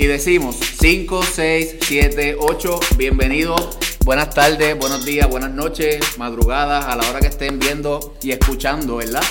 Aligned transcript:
y 0.00 0.06
decimos 0.06 0.56
5, 0.80 1.20
6, 1.22 1.76
7, 1.82 2.36
8, 2.40 2.80
bienvenidos. 2.96 3.68
Buenas 4.02 4.30
tardes, 4.30 4.78
buenos 4.78 5.04
días, 5.04 5.28
buenas 5.28 5.50
noches, 5.50 6.16
madrugadas, 6.16 6.86
a 6.86 6.96
la 6.96 7.06
hora 7.10 7.20
que 7.20 7.26
estén 7.26 7.58
viendo 7.58 8.14
y 8.22 8.30
escuchando, 8.30 8.96
¿verdad? 8.96 9.22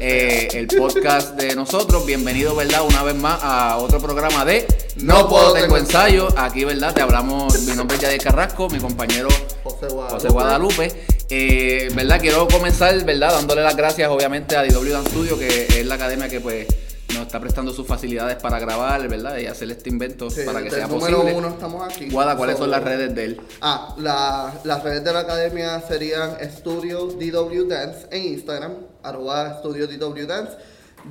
Eh, 0.00 0.48
el 0.52 0.66
podcast 0.66 1.34
de 1.36 1.56
nosotros. 1.56 2.04
Bienvenido, 2.04 2.54
¿verdad? 2.54 2.82
Una 2.86 3.02
vez 3.04 3.14
más 3.14 3.38
a 3.42 3.78
otro 3.78 4.00
programa 4.00 4.44
de 4.44 4.66
No, 4.96 5.30
Puedo 5.30 5.54
Tengo 5.54 5.78
Ensayo. 5.78 6.28
Aquí, 6.36 6.62
¿verdad? 6.62 6.92
Te 6.92 7.00
hablamos, 7.00 7.62
mi 7.62 7.74
nombre 7.74 7.96
es 7.96 8.02
Yadier 8.02 8.20
Carrasco, 8.20 8.68
mi 8.68 8.80
compañero 8.80 9.28
José 9.64 10.28
Guadalupe. 10.28 10.92
Eh, 11.30 11.88
¿Verdad? 11.94 12.20
Quiero 12.20 12.46
comenzar, 12.48 13.02
¿verdad? 13.06 13.32
Dándole 13.32 13.62
las 13.62 13.76
gracias, 13.76 14.10
obviamente, 14.10 14.56
a 14.58 14.62
DW 14.62 14.92
Dan 14.92 15.06
Studio, 15.06 15.38
que 15.38 15.68
es 15.68 15.86
la 15.86 15.94
academia 15.94 16.28
que, 16.28 16.40
pues, 16.40 16.66
nos 17.18 17.26
está 17.26 17.40
prestando 17.40 17.72
sus 17.72 17.86
facilidades 17.86 18.36
para 18.36 18.58
grabar, 18.58 19.06
¿verdad? 19.08 19.36
Y 19.38 19.46
hacer 19.46 19.70
este 19.70 19.90
invento 19.90 20.28
para 20.46 20.62
que 20.62 20.70
sea 20.70 20.86
número 20.86 21.18
posible. 21.18 21.38
uno 21.38 21.48
estamos 21.48 21.82
aquí. 21.88 22.08
Guada, 22.10 22.36
¿cuáles 22.36 22.58
son 22.58 22.70
las 22.70 22.82
redes 22.82 23.14
de 23.14 23.24
él? 23.24 23.40
Ah, 23.60 23.94
la- 23.98 24.60
las 24.64 24.82
redes 24.82 25.04
de 25.04 25.12
la 25.12 25.20
academia 25.20 25.80
serían 25.86 26.36
Studio 26.50 27.06
DW 27.06 27.64
Dance 27.68 28.06
en 28.10 28.24
Instagram, 28.34 28.74
arroba 29.02 29.58
Studio 29.60 29.86
DW 29.86 30.26
Dance, 30.26 30.52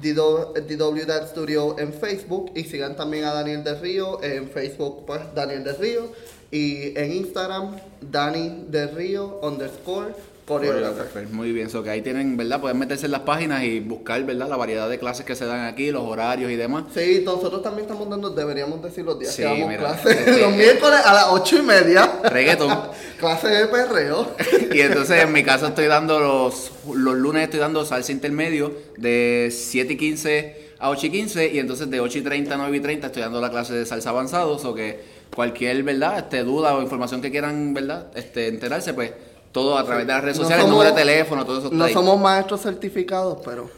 DW, 0.01 0.53
DW 0.67 1.05
Dance 1.05 1.29
Studio 1.31 1.77
en 1.79 1.93
Facebook 1.93 2.51
y 2.55 2.63
sigan 2.63 2.95
también 2.95 3.23
a 3.25 3.33
Daniel 3.33 3.63
Del 3.63 3.79
Río 3.79 4.21
en 4.23 4.49
Facebook, 4.49 5.05
pues 5.05 5.21
Daniel 5.33 5.63
Del 5.63 5.77
Río 5.77 6.11
y 6.51 6.97
en 6.97 7.11
Instagram 7.13 7.77
Dani 8.01 8.65
Del 8.69 8.95
Río 8.95 9.39
underscore 9.41 10.13
Coreographer. 10.47 11.27
Muy 11.27 11.51
bien, 11.51 11.69
so 11.69 11.83
que 11.83 11.89
ahí 11.89 12.01
tienen, 12.01 12.37
¿verdad? 12.37 12.61
Pueden 12.61 12.79
meterse 12.79 13.05
en 13.05 13.11
las 13.11 13.21
páginas 13.21 13.63
y 13.65 13.81
buscar, 13.81 14.23
¿verdad? 14.23 14.47
La 14.47 14.55
variedad 14.55 14.89
de 14.89 14.97
clases 14.97 15.25
que 15.25 15.35
se 15.35 15.45
dan 15.45 15.65
aquí, 15.65 15.91
los 15.91 16.03
horarios 16.03 16.49
y 16.49 16.55
demás. 16.55 16.85
Sí, 16.93 17.21
nosotros 17.25 17.61
también 17.61 17.83
estamos 17.85 18.09
dando, 18.09 18.29
deberíamos 18.29 18.81
decir 18.81 19.03
los 19.03 19.19
días 19.19 19.33
Sí, 19.35 19.41
que 19.41 19.47
damos 19.49 19.67
mira, 19.67 19.79
clases. 19.79 20.17
este- 20.17 20.37
Los 20.41 20.51
miércoles 20.55 20.99
a 21.03 21.13
las 21.13 21.25
ocho 21.31 21.57
y 21.57 21.61
media. 21.63 22.19
Reggaeton. 22.23 22.71
clase 23.19 23.47
de 23.49 23.67
perreo. 23.67 24.31
Y 24.73 24.79
entonces 24.81 25.21
en 25.23 25.31
mi 25.33 25.43
caso 25.43 25.67
estoy 25.67 25.87
dando 25.87 26.19
los, 26.19 26.71
los 26.95 27.15
lunes 27.15 27.43
estoy 27.43 27.59
dando 27.59 27.83
salsa 27.85 28.11
intermedio 28.11 28.71
de 28.97 29.49
7 29.51 29.93
y 29.93 29.97
15 29.97 30.67
a 30.79 30.89
8 30.91 31.07
y 31.07 31.09
15 31.09 31.47
y 31.53 31.59
entonces 31.59 31.89
de 31.89 31.99
8 31.99 32.19
y 32.19 32.21
30 32.21 32.53
a 32.53 32.57
9 32.57 32.77
y 32.77 32.79
30 32.79 33.07
estoy 33.07 33.21
dando 33.23 33.41
la 33.41 33.49
clase 33.49 33.73
de 33.73 33.85
salsa 33.85 34.11
avanzado, 34.11 34.55
o 34.55 34.73
que 34.75 34.99
cualquier, 35.35 35.83
¿verdad? 35.83 36.19
Este, 36.19 36.43
duda 36.43 36.75
o 36.75 36.81
información 36.81 37.21
que 37.21 37.31
quieran, 37.31 37.73
¿verdad? 37.73 38.07
Este, 38.15 38.47
enterarse, 38.47 38.93
pues 38.93 39.11
todo 39.57 39.77
a 39.77 39.83
través 39.83 40.05
de 40.05 40.13
las 40.13 40.21
redes 40.23 40.37
No 40.37 40.43
sociales, 40.43 40.65
somos- 40.65 40.77
número 40.77 40.95
de 40.95 41.01
teléfono, 41.01 41.45
todo 41.45 41.57
eso 41.57 41.65
está 41.67 41.77
No 41.77 41.85
ahí. 41.85 41.93
somos 41.93 42.19
maestros 42.19 42.61
certificados, 42.61 43.39
pero. 43.43 43.69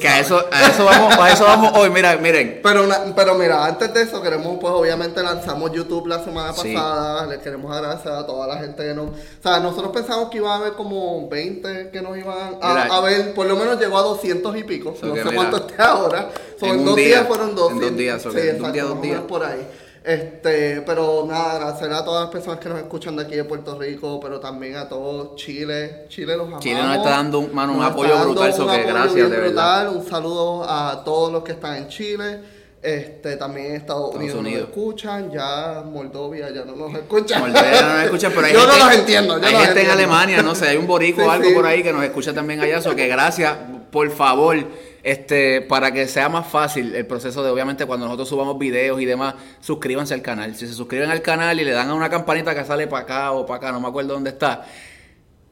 Que 0.00 0.08
a 0.08 0.20
eso, 0.20 0.42
a 0.50 0.68
eso 0.68 0.86
vamos, 0.86 1.18
a 1.18 1.30
eso 1.32 1.44
vamos 1.44 1.72
hoy, 1.76 1.90
mira, 1.90 2.16
miren. 2.16 2.60
Pero, 2.62 2.84
una- 2.84 3.14
pero 3.14 3.34
mira, 3.34 3.62
antes 3.66 3.92
de 3.92 4.02
eso 4.02 4.22
queremos, 4.22 4.56
pues 4.58 4.72
obviamente 4.72 5.22
lanzamos 5.22 5.70
YouTube 5.70 6.06
la 6.06 6.24
semana 6.24 6.54
Sí. 6.54 6.72
pasada, 6.72 7.26
les 7.26 7.40
queremos 7.40 7.70
agradecer 7.70 8.10
a 8.10 8.24
toda 8.24 8.46
la 8.46 8.56
gente 8.56 8.82
que 8.84 8.94
nos... 8.94 9.08
O 9.10 9.12
sea, 9.42 9.60
nosotros 9.60 9.92
pensamos 9.92 10.30
que 10.30 10.38
iba 10.38 10.50
a 10.54 10.56
haber 10.56 10.72
como 10.74 11.28
20 11.28 11.90
que 11.90 12.00
nos 12.00 12.16
iban 12.16 12.56
a, 12.62 12.68
Mira. 12.68 12.84
a 12.96 13.00
ver, 13.00 13.34
por 13.34 13.44
lo 13.44 13.54
menos 13.56 13.78
llegó 13.78 13.98
a 13.98 14.02
200 14.02 14.56
y 14.56 14.64
pico, 14.64 14.94
So 14.98 15.08
no 15.08 15.14
sé 15.14 15.24
mira, 15.24 15.34
cuánto 15.36 15.56
esté 15.58 15.82
ahora. 15.82 16.30
So, 16.58 16.64
en 16.66 16.72
en 16.78 16.84
dos 16.86 16.96
día, 16.96 17.06
días 17.08 17.26
fueron 17.28 17.48
en 17.50 17.54
200. 17.56 17.88
dos 17.90 17.98
días, 17.98 18.22
so 18.22 18.30
sí, 18.30 18.38
en 18.38 18.42
un 18.44 18.48
exacto, 18.50 18.72
día, 18.72 18.84
dos 18.84 19.02
días. 19.02 19.20
por 19.28 19.44
ahí. 19.44 19.68
Este, 20.04 20.82
pero 20.84 21.24
nada, 21.28 21.52
agradecer 21.52 21.92
a 21.92 22.04
todas 22.04 22.22
las 22.22 22.30
personas 22.32 22.58
que 22.58 22.68
nos 22.68 22.78
escuchan 22.78 23.14
de 23.16 23.22
aquí 23.22 23.36
de 23.36 23.44
Puerto 23.44 23.78
Rico, 23.78 24.18
pero 24.20 24.40
también 24.40 24.74
a 24.76 24.88
todos 24.88 25.36
Chile. 25.36 26.06
Chile 26.08 26.36
los 26.36 26.46
amamos. 26.46 26.64
Chile 26.64 26.82
nos 26.82 26.96
está 26.96 27.10
dando 27.10 27.38
un- 27.38 27.54
mano, 27.54 27.74
un 27.74 27.82
apoyo 27.84 28.18
brutal, 28.18 28.52
so 28.52 28.66
un 28.66 28.72
que 28.72 28.82
gracias, 28.82 29.14
de 29.30 29.36
verdad. 29.36 29.84
brutal. 29.84 29.88
Un 30.02 30.04
saludo 30.10 30.64
a 30.68 31.04
todos 31.04 31.30
los 31.32 31.44
que 31.44 31.52
están 31.52 31.76
en 31.76 31.88
Chile. 31.88 32.40
Este, 32.82 33.36
también 33.36 33.66
en 33.66 33.76
Estados, 33.76 34.06
Estados 34.06 34.16
Unidos, 34.16 34.40
Unidos. 34.40 34.60
nos 34.62 34.68
escuchan, 34.70 35.30
ya 35.30 35.84
Moldovia 35.86 36.50
ya 36.50 36.64
no 36.64 36.74
nos 36.74 36.92
escuchan. 36.94 37.40
Moldavia 37.42 37.80
no 37.82 37.88
nos 37.94 38.02
escucha, 38.06 38.30
pero 38.34 38.46
hay 38.46 38.52
yo 38.54 38.58
gente, 38.60 38.72
no 38.78 38.84
los 38.84 38.94
entiendo. 38.96 39.38
Yo 39.38 39.46
hay 39.46 39.52
no 39.52 39.58
gente 39.60 39.62
en 39.62 39.68
entiendo. 39.86 39.92
Alemania, 39.92 40.42
no 40.42 40.54
sé, 40.56 40.66
hay 40.66 40.76
un 40.78 40.86
borico 40.88 41.20
Sí, 41.22 41.26
o 41.28 41.30
algo 41.30 41.48
sí. 41.48 41.54
por 41.54 41.64
ahí 41.64 41.80
que 41.84 41.92
nos 41.92 42.02
escucha 42.02 42.32
también 42.34 42.58
allá, 42.60 42.82
so 42.82 42.96
que 42.96 43.06
gracias, 43.06 43.56
por 43.92 44.10
favor, 44.10 44.56
este, 45.02 45.62
para 45.62 45.92
que 45.92 46.06
sea 46.06 46.28
más 46.28 46.46
fácil 46.46 46.94
el 46.94 47.06
proceso 47.06 47.42
de, 47.42 47.50
obviamente, 47.50 47.86
cuando 47.86 48.06
nosotros 48.06 48.28
subamos 48.28 48.58
videos 48.58 49.00
y 49.00 49.04
demás, 49.04 49.34
suscríbanse 49.60 50.14
al 50.14 50.22
canal. 50.22 50.54
Si 50.54 50.66
se 50.66 50.74
suscriben 50.74 51.10
al 51.10 51.22
canal 51.22 51.58
y 51.60 51.64
le 51.64 51.72
dan 51.72 51.90
a 51.90 51.94
una 51.94 52.08
campanita 52.08 52.54
que 52.54 52.64
sale 52.64 52.86
para 52.86 53.02
acá 53.02 53.32
o 53.32 53.44
para 53.44 53.56
acá, 53.58 53.72
no 53.72 53.80
me 53.80 53.88
acuerdo 53.88 54.14
dónde 54.14 54.30
está, 54.30 54.64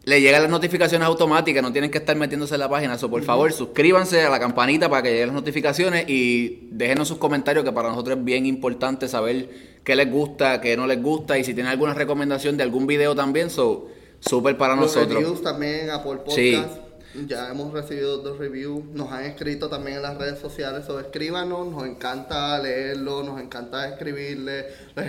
le 0.05 0.21
llegan 0.21 0.43
las 0.43 0.51
notificaciones 0.51 1.07
automáticas, 1.07 1.63
no 1.63 1.73
tienen 1.73 1.91
que 1.91 1.99
estar 1.99 2.17
metiéndose 2.17 2.55
en 2.55 2.61
la 2.61 2.69
página. 2.71 2.97
So, 2.97 3.11
por 3.11 3.23
favor, 3.23 3.53
suscríbanse 3.53 4.23
a 4.23 4.31
la 4.31 4.39
campanita 4.39 4.89
para 4.89 5.03
que 5.03 5.11
lleguen 5.11 5.29
las 5.29 5.35
notificaciones 5.35 6.09
y 6.09 6.69
déjenos 6.71 7.09
sus 7.09 7.19
comentarios, 7.19 7.65
que 7.65 7.73
para 7.73 7.91
nosotros 7.91 8.19
es 8.19 8.25
bien 8.25 8.47
importante 8.47 9.09
saber 9.09 9.51
qué 9.85 9.97
les 9.97 10.11
gusta, 10.11 10.61
qué 10.61 10.77
no 10.77 10.87
les 10.87 11.03
gusta 11.03 11.39
y 11.39 11.45
si 11.45 11.55
tienen 11.55 11.73
alguna 11.73 11.93
recomendación 11.95 12.57
de 12.57 12.63
algún 12.63 12.87
video 12.87 13.15
también, 13.15 13.51
so, 13.51 13.89
súper 14.21 14.57
para 14.57 14.75
Los 14.75 14.95
nosotros. 14.97 15.19
reviews 15.23 15.43
también 15.43 15.91
a 15.91 16.03
por 16.03 16.19
podcast. 16.25 16.37
Sí. 16.37 16.63
Ya 17.27 17.51
hemos 17.51 17.73
recibido 17.73 18.19
dos 18.19 18.39
reviews, 18.39 18.85
nos 18.93 19.11
han 19.11 19.25
escrito 19.25 19.69
también 19.69 19.97
en 19.97 20.03
las 20.03 20.17
redes 20.17 20.39
sociales, 20.39 20.89
o 20.89 21.01
escríbanos, 21.01 21.67
nos 21.67 21.85
encanta 21.85 22.57
leerlo, 22.61 23.25
nos 23.25 23.41
encanta 23.41 23.89
escribirle, 23.89 24.67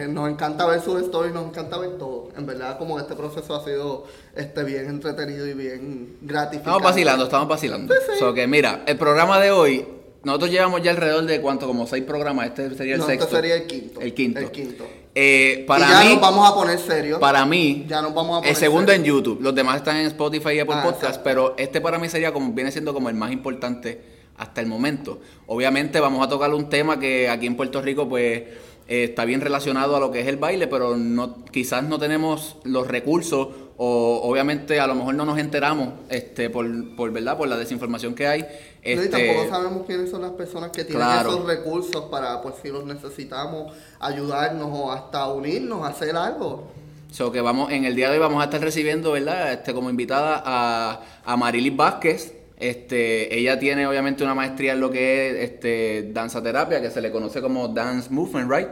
nos 0.10 0.30
encanta 0.30 0.66
ver 0.66 0.82
sus 0.82 1.00
stories, 1.04 1.34
nos 1.34 1.46
encanta 1.46 1.78
ver 1.78 1.98
todo. 2.00 2.30
En 2.36 2.46
verdad, 2.48 2.78
como 2.80 3.00
este 3.00 3.14
proceso 3.16 3.56
ha 3.56 3.64
sido 3.64 4.06
este 4.36 4.64
bien 4.64 4.88
entretenido 4.90 5.46
y 5.46 5.54
bien 5.54 6.18
gratificante. 6.22 6.58
Estamos 6.70 6.82
vacilando, 6.84 7.24
estamos 7.26 7.48
vacilando. 7.48 7.94
So 8.18 8.34
que 8.34 8.48
mira, 8.48 8.84
el 8.88 8.98
programa 8.98 9.40
de 9.40 9.52
hoy, 9.52 9.86
nosotros 10.24 10.50
llevamos 10.52 10.82
ya 10.82 10.92
alrededor 10.92 11.26
de 11.26 11.40
cuánto, 11.40 11.68
como 11.68 11.86
seis 11.86 12.04
programas, 12.04 12.48
este 12.48 12.74
sería 12.76 12.96
el 12.96 13.02
No, 13.02 13.06
sexto. 13.06 13.26
este 13.26 13.36
sería 13.36 13.56
el 13.56 13.68
quinto. 13.68 14.02
El 14.02 14.14
quinto. 14.14 14.40
El 14.40 14.52
quinto. 14.52 14.86
Eh, 15.14 15.66
para 15.68 15.86
y 15.86 15.90
ya 15.92 16.00
mí, 16.04 16.10
nos 16.14 16.22
vamos 16.22 16.50
a 16.50 16.56
poner 16.56 16.80
serios. 16.80 17.20
Para 17.20 17.46
mí, 17.46 17.86
Ya 17.88 18.02
nos 18.02 18.14
vamos 18.14 18.44
a 18.46 18.48
el 18.50 18.56
segundo 18.56 18.92
en. 18.94 19.04
YouTube, 19.04 19.40
los 19.42 19.54
demás 19.54 19.78
están 19.78 19.98
en 19.98 20.08
Spotify 20.08 20.52
y 20.54 20.60
Apple 20.60 20.76
Ah, 20.78 20.84
Podcast, 20.84 21.04
exacto. 21.04 21.22
pero 21.24 21.56
este 21.58 21.82
para 21.82 22.00
mí 22.00 22.08
sería 22.08 22.32
como 22.32 22.54
viene 22.54 22.72
siendo 22.72 22.94
como 22.94 23.10
el 23.10 23.16
más 23.16 23.32
importante 23.32 24.02
hasta 24.38 24.62
el 24.62 24.68
momento. 24.68 25.20
Obviamente 25.48 26.00
vamos 26.00 26.26
a 26.26 26.30
tocar 26.30 26.54
un 26.54 26.70
tema 26.70 27.00
que 27.00 27.28
aquí 27.30 27.46
en 27.46 27.56
Puerto 27.56 27.82
Rico 27.82 28.08
pues 28.08 28.44
eh, 28.88 29.04
está 29.04 29.26
bien 29.26 29.42
relacionado 29.42 29.96
a 29.96 30.00
lo 30.00 30.12
que 30.12 30.22
es 30.22 30.28
el 30.28 30.38
baile, 30.38 30.68
pero 30.68 30.96
no 30.98 31.44
quizás 31.46 31.84
no 31.84 32.00
tenemos 32.00 32.56
los 32.64 32.88
recursos 32.88 33.50
o 33.84 34.22
obviamente 34.30 34.80
a 34.80 34.86
lo 34.86 34.94
mejor 34.94 35.16
no 35.16 35.26
nos 35.26 35.40
enteramos 35.40 35.90
este 36.10 36.52
por, 36.52 36.96
por 36.96 37.12
verdad 37.12 37.36
por 37.36 37.48
la 37.48 37.58
desinformación 37.58 38.14
que 38.14 38.28
hay. 38.28 38.42
No, 38.42 38.48
y 38.48 38.92
Este, 38.94 39.08
tampoco 39.08 39.50
sabemos 39.50 39.86
quiénes 39.88 40.12
son 40.12 40.22
las 40.22 40.32
personas 40.34 40.70
que 40.70 40.84
tienen 40.86 41.02
Claro. 41.04 41.32
esos 41.32 41.46
recursos 41.48 42.04
para, 42.12 42.40
pues 42.44 42.56
si 42.62 42.70
los 42.70 42.86
necesitamos, 42.86 43.74
ayudarnos 44.00 44.70
o 44.72 44.92
hasta 44.92 45.28
unirnos 45.30 45.84
a 45.84 45.88
hacer 45.88 46.16
algo. 46.16 46.68
So 47.12 47.32
que 47.32 47.42
vamos, 47.42 47.72
en 47.72 47.86
el 47.86 47.96
día 47.96 48.10
de 48.10 48.14
hoy 48.14 48.20
vamos 48.20 48.40
a 48.42 48.46
estar 48.46 48.62
recibiendo, 48.62 49.14
¿verdad? 49.14 49.52
Este, 49.52 49.74
como 49.74 49.90
invitada 49.90 50.44
a, 50.46 51.02
a 51.26 51.36
Marilis 51.38 51.76
Vázquez. 51.76 52.34
Este, 52.62 53.36
ella 53.38 53.58
tiene 53.58 53.88
obviamente 53.88 54.24
una 54.24 54.36
maestría 54.36 54.74
en 54.74 54.80
lo 54.80 54.92
que 54.92 55.30
es 55.30 55.50
este, 55.50 56.12
danza 56.14 56.44
terapia, 56.44 56.80
que 56.80 56.92
se 56.92 57.02
le 57.02 57.12
conoce 57.12 57.42
como 57.42 57.68
Dance 57.68 58.10
Movement, 58.12 58.52
right? 58.52 58.68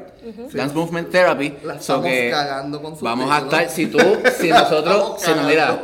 Dance 0.54 0.76
Movement 0.76 1.10
Therapy. 1.10 1.56
La 1.64 1.74
So 1.74 1.96
estamos 1.96 2.06
que 2.06 2.30
cagando 2.30 2.82
con 2.82 2.96
su 2.96 3.04
Vamos 3.04 3.32
a 3.32 3.40
estar, 3.40 3.70
si 3.70 3.88
tú, 3.88 3.98
si 4.40 4.50
nosotros, 4.50 5.16
si 5.20 5.32
no, 5.32 5.44
mira. 5.44 5.82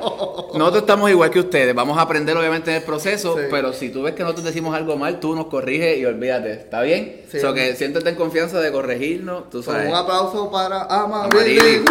Nosotros 0.54 0.82
estamos 0.84 1.10
igual 1.10 1.30
que 1.30 1.40
ustedes, 1.40 1.74
vamos 1.76 1.98
a 1.98 2.02
aprender 2.02 2.36
obviamente 2.38 2.72
en 2.72 2.78
el 2.78 2.84
proceso, 2.84 3.36
Sí. 3.38 3.46
pero 3.52 3.74
si 3.74 3.90
tú 3.90 4.04
ves 4.04 4.14
que 4.16 4.24
nosotros 4.24 4.46
decimos 4.46 4.76
algo 4.76 4.96
mal, 4.98 5.20
tú 5.20 5.36
nos 5.36 5.48
corriges 5.48 5.98
y 5.98 6.06
olvídate, 6.06 6.52
¿está 6.54 6.82
bien? 6.82 7.22
Sí. 7.30 7.40
so 7.40 7.54
que 7.54 7.76
siéntete 7.76 8.10
en 8.10 8.16
confianza 8.16 8.60
de 8.60 8.72
corregirnos, 8.72 9.50
tú 9.50 9.62
sabes. 9.64 9.88
un 9.90 9.96
aplauso 9.96 10.50
para 10.52 10.84
Amarili, 10.84 11.60
Amarili. 11.60 11.86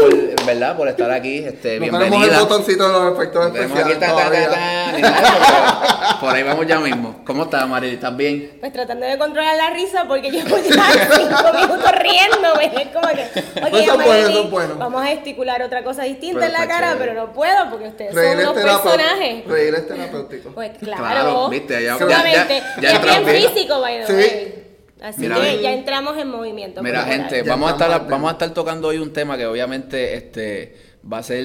por, 0.00 0.46
¿verdad? 0.46 0.76
por 0.76 0.88
estar 0.88 1.10
aquí, 1.10 1.38
este, 1.38 1.80
No 1.80 1.98
tenemos 1.98 2.28
el 2.28 2.38
botoncito 2.38 2.86
de 2.86 2.92
los 2.92 3.14
efectos 3.16 3.44
No 3.46 3.52
tenemos 3.52 3.78
aquí 3.78 3.92
especiales 3.92 4.16
ta, 4.16 4.30
ta, 4.30 4.50
ta, 4.50 5.10
nada 5.10 6.16
por 6.20 6.30
ahí 6.34 6.42
vamos 6.42 6.66
ya 6.66 6.78
mismo. 6.80 7.20
¿Cómo 7.24 7.44
estás, 7.44 7.66
Marily? 7.66 7.94
¿Estás 7.94 8.14
bien? 8.16 8.56
Pues 8.60 8.72
tratando 8.72 9.06
de 9.06 9.16
controlar 9.16 9.56
la 9.56 9.70
risa 9.70 10.04
porque 10.06 10.30
llevo 10.30 10.56
ya 10.58 11.08
cinco 11.16 11.52
minutos 11.54 11.92
riéndome. 11.98 12.82
Es 12.82 12.88
como 12.88 13.08
que, 13.08 13.60
bueno, 13.70 13.92
Amarili, 13.94 14.48
bueno. 14.50 14.74
vamos 14.76 15.02
a 15.02 15.06
gesticular 15.06 15.62
otra 15.62 15.82
cosa 15.82 16.02
distinta 16.04 16.40
Pero 16.40 16.46
en 16.46 16.60
la 16.60 16.68
cara, 16.68 16.92
chévere. 16.92 17.10
pero 17.12 17.26
no 17.26 17.29
puedo 17.32 17.70
porque 17.70 17.88
ustedes 17.88 18.14
Reír 18.14 18.32
son 18.32 18.40
es 18.40 18.46
unos 18.48 18.62
personajes. 18.62 19.46
Reír 19.46 19.74
es 19.74 19.88
terapéutico. 19.88 20.50
Pues 20.54 20.70
claro, 20.78 21.02
Claro, 21.04 21.48
viste, 21.48 21.82
ya- 21.82 21.98
sumamente. 21.98 22.62
ya- 22.80 22.80
ya 22.80 22.92
y 22.92 22.94
es 22.94 23.02
bien 23.02 23.26
físico, 23.52 23.80
by 23.80 23.98
the 24.00 24.06
Sí. 24.06 24.12
way. 24.12 24.54
Así 25.02 25.20
Mira, 25.22 25.36
que 25.40 25.62
ya 25.62 25.72
entramos 25.72 26.18
en 26.18 26.28
movimiento. 26.28 26.82
Mira, 26.82 27.04
gente, 27.04 27.42
Ya 27.42 27.50
vamos 27.50 27.70
a, 27.70 27.72
estar, 27.72 28.06
vamos 28.06 28.28
a 28.28 28.32
estar 28.32 28.50
tocando 28.52 28.88
hoy 28.88 28.98
un 28.98 29.12
tema 29.14 29.38
que 29.38 29.46
obviamente 29.46 30.14
este, 30.14 30.76
va 31.10 31.18
a 31.18 31.22
ser, 31.22 31.42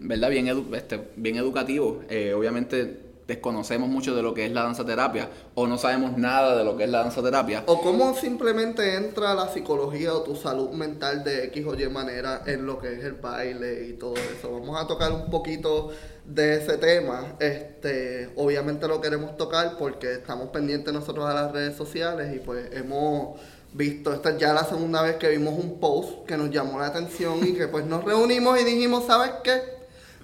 ¿verdad? 0.00 0.30
Bien, 0.30 0.46
edu- 0.46 0.74
este, 0.74 1.00
bien 1.16 1.36
educativo. 1.36 2.02
Eh, 2.08 2.32
obviamente 2.32 3.00
desconocemos 3.26 3.88
mucho 3.88 4.14
de 4.14 4.22
lo 4.22 4.34
que 4.34 4.46
es 4.46 4.52
la 4.52 4.62
danza 4.62 4.84
terapia 4.84 5.28
o 5.54 5.66
no 5.66 5.78
sabemos 5.78 6.16
nada 6.16 6.56
de 6.56 6.64
lo 6.64 6.76
que 6.76 6.84
es 6.84 6.90
la 6.90 6.98
danza 6.98 7.22
terapia. 7.22 7.64
O 7.66 7.80
cómo 7.80 8.14
simplemente 8.14 8.94
entra 8.94 9.34
la 9.34 9.48
psicología 9.48 10.14
o 10.14 10.22
tu 10.22 10.36
salud 10.36 10.70
mental 10.70 11.24
de 11.24 11.44
X 11.46 11.66
o 11.66 11.74
Y 11.74 11.88
manera 11.88 12.42
en 12.46 12.66
lo 12.66 12.78
que 12.78 12.94
es 12.94 13.04
el 13.04 13.14
baile 13.14 13.86
y 13.88 13.94
todo 13.94 14.14
eso. 14.14 14.52
Vamos 14.52 14.80
a 14.80 14.86
tocar 14.86 15.12
un 15.12 15.30
poquito 15.30 15.90
de 16.24 16.56
ese 16.56 16.78
tema. 16.78 17.36
Este, 17.40 18.30
obviamente 18.36 18.86
lo 18.86 19.00
queremos 19.00 19.36
tocar 19.36 19.76
porque 19.78 20.14
estamos 20.14 20.48
pendientes 20.50 20.92
nosotros 20.92 21.26
a 21.26 21.34
las 21.34 21.52
redes 21.52 21.76
sociales 21.76 22.34
y 22.34 22.38
pues 22.38 22.68
hemos 22.72 23.40
visto, 23.72 24.12
esta 24.12 24.30
es 24.30 24.38
ya 24.38 24.54
la 24.54 24.64
segunda 24.64 25.02
vez 25.02 25.16
que 25.16 25.28
vimos 25.28 25.54
un 25.58 25.78
post 25.78 26.24
que 26.26 26.36
nos 26.36 26.50
llamó 26.50 26.78
la 26.78 26.86
atención 26.86 27.40
y 27.46 27.52
que 27.52 27.68
pues 27.68 27.84
nos 27.84 28.04
reunimos 28.04 28.58
y 28.60 28.64
dijimos, 28.64 29.04
¿sabes 29.06 29.32
qué? 29.44 29.75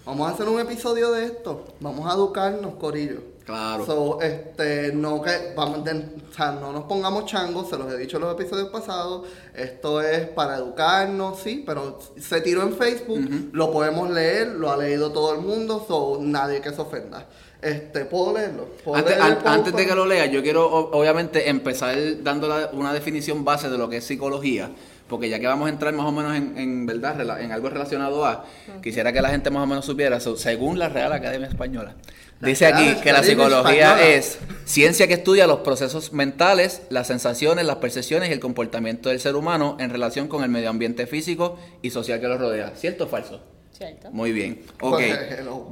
Vamos 0.04 0.28
a 0.28 0.34
hacer 0.34 0.48
un 0.48 0.58
episodio 0.58 1.12
de 1.12 1.26
esto, 1.26 1.64
vamos 1.80 2.10
a 2.10 2.14
educarnos, 2.14 2.74
Corillo. 2.74 3.20
Claro. 3.46 3.84
So, 3.86 4.20
este, 4.20 4.92
no 4.92 5.20
que 5.20 5.52
vamos, 5.56 5.84
de- 5.84 5.92
o 6.30 6.34
sea, 6.34 6.52
no 6.52 6.72
nos 6.72 6.84
pongamos 6.84 7.26
changos, 7.26 7.68
se 7.68 7.76
los 7.76 7.92
he 7.92 7.96
dicho 7.98 8.16
en 8.16 8.22
los 8.24 8.34
episodios 8.34 8.68
pasados. 8.68 9.26
Esto 9.54 10.00
es 10.00 10.28
para 10.28 10.56
educarnos, 10.58 11.38
sí, 11.40 11.62
pero 11.66 11.98
se 12.20 12.40
tiró 12.40 12.62
en 12.62 12.74
Facebook, 12.74 13.20
lo 13.52 13.72
podemos 13.72 14.10
leer, 14.10 14.48
lo 14.48 14.70
ha 14.70 14.76
leído 14.76 15.12
todo 15.12 15.34
el 15.34 15.40
mundo, 15.40 15.84
so 15.86 16.18
nadie 16.20 16.60
que 16.60 16.70
se 16.70 16.80
ofenda. 16.80 17.26
Este, 17.60 18.04
puedo 18.04 18.32
leerlo. 18.36 18.66
¿Puedo 18.84 18.98
Antes, 18.98 19.16
leer 19.16 19.22
an- 19.32 19.38
antes 19.44 19.72
de 19.74 19.86
que 19.86 19.94
lo 19.94 20.06
lea, 20.06 20.26
yo 20.26 20.42
quiero 20.42 20.68
obviamente 20.68 21.48
empezar 21.48 21.96
dando 22.22 22.48
la- 22.48 22.70
una 22.72 22.92
definición 22.92 23.44
base 23.44 23.68
de 23.68 23.78
lo 23.78 23.88
que 23.88 23.98
es 23.98 24.04
psicología, 24.04 24.70
porque 25.12 25.28
ya 25.28 25.38
que 25.38 25.46
vamos 25.46 25.66
a 25.66 25.68
entrar 25.68 25.92
más 25.92 26.06
o 26.06 26.10
menos 26.10 26.34
en, 26.34 26.56
en 26.56 26.86
verdad 26.86 27.20
en 27.38 27.52
algo 27.52 27.68
relacionado 27.68 28.24
a, 28.24 28.46
quisiera 28.82 29.12
que 29.12 29.20
la 29.20 29.28
gente 29.28 29.50
más 29.50 29.62
o 29.62 29.66
menos 29.66 29.84
supiera, 29.84 30.18
so, 30.20 30.38
según 30.38 30.78
la 30.78 30.88
Real 30.88 31.12
Academia 31.12 31.48
Española, 31.48 31.96
La 32.40 32.48
dice 32.48 32.72
Real 32.72 32.88
aquí 32.92 33.00
que 33.02 33.12
la 33.12 33.22
psicología 33.22 33.88
Española. 33.88 34.08
es 34.08 34.38
ciencia 34.64 35.06
que 35.08 35.12
estudia 35.12 35.46
los 35.46 35.58
procesos 35.58 36.14
mentales, 36.14 36.84
las 36.88 37.08
sensaciones, 37.08 37.66
las 37.66 37.76
percepciones 37.76 38.30
y 38.30 38.32
el 38.32 38.40
comportamiento 38.40 39.10
del 39.10 39.20
ser 39.20 39.36
humano 39.36 39.76
en 39.78 39.90
relación 39.90 40.28
con 40.28 40.44
el 40.44 40.48
medio 40.48 40.70
ambiente 40.70 41.06
físico 41.06 41.58
y 41.82 41.90
social 41.90 42.18
que 42.18 42.28
lo 42.28 42.38
rodea. 42.38 42.72
¿Cierto 42.74 43.04
o 43.04 43.06
falso? 43.06 43.42
¿Cierto? 43.70 44.10
Muy 44.12 44.32
bien. 44.32 44.62
Ok. 44.80 45.02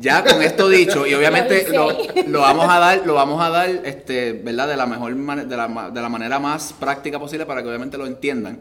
Ya 0.00 0.22
con 0.22 0.42
esto 0.42 0.68
dicho, 0.68 1.06
y 1.06 1.14
obviamente 1.18 1.66
Lo 1.72 1.96
lo, 2.26 2.40
vamos 2.40 2.66
a 2.68 2.78
dar, 2.78 3.06
lo 3.06 3.14
vamos 3.14 3.42
a 3.42 3.48
dar, 3.48 3.70
este, 3.86 4.34
¿verdad? 4.34 4.68
De 4.68 4.76
la 4.76 4.84
mejor 4.84 5.16
de 5.16 5.56
la, 5.56 5.90
de 5.90 6.02
la 6.02 6.08
manera 6.10 6.38
más 6.38 6.74
práctica 6.74 7.18
posible 7.18 7.46
para 7.46 7.62
que 7.62 7.68
obviamente 7.68 7.96
lo 7.96 8.06
entiendan. 8.06 8.60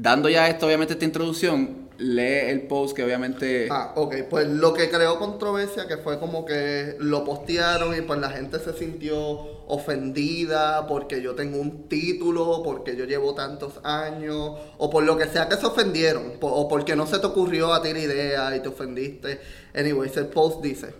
Dando 0.00 0.30
ya 0.30 0.48
esto, 0.48 0.64
obviamente, 0.64 0.94
esta 0.94 1.04
introducción, 1.04 1.90
lee 1.98 2.48
el 2.48 2.62
post 2.62 2.96
que 2.96 3.04
obviamente. 3.04 3.68
Ah, 3.70 3.92
ok, 3.96 4.14
pues 4.30 4.48
lo 4.48 4.72
que 4.72 4.88
creó 4.88 5.18
controversia 5.18 5.86
que 5.86 5.98
fue 5.98 6.18
como 6.18 6.46
que 6.46 6.96
lo 7.00 7.22
postearon 7.22 7.94
y 7.94 8.00
pues 8.00 8.18
la 8.18 8.30
gente 8.30 8.58
se 8.60 8.72
sintió 8.72 9.18
ofendida 9.66 10.86
porque 10.86 11.20
yo 11.20 11.34
tengo 11.34 11.60
un 11.60 11.86
título, 11.86 12.62
porque 12.64 12.96
yo 12.96 13.04
llevo 13.04 13.34
tantos 13.34 13.74
años, 13.84 14.52
o 14.78 14.88
por 14.88 15.04
lo 15.04 15.18
que 15.18 15.26
sea 15.26 15.50
que 15.50 15.56
se 15.56 15.66
ofendieron, 15.66 16.32
o 16.40 16.66
porque 16.66 16.96
no 16.96 17.06
se 17.06 17.18
te 17.18 17.26
ocurrió 17.26 17.74
a 17.74 17.82
ti 17.82 17.92
la 17.92 17.98
idea 17.98 18.56
y 18.56 18.60
te 18.60 18.68
ofendiste. 18.68 19.38
Anyways, 19.74 20.16
el 20.16 20.28
post 20.28 20.62
dice, 20.62 20.94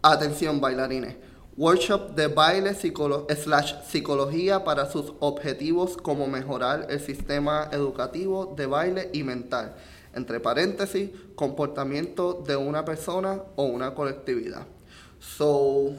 atención 0.00 0.58
bailarines, 0.58 1.16
workshop 1.58 2.14
de 2.14 2.28
baile 2.28 2.70
psicolo- 2.70 3.26
slash 3.34 3.74
psicología 3.90 4.62
para 4.62 4.88
sus 4.90 5.12
objetivos 5.18 5.96
como 5.96 6.28
mejorar 6.28 6.86
el 6.88 7.00
sistema 7.00 7.68
educativo 7.72 8.54
de 8.56 8.66
baile 8.66 9.10
y 9.12 9.24
mental 9.24 9.74
entre 10.14 10.40
paréntesis, 10.40 11.10
comportamiento 11.34 12.42
de 12.46 12.56
una 12.56 12.84
persona 12.84 13.42
o 13.56 13.64
una 13.64 13.94
colectividad. 13.94 14.66
So, 15.20 15.90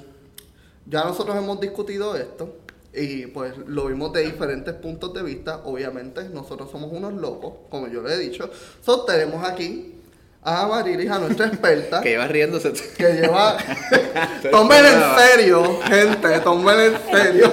ya 0.86 1.04
nosotros 1.04 1.38
hemos 1.38 1.60
discutido 1.60 2.16
esto 2.16 2.56
y 2.94 3.28
pues 3.28 3.54
lo 3.68 3.86
vimos 3.86 4.12
de 4.14 4.24
diferentes 4.24 4.74
puntos 4.74 5.14
de 5.14 5.24
vista. 5.24 5.62
Obviamente, 5.66 6.28
nosotros 6.30 6.72
somos 6.72 6.92
unos 6.92 7.14
locos, 7.14 7.54
como 7.70 7.88
yo 7.88 8.02
le 8.02 8.16
he 8.16 8.18
dicho. 8.18 8.50
So, 8.84 9.06
tenemos 9.06 9.48
aquí 9.48 9.99
a 10.42 10.66
Marilis, 10.68 11.10
a 11.12 11.20
nuestra 11.20 11.48
experta, 11.48 12.02
Que 12.04 12.10
lleva 12.10 12.28
riéndose. 12.28 12.72
que 12.98 13.14
lleva. 13.14 13.58
tómenla 14.52 14.90
en 14.90 15.18
serio, 15.30 15.80
gente, 15.84 16.40
tómenla 16.40 16.86
en 16.86 16.98
serio. 17.12 17.52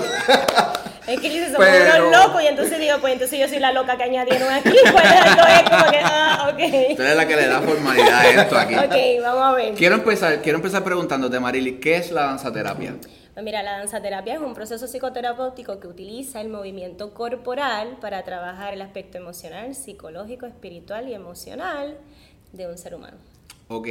Es 1.07 1.21
que 1.21 1.29
dice, 1.29 1.47
somos 1.53 1.59
Pero- 1.67 2.09
unos 2.09 2.27
locos 2.27 2.43
y 2.43 2.47
entonces 2.47 2.79
digo, 2.81 2.97
pues 3.01 3.13
entonces 3.13 3.39
yo 3.39 3.49
soy 3.49 3.61
la 3.61 3.73
loca 3.73 3.97
que 3.97 4.03
añadieron 4.05 4.53
aquí. 4.53 4.71
Pues 4.71 5.05
esto 5.05 5.47
es 5.47 5.71
como 5.71 5.91
que, 5.91 5.99
ah, 6.03 6.51
ok. 6.53 6.91
Usted 6.91 7.11
es 7.11 7.17
la 7.17 7.27
que 7.29 7.37
le 7.37 7.47
da 7.47 7.61
formalidad 7.61 8.19
a 8.19 8.29
esto 8.29 8.59
aquí. 8.59 8.75
Ok, 8.75 9.23
vamos 9.23 9.45
a 9.45 9.53
ver. 9.53 9.75
Quiero 9.75 9.95
empezar, 9.95 10.43
quiero 10.43 10.59
empezar 10.59 10.83
preguntándote, 10.83 11.39
Marily, 11.39 11.79
¿qué 11.79 11.97
es 11.97 12.11
la 12.11 12.23
danzaterapia? 12.25 12.97
Pues 13.35 13.45
mira, 13.45 13.63
la 13.63 13.79
danzaterapia 13.79 14.35
es 14.35 14.41
un 14.41 14.55
proceso 14.55 14.89
psicoterapéutico 14.89 15.79
que 15.79 15.87
utiliza 15.87 16.41
el 16.41 16.49
movimiento 16.49 17.15
corporal 17.15 17.99
para 18.01 18.25
trabajar 18.25 18.73
el 18.75 18.81
aspecto 18.83 19.19
emocional, 19.19 19.75
psicológico, 19.77 20.47
espiritual 20.47 21.07
y 21.09 21.15
emocional 21.15 21.99
de 22.57 22.67
un 22.67 22.79
ser 22.79 22.95
humano. 22.95 23.17
Ok. 23.69 23.89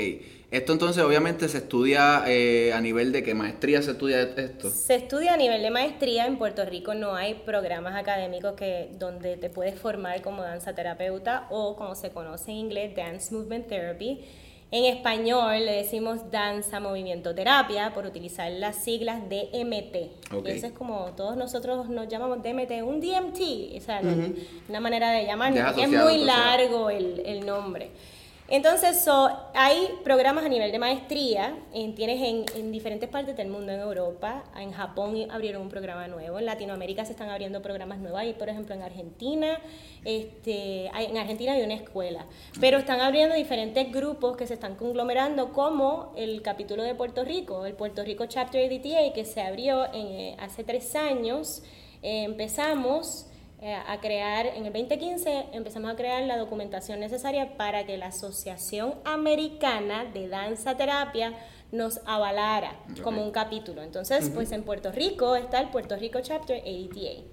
Esto 0.52 0.72
entonces 0.72 1.04
obviamente 1.04 1.50
se 1.50 1.58
estudia 1.58 2.24
eh, 2.28 2.72
a 2.74 2.80
nivel 2.80 3.12
de 3.12 3.24
qué 3.24 3.34
maestría 3.34 3.82
se 3.82 3.92
estudia 3.92 4.22
esto. 4.22 4.70
Se 4.70 4.96
estudia 4.96 5.34
a 5.34 5.38
nivel 5.38 5.62
de 5.62 5.70
maestría. 5.70 6.26
En 6.28 6.38
Puerto 6.38 6.64
Rico 6.64 6.94
no 6.94 7.14
hay 7.16 7.34
programas 7.34 7.94
académicos 7.96 8.54
que, 8.54 8.90
donde 8.98 9.36
te 9.36 9.50
puedes 9.50 9.78
formar 9.78 10.22
como 10.22 10.44
danzaterapeuta 10.44 11.48
o 11.50 11.76
como 11.76 11.96
se 11.96 12.12
conoce 12.12 12.52
en 12.52 12.58
inglés, 12.58 12.96
Dance 12.96 13.34
Movement 13.36 13.68
Therapy. 13.68 14.22
En 14.72 14.86
español 14.86 15.66
le 15.66 15.74
decimos 15.74 16.32
danza 16.32 16.80
movimiento 16.80 17.36
terapia 17.36 17.94
por 17.94 18.06
utilizar 18.06 18.50
las 18.52 18.78
siglas 18.84 19.22
DMT. 19.30 20.34
Ok. 20.34 20.48
Y 20.48 20.52
eso 20.52 20.68
es 20.68 20.74
como 20.74 21.12
todos 21.18 21.36
nosotros 21.36 21.90
nos 21.90 22.08
llamamos 22.08 22.42
DMT, 22.42 22.82
un 22.84 23.02
DMT, 23.02 23.78
o 23.78 23.82
sea, 23.82 24.02
no- 24.02 24.34
una 24.70 24.80
manera 24.80 25.12
de 25.12 25.26
llamarnos, 25.26 25.78
es 25.78 25.90
muy 25.90 26.18
largo 26.24 26.90
el, 26.90 27.22
el 27.26 27.46
nombre. 27.46 27.90
Entonces, 28.48 29.04
so, 29.04 29.28
hay 29.56 29.90
programas 30.04 30.46
a 30.46 30.50
nivel 30.50 30.72
de 30.72 30.78
maestría, 30.78 31.58
en- 31.74 31.96
tienes 31.96 32.22
en, 32.22 32.46
en 32.56 32.72
diferentes 32.72 33.10
partes 33.10 33.36
del 33.36 33.48
mundo, 33.48 33.72
en 33.72 33.80
Europa, 33.80 34.44
en 34.56 34.72
Japón 34.72 35.18
abrieron 35.32 35.64
un 35.64 35.70
programa 35.70 36.08
nuevo, 36.08 36.38
en 36.38 36.46
Latinoamérica 36.46 37.06
se 37.06 37.14
están 37.14 37.30
abriendo 37.30 37.64
programas 37.64 37.98
nuevos, 37.98 38.20
hay 38.20 38.34
por 38.34 38.48
ejemplo 38.48 38.76
en 38.76 38.84
Argentina, 38.84 39.60
este, 40.04 40.92
hay- 40.94 41.08
en 41.08 41.18
Argentina 41.18 41.54
hay 41.54 41.64
una 41.64 41.74
escuela, 41.74 42.28
pero 42.62 42.78
están 42.78 43.02
abriendo 43.02 43.34
diferentes 43.36 43.92
grupos 43.92 44.38
que 44.38 44.46
se 44.46 44.54
están 44.54 44.76
conglomerando 44.76 45.52
como 45.52 46.14
el 46.16 46.44
capítulo 46.44 46.84
de 46.84 46.94
Puerto 46.94 47.24
Rico, 47.24 47.66
el 47.66 47.74
Puerto 47.74 48.04
Rico 48.04 48.28
Chapter 48.28 48.62
ADTA 48.72 49.12
que 49.14 49.26
se 49.26 49.42
abrió 49.42 49.86
en, 49.92 50.06
eh, 50.08 50.36
hace 50.40 50.64
tres 50.64 50.96
años, 50.96 51.64
Eh, 52.04 52.24
empezamos 52.24 53.26
eh, 53.62 53.74
a 53.74 54.00
crear, 54.00 54.46
en 54.46 54.66
el 54.66 54.74
2015 54.74 55.46
empezamos 55.54 55.92
a 55.92 55.96
crear 55.96 56.24
la 56.24 56.38
documentación 56.38 57.00
necesaria 57.00 57.58
para 57.58 57.86
que 57.86 57.98
la 57.98 58.08
Asociación 58.08 58.96
Americana 59.06 60.06
de 60.06 60.28
Danza 60.28 60.78
Terapia 60.78 61.34
nos 61.72 62.00
avalara 62.06 62.76
como 63.04 63.24
un 63.24 63.32
capítulo. 63.32 63.82
Entonces, 63.82 64.30
pues 64.30 64.52
en 64.52 64.64
Puerto 64.64 64.92
Rico 64.92 65.36
está 65.36 65.60
el 65.60 65.70
Puerto 65.70 65.96
Rico 65.96 66.20
Chapter 66.22 66.62
ADTA 66.62 67.24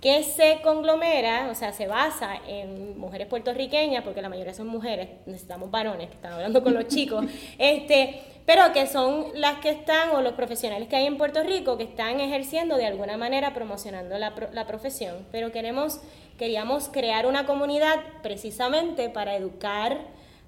que 0.00 0.22
se 0.22 0.60
conglomera, 0.62 1.48
o 1.50 1.54
sea, 1.54 1.72
se 1.72 1.86
basa 1.86 2.36
en 2.46 2.98
mujeres 2.98 3.26
puertorriqueñas, 3.28 4.04
porque 4.04 4.20
la 4.20 4.28
mayoría 4.28 4.52
son 4.52 4.66
mujeres, 4.66 5.08
necesitamos 5.24 5.70
varones 5.70 6.08
que 6.08 6.14
están 6.14 6.34
hablando 6.34 6.62
con 6.62 6.74
los 6.74 6.86
chicos, 6.88 7.24
este, 7.58 8.22
pero 8.46 8.72
que 8.72 8.86
son 8.86 9.26
las 9.34 9.58
que 9.58 9.70
están, 9.70 10.10
o 10.10 10.22
los 10.22 10.34
profesionales 10.34 10.88
que 10.88 10.96
hay 10.96 11.06
en 11.06 11.18
Puerto 11.18 11.42
Rico, 11.42 11.76
que 11.76 11.84
están 11.84 12.20
ejerciendo 12.20 12.76
de 12.76 12.86
alguna 12.86 13.16
manera 13.16 13.52
promocionando 13.52 14.16
la, 14.18 14.32
la 14.52 14.66
profesión, 14.66 15.26
pero 15.32 15.52
queremos, 15.52 16.00
queríamos 16.38 16.88
crear 16.88 17.26
una 17.26 17.44
comunidad 17.44 17.96
precisamente 18.22 19.10
para 19.10 19.36
educar 19.36 19.98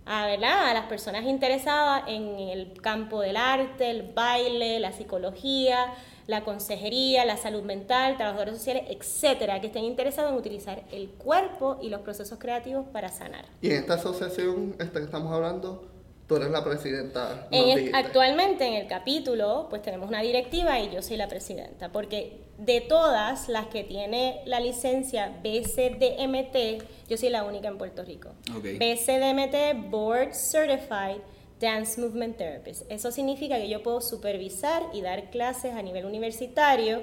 a, 0.06 0.26
¿verdad? 0.26 0.70
a 0.70 0.74
las 0.74 0.86
personas 0.86 1.24
interesadas 1.24 2.04
en 2.06 2.38
el 2.38 2.72
campo 2.80 3.20
del 3.20 3.36
arte, 3.36 3.90
el 3.90 4.10
baile, 4.14 4.80
la 4.80 4.92
psicología, 4.92 5.92
la 6.26 6.44
consejería, 6.44 7.24
la 7.24 7.36
salud 7.36 7.62
mental, 7.62 8.16
trabajadores 8.16 8.56
sociales, 8.56 8.84
etcétera, 8.88 9.60
que 9.60 9.66
estén 9.66 9.84
interesados 9.84 10.32
en 10.32 10.38
utilizar 10.38 10.82
el 10.92 11.08
cuerpo 11.10 11.78
y 11.82 11.90
los 11.90 12.00
procesos 12.02 12.38
creativos 12.38 12.86
para 12.92 13.08
sanar. 13.08 13.44
Y 13.60 13.70
en 13.70 13.76
esta 13.76 13.94
asociación 13.94 14.76
esta 14.78 14.98
que 14.98 15.04
estamos 15.04 15.32
hablando, 15.32 15.86
tú 16.28 16.36
eres 16.36 16.50
la 16.50 16.62
presidenta. 16.62 17.48
En 17.50 17.70
el- 17.78 17.94
actualmente 17.94 18.66
en 18.66 18.74
el 18.74 18.86
capítulo, 18.86 19.66
pues 19.70 19.82
tenemos 19.82 20.08
una 20.08 20.20
directiva 20.20 20.78
y 20.78 20.90
yo 20.90 21.00
soy 21.02 21.16
la 21.16 21.26
presidenta, 21.26 21.90
porque 21.90 22.42
de 22.58 22.80
todas 22.82 23.48
las 23.48 23.66
que 23.68 23.82
tiene 23.84 24.42
la 24.44 24.60
licencia 24.60 25.32
BCDMT, 25.42 26.82
yo 27.08 27.16
soy 27.16 27.30
la 27.30 27.44
única 27.44 27.68
en 27.68 27.78
Puerto 27.78 28.04
Rico. 28.04 28.30
BCDMT 28.52 29.88
Board 29.90 30.32
Certified 30.34 31.20
Dance 31.60 32.00
Movement 32.00 32.36
Therapist. 32.36 32.82
Eso 32.90 33.10
significa 33.10 33.56
que 33.56 33.68
yo 33.68 33.82
puedo 33.82 34.00
supervisar 34.00 34.82
y 34.92 35.00
dar 35.00 35.30
clases 35.30 35.74
a 35.74 35.82
nivel 35.82 36.04
universitario 36.04 37.02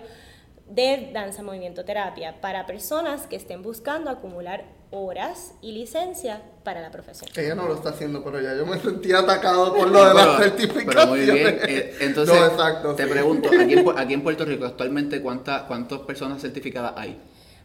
de 0.67 1.10
danza 1.13 1.44
movimiento 1.44 1.84
terapia 1.84 2.39
para 2.41 2.65
personas 2.65 3.27
que 3.27 3.36
estén 3.36 3.62
buscando 3.62 4.10
acumular 4.10 4.65
horas 4.91 5.53
y 5.61 5.71
licencia 5.73 6.41
para 6.63 6.81
la 6.81 6.91
profesión. 6.91 7.29
Ella 7.35 7.55
no 7.55 7.67
lo 7.67 7.75
está 7.75 7.89
haciendo, 7.89 8.23
pero 8.23 8.39
ya 8.41 8.55
yo 8.55 8.65
me 8.65 8.79
sentí 8.79 9.11
atacado 9.11 9.73
por 9.75 9.89
lo 9.89 10.05
de 10.05 10.13
las 10.13 10.25
Pero- 10.27 10.37
certificaciones. 10.37 10.95
pero 10.95 11.07
muy 11.07 11.19
bien. 11.21 11.59
Eh, 11.67 11.95
entonces, 12.01 12.35
No, 12.39 12.45
exacto, 12.45 12.95
te 12.95 13.03
sí. 13.03 13.09
pregunto, 13.09 13.49
aquí 13.49 13.73
en, 13.73 13.85
Pu- 13.85 13.93
aquí 13.97 14.13
en 14.13 14.23
Puerto 14.23 14.45
Rico 14.45 14.65
actualmente 14.65 15.21
cuántas 15.21 15.63
cuántas 15.63 15.99
personas 15.99 16.41
certificadas 16.41 16.93
hay? 16.95 17.19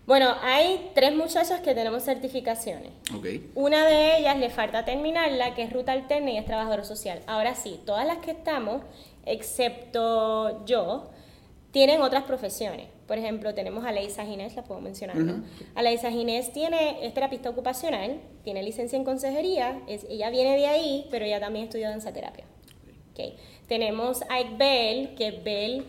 Bueno, 0.06 0.34
hay 0.42 0.90
tres 0.94 1.14
muchachas 1.14 1.60
que 1.60 1.72
tenemos 1.74 2.02
certificaciones. 2.02 2.90
Ok. 3.14 3.26
Una 3.54 3.84
de 3.86 4.18
ellas 4.18 4.36
le 4.38 4.50
falta 4.50 4.84
terminarla, 4.84 5.54
que 5.54 5.62
es 5.62 5.72
ruta 5.72 5.92
alterna 5.92 6.30
y 6.32 6.38
es 6.38 6.46
trabajador 6.46 6.84
social. 6.84 7.20
Ahora 7.28 7.54
sí, 7.54 7.78
todas 7.86 8.04
las 8.06 8.18
que 8.18 8.32
estamos, 8.32 8.82
excepto 9.24 10.64
yo, 10.64 11.10
tienen 11.70 12.02
otras 12.02 12.24
profesiones. 12.24 12.88
Por 13.10 13.18
ejemplo, 13.18 13.54
tenemos 13.54 13.84
a 13.84 13.90
Leisa 13.90 14.24
Ginés, 14.24 14.54
la 14.54 14.62
puedo 14.62 14.80
mencionar, 14.80 15.16
¿no? 15.16 15.42
Aleisa 15.74 16.12
Ginés 16.12 16.52
tiene, 16.52 17.04
es 17.04 17.12
terapista 17.12 17.50
ocupacional, 17.50 18.20
tiene 18.44 18.62
licencia 18.62 18.96
en 18.96 19.02
consejería, 19.02 19.82
es, 19.88 20.06
ella 20.08 20.30
viene 20.30 20.56
de 20.56 20.68
ahí, 20.68 21.08
pero 21.10 21.24
ella 21.24 21.40
también 21.40 21.64
estudió 21.64 21.88
danza 21.88 22.12
terapia. 22.12 22.44
Okay. 23.10 23.36
Tenemos 23.66 24.22
a 24.28 24.36
Ike 24.36 24.54
Bell, 24.56 25.14
que 25.16 25.32
Bell 25.32 25.86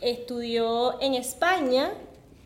estudió 0.00 1.00
en 1.00 1.14
España, 1.14 1.92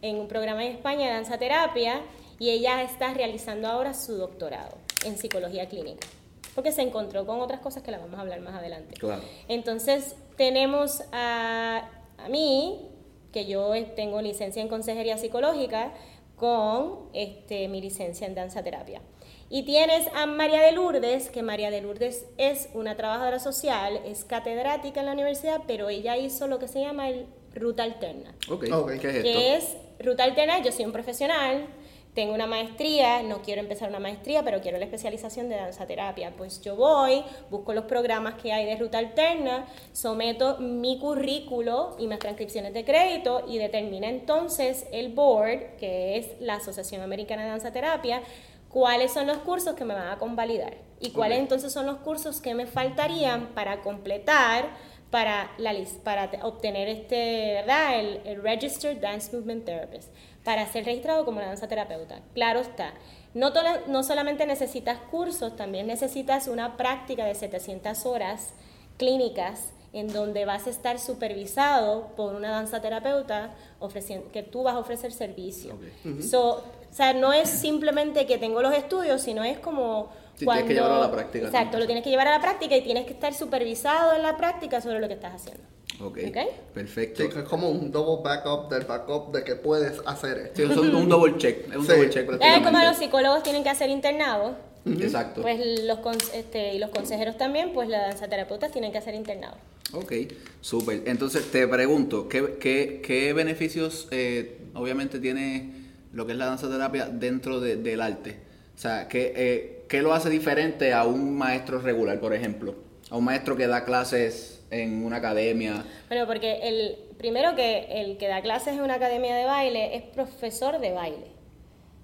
en 0.02 0.16
un 0.16 0.28
programa 0.28 0.62
en 0.62 0.72
España 0.72 1.06
de 1.06 1.14
danza 1.14 1.38
terapia, 1.38 2.02
y 2.38 2.50
ella 2.50 2.82
está 2.82 3.14
realizando 3.14 3.66
ahora 3.66 3.94
su 3.94 4.18
doctorado 4.18 4.76
en 5.06 5.16
psicología 5.16 5.70
clínica, 5.70 6.06
porque 6.54 6.70
se 6.70 6.82
encontró 6.82 7.24
con 7.24 7.40
otras 7.40 7.60
cosas 7.60 7.82
que 7.82 7.90
la 7.90 7.96
vamos 7.96 8.18
a 8.18 8.20
hablar 8.20 8.42
más 8.42 8.56
adelante. 8.56 8.92
Claro. 9.00 9.22
Entonces, 9.48 10.16
tenemos 10.36 11.02
a, 11.12 11.88
a 12.18 12.28
mí, 12.28 12.90
que 13.32 13.46
yo 13.46 13.72
tengo 13.96 14.20
licencia 14.22 14.62
en 14.62 14.68
consejería 14.68 15.18
psicológica 15.18 15.92
con 16.36 17.08
este, 17.12 17.68
mi 17.68 17.80
licencia 17.80 18.26
en 18.26 18.34
danza 18.34 18.62
terapia. 18.62 19.00
Y 19.48 19.64
tienes 19.64 20.08
a 20.14 20.26
María 20.26 20.62
de 20.62 20.72
Lourdes, 20.72 21.30
que 21.30 21.42
María 21.42 21.70
de 21.70 21.82
Lourdes 21.82 22.26
es 22.38 22.68
una 22.72 22.96
trabajadora 22.96 23.38
social, 23.38 24.00
es 24.06 24.24
catedrática 24.24 25.00
en 25.00 25.06
la 25.06 25.12
universidad, 25.12 25.60
pero 25.66 25.88
ella 25.90 26.16
hizo 26.16 26.46
lo 26.46 26.58
que 26.58 26.68
se 26.68 26.80
llama 26.80 27.10
el 27.10 27.26
ruta 27.54 27.82
alterna. 27.82 28.34
Ok, 28.50 28.64
Ok. 28.72 28.92
¿qué 28.98 29.08
es 29.08 29.14
esto? 29.14 29.22
Que 29.22 29.56
es 29.56 29.76
ruta 30.00 30.24
alterna, 30.24 30.62
yo 30.62 30.72
soy 30.72 30.86
un 30.86 30.92
profesional, 30.92 31.66
tengo 32.14 32.34
una 32.34 32.46
maestría, 32.46 33.22
no 33.22 33.40
quiero 33.40 33.62
empezar 33.62 33.88
una 33.88 33.98
maestría, 33.98 34.42
pero 34.42 34.60
quiero 34.60 34.76
la 34.78 34.84
especialización 34.84 35.48
de 35.48 35.56
danza 35.56 35.86
terapia. 35.86 36.34
Pues 36.36 36.60
yo 36.60 36.76
voy, 36.76 37.24
busco 37.50 37.72
los 37.72 37.84
programas 37.84 38.34
que 38.34 38.52
hay 38.52 38.66
de 38.66 38.76
ruta 38.76 38.98
alterna, 38.98 39.66
someto 39.92 40.58
mi 40.58 40.98
currículo 40.98 41.96
y 41.98 42.06
mis 42.06 42.18
transcripciones 42.18 42.74
de 42.74 42.84
crédito 42.84 43.44
y 43.48 43.56
determina 43.58 44.08
entonces 44.08 44.86
el 44.92 45.08
board, 45.14 45.76
que 45.78 46.18
es 46.18 46.40
la 46.40 46.56
Asociación 46.56 47.00
Americana 47.00 47.44
de 47.44 47.48
Danza 47.48 47.72
Terapia, 47.72 48.22
cuáles 48.68 49.12
son 49.12 49.26
los 49.26 49.38
cursos 49.38 49.74
que 49.74 49.84
me 49.84 49.94
van 49.94 50.08
a 50.08 50.18
convalidar 50.18 50.76
y 51.00 51.10
cuáles 51.12 51.38
Ok. 51.38 51.42
entonces 51.44 51.72
son 51.72 51.86
los 51.86 51.96
cursos 51.98 52.40
que 52.40 52.54
me 52.54 52.66
faltarían 52.66 53.48
para 53.54 53.80
completar 53.80 54.68
para, 55.10 55.50
la, 55.58 55.74
para 56.04 56.30
te- 56.30 56.42
obtener 56.42 56.88
este, 56.88 57.52
¿verdad? 57.54 58.00
El, 58.00 58.20
el 58.24 58.42
Registered 58.42 58.98
Dance 58.98 59.36
Movement 59.36 59.66
Therapist, 59.66 60.08
para 60.44 60.66
ser 60.66 60.84
registrado 60.84 61.24
como 61.24 61.38
una 61.38 61.46
danza 61.48 61.68
terapeuta. 61.68 62.20
Claro 62.34 62.60
está. 62.60 62.92
No, 63.34 63.52
tola- 63.52 63.80
no 63.86 64.02
solamente 64.02 64.44
necesitas 64.46 64.98
cursos, 65.10 65.56
también 65.56 65.86
necesitas 65.86 66.48
una 66.48 66.76
práctica 66.76 67.24
de 67.24 67.34
700 67.34 68.04
horas 68.06 68.50
clínicas 68.98 69.72
en 69.94 70.10
donde 70.12 70.44
vas 70.46 70.66
a 70.66 70.70
estar 70.70 70.98
supervisado 70.98 72.08
por 72.16 72.34
una 72.34 72.50
danza 72.50 72.80
terapeuta 72.80 73.50
ofreciendo, 73.78 74.30
que 74.32 74.42
tú 74.42 74.62
vas 74.62 74.74
a 74.74 74.78
ofrecer 74.78 75.12
servicio. 75.12 75.78
So, 76.22 76.64
o 76.90 76.94
sea, 76.94 77.12
no 77.12 77.32
es 77.32 77.48
simplemente 77.48 78.26
que 78.26 78.38
tengo 78.38 78.62
los 78.62 78.74
estudios, 78.74 79.20
sino 79.22 79.44
es 79.44 79.58
como 79.58 80.10
Sí, 80.34 80.46
tienes 80.46 80.64
que 80.64 80.74
llevarlo 80.74 80.96
a 80.96 81.00
la 81.00 81.10
práctica 81.12 81.44
Exacto, 81.46 81.78
lo 81.78 81.84
tienes 81.84 82.02
que 82.02 82.08
llevar 82.10 82.26
a 82.26 82.30
la 82.30 82.40
práctica 82.40 82.74
y 82.74 82.80
tienes 82.82 83.04
que 83.04 83.12
estar 83.12 83.34
supervisado 83.34 84.14
en 84.14 84.22
la 84.22 84.36
práctica 84.38 84.80
sobre 84.80 84.98
lo 84.98 85.06
que 85.08 85.14
estás 85.14 85.34
haciendo. 85.34 85.62
Ok, 86.02 86.18
Ok. 86.28 86.36
perfecto. 86.74 87.22
Sí, 87.22 87.28
es 87.38 87.44
como 87.44 87.68
un 87.70 87.92
double 87.92 88.22
backup 88.24 88.68
del 88.70 88.84
backup 88.84 89.32
de 89.32 89.44
que 89.44 89.54
puedes 89.56 90.00
hacer 90.06 90.38
esto. 90.38 90.56
Sí, 90.56 90.62
es 90.70 90.76
un, 90.76 90.94
un 90.94 91.08
double 91.08 91.36
check, 91.38 91.68
es 91.70 91.76
un 91.76 91.86
Sí. 91.86 91.92
double 91.92 92.10
check 92.10 92.28
Es 92.40 92.62
como 92.64 92.78
los 92.82 92.96
psicólogos 92.96 93.42
tienen 93.42 93.62
que 93.62 93.68
hacer 93.70 93.88
internados, 93.90 94.56
Exacto. 94.84 95.42
pues 95.42 95.60
los, 95.84 95.98
este, 96.34 96.74
y 96.74 96.78
los 96.78 96.90
consejeros 96.90 97.36
también, 97.38 97.72
pues 97.72 97.88
las 97.88 98.08
danzaterapeutas 98.08 98.72
tienen 98.72 98.90
que 98.90 98.98
hacer 98.98 99.14
internados. 99.14 99.58
Ok, 99.94 100.12
súper. 100.60 101.02
Entonces 101.06 101.50
te 101.50 101.68
pregunto, 101.68 102.28
¿qué, 102.28 102.56
qué, 102.58 103.00
qué 103.04 103.32
beneficios 103.32 104.08
eh, 104.10 104.58
obviamente 104.74 105.18
tiene 105.20 105.72
lo 106.12 106.24
que 106.26 106.32
es 106.32 106.38
la 106.38 106.46
danza 106.46 106.68
terapia 106.68 107.06
dentro 107.06 107.60
de- 107.60 107.76
del 107.76 108.00
arte? 108.00 108.38
O 108.74 108.78
sea, 108.78 109.06
¿qué, 109.06 109.32
eh, 109.36 109.84
¿qué 109.88 110.00
lo 110.02 110.14
hace 110.14 110.30
diferente 110.30 110.94
a 110.94 111.04
un 111.04 111.36
maestro 111.36 111.78
regular, 111.78 112.18
por 112.20 112.34
ejemplo? 112.34 112.74
A 113.10 113.16
un 113.18 113.24
maestro 113.24 113.54
que 113.54 113.66
da 113.66 113.84
clases 113.84 114.61
en 114.72 115.04
una 115.04 115.18
academia. 115.18 115.84
Bueno, 116.08 116.26
porque 116.26 116.60
el 116.62 116.96
primero 117.18 117.54
que 117.54 117.86
el 118.00 118.16
que 118.16 118.26
da 118.26 118.42
clases 118.42 118.74
en 118.74 118.80
una 118.80 118.94
academia 118.94 119.36
de 119.36 119.44
baile 119.44 119.94
es 119.94 120.02
profesor 120.02 120.80
de 120.80 120.92
baile. 120.92 121.26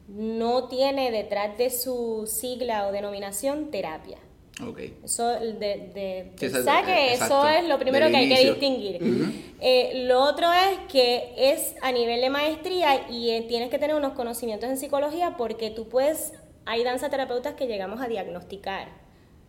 No 0.07 0.69
tiene 0.69 1.11
detrás 1.11 1.59
de 1.59 1.71
su 1.71 2.25
sigla 2.27 2.87
o 2.87 2.93
denominación 2.93 3.71
terapia. 3.71 4.19
Ok. 4.67 4.81
Eso 5.05 5.29
de, 5.29 5.53
de, 5.95 6.33
Sí, 6.37 6.49
saque, 6.49 7.15
eso 7.15 7.49
es 7.49 7.69
lo 7.69 7.79
primero 7.79 8.09
que 8.09 8.17
hay 8.17 8.29
que 8.29 8.51
distinguir. 8.51 8.99
Eh, 9.61 10.05
lo 10.07 10.21
otro 10.23 10.53
es 10.53 10.79
que 10.91 11.33
es 11.37 11.75
a 11.83 11.93
nivel 11.93 12.21
de 12.21 12.31
maestría 12.31 13.09
y 13.11 13.31
eh, 13.31 13.45
tienes 13.49 13.71
que 13.71 13.79
tener 13.79 13.97
unos 13.97 14.13
conocimientos 14.13 14.69
en 14.69 14.77
psicología 14.77 15.37
porque 15.37 15.71
tú 15.71 15.89
puedes, 15.89 16.33
hay 16.65 16.85
danza 16.85 17.09
terapeutas 17.09 17.55
que 17.55 17.67
llegamos 17.67 18.01
a 18.01 18.09
diagnosticar 18.09 18.89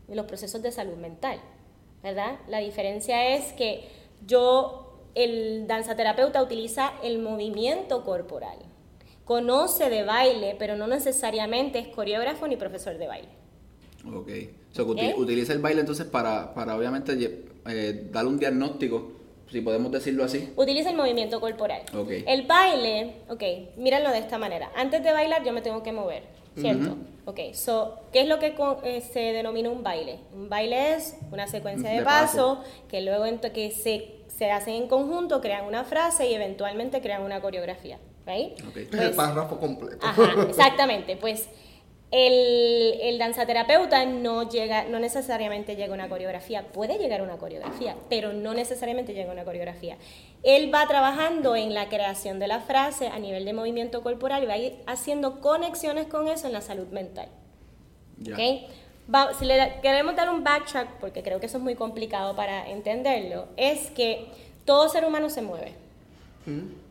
los 0.08 0.26
procesos 0.26 0.62
de 0.62 0.72
salud 0.72 0.96
mental, 0.96 1.40
¿verdad? 2.04 2.40
La 2.48 2.60
diferencia 2.60 3.36
es 3.36 3.54
que 3.54 3.88
yo, 4.26 4.98
el 5.16 5.68
danzaterapeuta 5.68 6.42
utiliza 6.42 6.94
el 7.04 7.20
movimiento 7.20 8.04
corporal, 8.04 8.58
conoce 9.26 9.90
de 9.90 10.04
baile, 10.04 10.56
pero 10.58 10.76
no 10.76 10.88
necesariamente 10.88 11.80
es 11.80 11.88
coreógrafo 11.88 12.48
ni 12.48 12.58
profesor 12.58 12.98
de 12.98 13.08
baile. 13.08 13.30
Ok. 14.06 14.30
O 14.72 14.76
sea, 14.76 14.84
utiliza 14.84 15.54
el 15.54 15.60
baile 15.60 15.82
entonces 15.82 16.06
para, 16.06 16.54
para 16.54 16.76
obviamente 16.76 17.44
eh, 17.68 18.08
darle 18.12 18.30
un 18.30 18.40
diagnóstico, 18.40 19.12
si 19.52 19.62
podemos 19.62 19.92
decirlo 19.92 20.24
así. 20.24 20.52
Utiliza 20.56 20.90
el 20.90 20.96
movimiento 20.96 21.40
corporal. 21.40 21.82
Ok. 21.98 22.10
El 22.28 22.44
baile, 22.48 23.16
ok, 23.30 23.44
míralo 23.78 24.10
de 24.12 24.20
esta 24.20 24.38
manera. 24.38 24.72
Antes 24.76 25.04
de 25.04 25.12
bailar 25.12 25.44
yo 25.44 25.52
me 25.54 25.62
tengo 25.62 25.82
que 25.84 25.92
mover, 25.92 26.24
¿cierto? 26.58 26.96
Ok, 27.26 27.40
so, 27.54 28.00
¿qué 28.12 28.22
es 28.22 28.28
lo 28.28 28.40
que 28.40 28.56
co- 28.56 28.80
eh, 28.84 29.02
se 29.02 29.20
denomina 29.20 29.70
un 29.70 29.84
baile? 29.84 30.20
Un 30.34 30.50
baile 30.50 30.96
es 30.96 31.16
una 31.32 31.48
secuencia 31.48 31.90
de, 31.90 31.98
De 32.00 32.04
pasos 32.04 32.58
paso. 32.60 32.64
que 32.90 33.02
luego 33.02 33.26
que 33.54 33.72
se, 33.72 34.16
se 34.28 34.50
hacen 34.52 34.74
en 34.76 34.88
conjunto, 34.88 35.40
crean 35.42 35.66
una 35.66 35.84
frase 35.84 36.28
y 36.28 36.34
eventualmente 36.34 37.02
crean 37.02 37.22
una 37.24 37.40
coreografía, 37.42 38.00
¿right? 38.26 38.54
Ok. 38.68 38.78
Es 38.78 38.88
Pues- 38.88 39.02
el 39.04 39.12
párrafo 39.14 39.60
completo. 39.60 40.06
Ajá, 40.06 40.24
exactamente. 40.50 41.16
Pues 41.18 41.48
el, 42.12 43.00
el 43.02 43.18
danzaterapeuta 43.20 44.06
no 44.06 44.50
llega, 44.50 44.86
no 44.86 45.00
necesariamente 45.00 45.76
llega 45.76 45.92
a 45.92 45.96
una 45.96 46.10
coreografía, 46.10 46.68
puede 46.72 46.98
llegar 46.98 47.20
a 47.20 47.24
una 47.24 47.38
coreografía, 47.38 47.96
pero 48.10 48.34
no 48.34 48.54
necesariamente 48.54 49.14
llega 49.14 49.30
a 49.30 49.34
una 49.34 49.44
coreografía. 49.46 49.98
Él 50.42 50.74
va 50.74 50.88
trabajando 50.88 51.56
en 51.56 51.74
la 51.74 51.88
creación 51.90 52.40
de 52.40 52.48
la 52.48 52.62
frase 52.62 53.08
a 53.10 53.20
nivel 53.20 53.46
de 53.46 53.54
movimiento 53.54 54.02
corporal 54.02 54.44
y 54.44 54.48
va 54.48 54.54
a 54.54 54.58
ir 54.58 54.76
haciendo 54.88 55.40
conexiones 55.40 56.08
con 56.08 56.28
eso 56.28 56.48
en 56.48 56.54
la 56.54 56.62
salud 56.62 56.88
mental. 56.88 57.28
Ya. 58.18 58.34
¿ok? 58.34 58.40
Va- 59.14 59.34
si 59.34 59.46
le 59.46 59.58
da- 59.58 59.82
queremos 59.82 60.16
dar 60.16 60.30
un 60.30 60.44
backtrack, 60.44 61.00
porque 61.00 61.22
creo 61.24 61.40
que 61.40 61.46
eso 61.46 61.58
es 61.58 61.64
muy 61.64 61.76
complicado 61.76 62.36
para 62.36 62.70
entenderlo, 62.70 63.48
es 63.58 63.92
que 63.92 64.28
todo 64.66 64.88
ser 64.90 65.06
humano 65.06 65.30
se 65.30 65.42
mueve. 65.42 65.74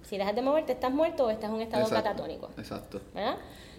Si 0.04 0.16
dejas 0.16 0.34
de 0.36 0.42
moverte, 0.42 0.72
estás 0.72 0.92
muerto 0.92 1.26
o 1.26 1.30
estás 1.30 1.50
en 1.50 1.56
un 1.56 1.62
estado 1.62 1.82
Exacto, 1.82 2.04
catatónico. 2.04 2.50
Exacto. 2.56 3.00
¿verdad? 3.12 3.36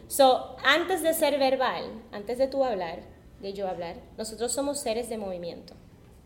So, 0.09 0.55
antes 0.65 1.03
de 1.03 1.13
ser 1.13 1.37
verbal, 1.37 1.83
antes 2.11 2.39
de 2.39 2.47
tú 2.47 2.63
hablar, 2.63 2.99
de 3.41 3.53
yo 3.53 3.67
hablar, 3.67 3.95
nosotros 4.17 4.51
somos 4.51 4.79
seres 4.79 5.07
de 5.07 5.19
movimiento. 5.19 5.75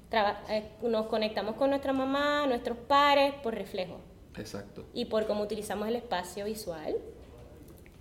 Traba- 0.09 0.41
eh, 0.49 0.69
nos 0.81 1.07
conectamos 1.07 1.55
con 1.55 1.69
nuestra 1.69 1.91
mamá, 1.91 2.47
nuestros 2.47 2.77
pares, 2.77 3.33
por 3.43 3.53
reflejo 3.55 3.99
Exacto. 4.37 4.85
y 4.93 5.05
por 5.05 5.27
cómo 5.27 5.43
utilizamos 5.43 5.89
el 5.89 5.97
espacio 5.97 6.45
visual. 6.45 6.95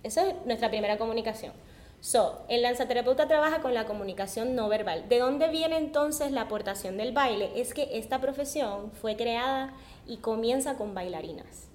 Esa 0.03 0.25
es 0.29 0.35
nuestra 0.45 0.69
primera 0.69 0.97
comunicación. 0.97 1.51
So, 1.99 2.43
el 2.47 2.61
danzaterapeuta 2.61 3.27
trabaja 3.27 3.61
con 3.61 3.73
la 3.73 3.85
comunicación 3.85 4.55
no 4.55 4.69
verbal. 4.69 5.09
¿De 5.09 5.19
dónde 5.19 5.49
viene 5.49 5.75
entonces 5.77 6.31
la 6.31 6.41
aportación 6.43 6.95
del 6.97 7.11
baile? 7.11 7.51
Es 7.59 7.73
que 7.73 7.97
esta 7.97 8.19
profesión 8.21 8.91
fue 8.91 9.17
creada 9.17 9.73
y 10.07 10.17
comienza 10.17 10.75
con 10.77 10.93
bailarinas. 10.93 11.67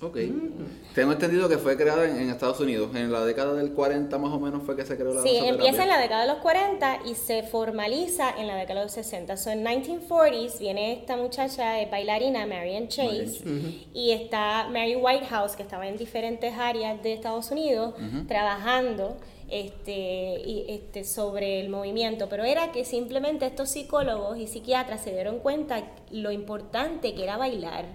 Ok. 0.00 0.16
Tengo 0.94 1.12
entendido 1.12 1.48
que 1.48 1.58
fue 1.58 1.76
creada 1.76 2.08
en, 2.08 2.16
en 2.16 2.30
Estados 2.30 2.60
Unidos. 2.60 2.94
En 2.94 3.10
la 3.10 3.24
década 3.24 3.54
del 3.54 3.72
40 3.72 4.16
más 4.18 4.32
o 4.32 4.38
menos 4.38 4.62
fue 4.62 4.76
que 4.76 4.84
se 4.84 4.96
creó 4.96 5.12
la 5.12 5.22
Sí, 5.22 5.36
empieza 5.36 5.82
en 5.82 5.88
la 5.88 5.98
década 5.98 6.22
de 6.22 6.28
los 6.28 6.38
40 6.38 7.00
y 7.04 7.14
se 7.16 7.42
formaliza 7.42 8.30
en 8.38 8.46
la 8.46 8.54
década 8.54 8.80
de 8.80 8.86
los 8.86 8.92
60. 8.92 9.36
So, 9.36 9.50
en 9.50 9.64
1940s 9.64 10.60
viene 10.60 10.92
esta 10.92 11.16
muchacha 11.16 11.80
eh, 11.80 11.88
bailarina, 11.90 12.46
Marian 12.46 12.86
Chase, 12.86 13.42
y 13.92 14.12
está 14.12 14.68
Mary 14.70 14.94
Whitehouse, 14.94 15.56
que 15.56 15.64
estaba 15.64 15.88
en 15.88 15.96
diferentes 15.96 16.54
áreas 16.56 17.02
de 17.02 17.14
Estados 17.14 17.50
Unidos 17.50 17.94
trabajando 18.28 19.16
este, 19.48 20.42
y, 20.44 20.66
este, 20.68 21.04
sobre 21.04 21.60
el 21.60 21.70
movimiento, 21.70 22.28
pero 22.28 22.44
era 22.44 22.70
que 22.70 22.84
simplemente 22.84 23.46
estos 23.46 23.70
psicólogos 23.70 24.38
y 24.38 24.46
psiquiatras 24.46 25.02
se 25.02 25.10
dieron 25.10 25.38
cuenta 25.38 25.82
lo 26.10 26.30
importante 26.30 27.14
que 27.14 27.24
era 27.24 27.36
bailar 27.36 27.86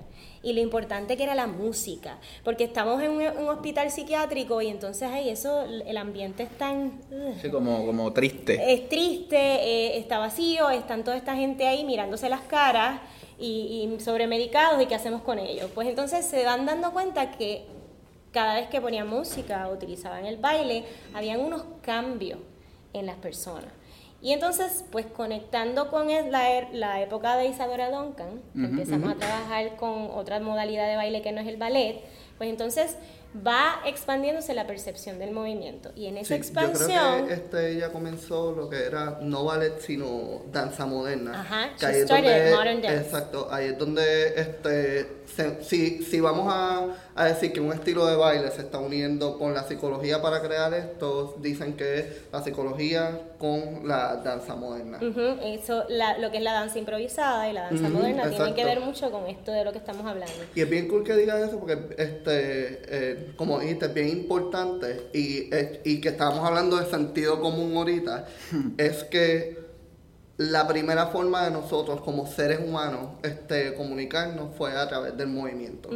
y 0.44 0.54
lo 0.54 0.60
importante 0.60 1.16
que 1.18 1.24
era 1.24 1.34
la 1.34 1.48
música, 1.48 2.20
porque 2.44 2.66
estamos 2.66 3.02
en 3.02 3.12
un, 3.12 3.48
hospital 3.48 3.90
psiquiátrico 3.90 4.62
y 4.62 4.68
entonces 4.68 5.10
ahí 5.10 5.30
eso, 5.30 5.64
el 5.64 5.98
ambiente 5.98 6.44
es 6.44 6.50
tan... 6.58 7.00
Sí, 7.42 7.50
como, 7.50 7.86
como 7.86 8.12
triste. 8.12 8.74
Es 8.74 8.90
triste, 8.90 9.38
eh, 9.38 9.98
está 9.98 10.20
vacío, 10.20 10.70
están 10.70 11.04
toda 11.04 11.16
esta 11.16 11.36
gente 11.36 11.66
ahí 11.66 11.86
mirándose 11.86 12.28
las 12.30 12.42
caras 12.42 13.00
y, 13.40 13.90
y 13.90 14.00
sobremedicados 14.02 14.84
y 14.84 14.86
qué 14.86 14.96
hacemos 14.96 15.22
con 15.22 15.40
ellos. 15.40 15.72
Pues 15.74 15.88
entonces 15.88 16.26
se 16.26 16.44
van 16.44 16.66
dando 16.66 16.92
cuenta 16.92 17.32
que 17.32 17.66
cada 18.34 18.56
vez 18.56 18.68
que 18.68 18.82
ponían 18.82 19.08
música 19.08 19.70
o 19.70 19.74
utilizaban 19.74 20.26
el 20.26 20.38
baile, 20.38 20.84
habían 21.14 21.40
unos 21.40 21.64
cambios 21.82 22.40
en 22.92 23.06
las 23.06 23.16
personas. 23.16 23.72
Y 24.24 24.32
entonces, 24.32 24.86
pues 24.90 25.06
conectando 25.06 25.90
con 25.90 26.08
la, 26.08 26.70
la 26.72 27.02
época 27.02 27.36
de 27.36 27.48
Isadora 27.48 27.92
Duncan, 27.92 28.42
empezamos 28.56 29.12
a 29.12 29.16
trabajar 29.16 29.76
con 29.76 30.10
otra 30.12 30.40
modalidad 30.40 30.88
de 30.88 30.96
baile 30.96 31.22
que 31.22 31.34
no 31.34 31.42
es 31.42 31.48
el 31.48 31.58
ballet, 31.58 32.00
pues 32.38 32.50
entonces 32.50 32.96
va 33.36 33.82
expandiéndose 33.86 34.54
la 34.54 34.66
percepción 34.66 35.20
del 35.20 35.32
movimiento. 35.32 35.92
Y 35.94 36.06
en 36.06 36.16
esa 36.16 36.36
expansión... 36.36 36.90
Yo 36.90 37.26
creo 37.26 37.28
que 37.28 37.34
este, 37.34 37.72
ella 37.72 37.92
comenzó 37.92 38.54
lo 38.54 38.70
que 38.70 38.86
era 38.86 39.20
no 39.22 39.44
ballet, 39.44 39.78
sino 39.82 40.44
danza 40.54 40.86
moderna. 40.86 41.42
Ajá, 41.42 41.72
she 41.78 42.06
started 42.06 42.56
modern 42.56 42.82
dance. 42.82 43.02
Exacto, 43.02 43.50
ahí 43.52 43.68
es 43.68 43.78
donde 43.78 44.40
este, 44.40 45.23
si, 45.62 46.04
si 46.04 46.20
vamos 46.20 46.52
a, 46.54 46.88
a, 47.16 47.26
decir 47.26 47.54
que 47.54 47.60
un 47.60 47.74
estilo 47.74 48.06
de 48.06 48.16
baile 48.16 48.52
se 48.52 48.62
está 48.62 48.80
uniendo 48.80 49.38
con 49.38 49.54
la 49.54 49.64
psicología 49.64 50.22
para 50.22 50.42
crear 50.42 50.74
esto, 50.74 51.36
dicen 51.40 51.76
que 51.76 52.00
es 52.00 52.06
la 52.32 52.44
psicología 52.44 53.20
con 53.38 53.88
la 53.88 54.18
danza 54.18 54.56
moderna. 54.56 55.00
Eso, 55.44 55.84
la, 55.90 56.18
lo 56.18 56.32
que 56.32 56.38
es 56.38 56.44
la 56.44 56.54
danza 56.54 56.80
improvisada 56.80 57.50
y 57.50 57.54
la 57.54 57.64
danza 57.64 57.90
moderna 57.90 58.30
tiene 58.30 58.54
que 58.54 58.66
ver 58.66 58.80
mucho 58.80 59.12
con 59.12 59.28
esto 59.28 59.52
de 59.52 59.66
lo 59.66 59.72
que 59.72 59.80
estamos 59.80 60.06
hablando. 60.06 60.34
Y 60.56 60.62
es 60.62 60.70
bien 60.70 60.88
cool 60.88 61.04
que 61.04 61.16
digas 61.16 61.42
eso 61.48 61.60
porque, 61.60 61.74
este, 61.98 62.82
eh, 62.88 63.34
como 63.36 63.60
dijiste, 63.60 63.86
es 63.86 63.94
bien 63.94 64.10
importante 64.10 65.10
y, 65.14 65.50
y 65.84 66.02
que 66.02 66.10
estábamos 66.10 66.46
hablando 66.46 66.78
de 66.78 66.86
sentido 66.86 67.40
común 67.40 67.76
ahorita, 67.76 68.26
es 68.78 69.04
que 69.06 69.63
la 70.52 70.68
primera 70.68 71.08
forma 71.08 71.46
de 71.46 71.52
nosotros 71.52 72.02
como 72.02 72.28
seres 72.28 72.60
humanos 72.60 73.12
este, 73.24 73.74
comunicarnos 73.76 74.56
fue 74.58 74.74
a 74.74 74.88
través 74.88 75.16
del 75.16 75.28
movimiento. 75.28 75.90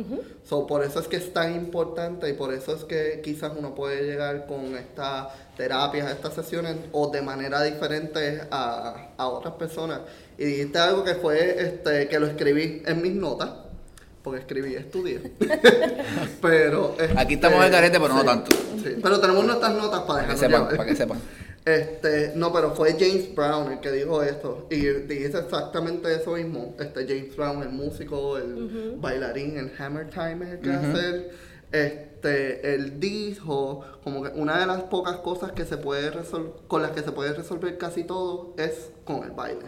por 0.67 0.83
eso 0.83 0.99
es 0.99 1.07
que 1.07 1.17
es 1.17 1.33
tan 1.33 1.53
importante 1.55 2.29
y 2.29 2.33
por 2.33 2.53
eso 2.53 2.75
es 2.75 2.83
que 2.83 3.21
quizás 3.23 3.51
uno 3.57 3.75
puede 3.75 4.03
llegar 4.03 4.45
con 4.47 4.75
estas 4.75 5.27
terapias, 5.57 6.11
estas 6.11 6.33
sesiones 6.33 6.77
o 6.91 7.09
de 7.09 7.21
manera 7.21 7.61
diferente 7.63 8.41
a, 8.49 9.11
otras 9.17 9.55
personas. 9.55 10.01
Y 10.37 10.45
dijiste 10.45 10.77
algo 10.77 11.03
que 11.03 11.15
fue 11.15 11.61
este, 11.61 12.07
que 12.07 12.19
lo 12.19 12.27
escribí 12.27 12.83
en 12.85 13.01
mis 13.01 13.13
notas 13.13 13.49
porque 14.23 14.41
escribí 14.41 14.75
estudié. 14.75 15.21
pero 16.41 16.95
aquí 17.15 17.35
estamos 17.35 17.65
en 17.65 17.71
carete, 17.71 17.99
pero 17.99 18.13
no 18.13 18.23
tanto. 18.23 18.55
pero 19.01 19.19
tenemos 19.19 19.45
nuestras 19.45 19.73
notas 19.73 20.01
para, 20.01 20.27
que 20.27 20.37
sepan, 20.37 20.67
para 20.67 20.85
que 20.85 20.95
sepan. 20.95 21.19
Este, 21.67 22.31
no, 22.33 22.53
pero 22.53 22.73
fue 22.73 22.93
James 22.93 23.35
Brown 23.35 23.69
el 23.73 23.81
que 23.81 23.91
dijo 23.91 24.23
esto. 24.23 24.67
Y 24.69 24.85
dice 24.85 25.37
exactamente 25.37 26.15
eso 26.15 26.31
mismo. 26.31 26.73
Este 26.79 27.05
James 27.05 27.35
Brown, 27.35 27.61
el 27.61 27.69
músico, 27.69 28.37
el 28.37 28.95
bailarín, 29.01 29.57
el 29.57 29.73
Hammer 29.77 30.09
Time 30.09 30.49
el 30.49 30.59
que 30.61 30.71
hace 30.71 31.29
Este, 31.69 32.73
él 32.73 33.01
dijo 33.01 33.83
como 34.01 34.23
que 34.23 34.29
una 34.29 34.61
de 34.61 34.65
las 34.65 34.83
pocas 34.83 35.17
cosas 35.17 35.51
que 35.51 35.65
se 35.65 35.75
puede 35.75 36.09
con 36.69 36.81
las 36.81 36.91
que 36.91 37.01
se 37.01 37.11
puede 37.11 37.33
resolver 37.33 37.77
casi 37.77 38.05
todo 38.05 38.53
es 38.57 38.89
con 39.03 39.25
el 39.25 39.31
baile. 39.31 39.65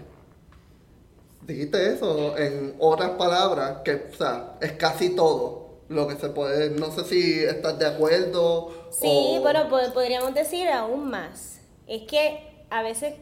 Dijiste 1.46 1.96
eso 1.96 2.38
en 2.38 2.76
otras 2.80 3.10
palabras, 3.12 3.80
que 3.84 4.08
o 4.14 4.16
sea, 4.18 4.56
es 4.62 4.72
casi 4.74 5.10
todo 5.18 5.82
lo 5.90 6.08
que 6.08 6.16
se 6.16 6.30
puede. 6.30 6.70
No 6.70 6.92
sé 6.92 7.04
si 7.04 7.44
estás 7.44 7.78
de 7.78 7.88
acuerdo. 7.88 8.88
Sí, 8.90 9.42
pero 9.44 9.68
podríamos 9.68 10.34
decir 10.34 10.70
aún 10.70 11.10
más 11.10 11.59
es 11.90 12.04
que 12.04 12.40
a 12.70 12.84
veces 12.84 13.16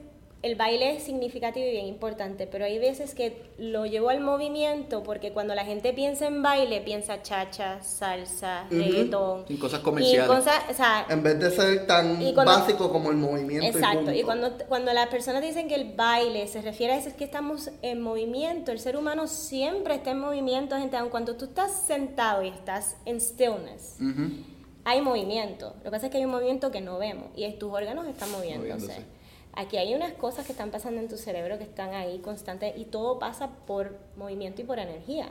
el 0.44 0.56
baile 0.56 0.96
es 0.96 1.04
significativo 1.04 1.66
y 1.66 1.72
bien 1.72 1.88
importante, 1.88 2.48
pero 2.48 2.66
hay 2.66 2.78
veces 2.78 3.16
que 3.16 3.42
lo 3.58 3.86
llevo 3.86 4.10
al 4.10 4.22
movimiento 4.22 5.02
porque 5.02 5.32
cuando 5.32 5.56
la 5.56 5.66
gente 5.66 5.94
piensa 5.94 6.28
en 6.28 6.44
baile, 6.44 6.82
piensa 6.82 7.24
chacha, 7.24 7.82
salsa, 7.82 8.66
reggaetón. 8.70 9.46
Y 9.50 9.58
cosas 9.58 9.80
comerciales. 9.80 10.46
en 11.10 11.24
vez 11.24 11.40
de 11.40 11.52
ser 11.52 11.88
tan 11.88 12.20
básico 12.36 12.92
como 12.92 13.10
el 13.10 13.18
movimiento. 13.18 13.66
Exacto, 13.66 14.14
y, 14.14 14.22
cuando, 14.22 14.52
cuando 14.68 14.94
las 14.94 15.08
personas 15.08 15.42
dicen 15.42 15.68
que 15.68 15.76
el 15.76 15.96
baile 15.96 16.48
se 16.48 16.62
refiere 16.62 16.94
a 16.94 16.98
eso, 16.98 17.10
es 17.10 17.16
que 17.16 17.24
estamos 17.24 17.72
en 17.82 18.02
movimiento. 18.02 18.72
El 18.72 18.80
ser 18.80 18.96
humano 18.96 19.28
siempre 19.28 19.96
está 19.96 20.12
en 20.12 20.20
movimiento, 20.20 20.78
gente. 20.78 20.98
Aun 20.98 21.10
cuando 21.10 21.36
tú 21.36 21.46
estás 21.46 21.72
sentado 21.88 22.44
y 22.44 22.50
estás 22.50 22.96
en 23.06 23.20
stillness 23.20 23.98
hay 24.88 25.02
movimiento. 25.02 25.74
Lo 25.80 25.84
que 25.84 25.92
pasa 25.92 26.06
es 26.06 26.12
que 26.14 26.18
hay 26.18 26.24
un 26.24 26.32
movimiento 26.32 26.72
que 26.72 26.80
no 26.80 26.98
vemos 26.98 27.26
y 27.36 27.46
tus 27.54 27.74
órganos 27.74 28.08
están 28.08 28.32
moviéndose. 28.32 29.04
Aquí 29.52 29.76
hay 29.76 29.94
unas 29.94 30.14
cosas 30.14 30.46
que 30.46 30.54
están 30.54 30.72
pasando 30.72 31.02
en 31.02 31.10
tu 31.10 31.18
cerebro 31.18 31.58
que 31.58 31.66
están 31.66 31.94
ahí 31.94 32.20
constantes 32.20 32.74
y 32.78 32.86
todo 32.86 33.20
pasa 33.20 33.50
por 33.66 33.98
movimiento 34.16 34.62
y 34.62 34.64
por 34.64 34.80
energía. 34.80 35.28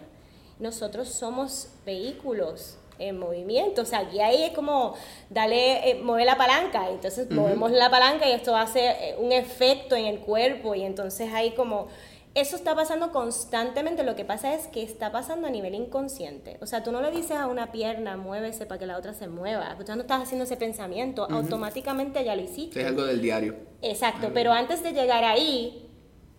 Nosotros 0.58 1.08
somos 1.08 1.70
vehículos 1.86 2.76
en 2.98 3.18
movimiento, 3.18 3.80
o 3.80 3.84
sea, 3.86 4.00
aquí 4.00 4.20
ahí 4.20 4.42
es 4.42 4.50
como, 4.50 4.94
dale, 5.30 5.90
eh, 5.90 5.94
mueve 6.02 6.26
la 6.26 6.36
palanca, 6.36 6.90
entonces 6.90 7.30
movemos 7.30 7.70
la 7.70 7.88
palanca 7.88 8.28
y 8.28 8.32
esto 8.32 8.54
hace 8.54 8.88
eh, 8.90 9.16
un 9.18 9.32
efecto 9.32 9.96
en 9.96 10.04
el 10.04 10.18
cuerpo 10.18 10.74
y 10.74 10.82
entonces 10.82 11.32
hay 11.32 11.52
como 11.52 11.88
eso 12.36 12.54
está 12.54 12.74
pasando 12.74 13.12
constantemente. 13.12 14.04
Lo 14.04 14.14
que 14.14 14.26
pasa 14.26 14.52
es 14.52 14.66
que 14.66 14.82
está 14.82 15.10
pasando 15.10 15.46
a 15.46 15.50
nivel 15.50 15.74
inconsciente. 15.74 16.58
O 16.60 16.66
sea, 16.66 16.82
tú 16.82 16.92
no 16.92 17.00
le 17.00 17.10
dices 17.10 17.32
a 17.32 17.46
una 17.46 17.72
pierna, 17.72 18.18
muévese 18.18 18.66
para 18.66 18.78
que 18.78 18.86
la 18.86 18.98
otra 18.98 19.14
se 19.14 19.26
mueva. 19.26 19.74
Tú 19.84 19.94
no 19.94 20.02
estás 20.02 20.22
haciendo 20.22 20.44
ese 20.44 20.58
pensamiento. 20.58 21.26
Automáticamente 21.30 22.22
ya 22.22 22.36
lo 22.36 22.42
hiciste. 22.42 22.82
Es 22.82 22.86
algo 22.86 23.04
del 23.04 23.22
diario. 23.22 23.56
Exacto. 23.80 24.32
Pero 24.34 24.52
antes 24.52 24.82
de 24.82 24.92
llegar 24.92 25.24
ahí, 25.24 25.90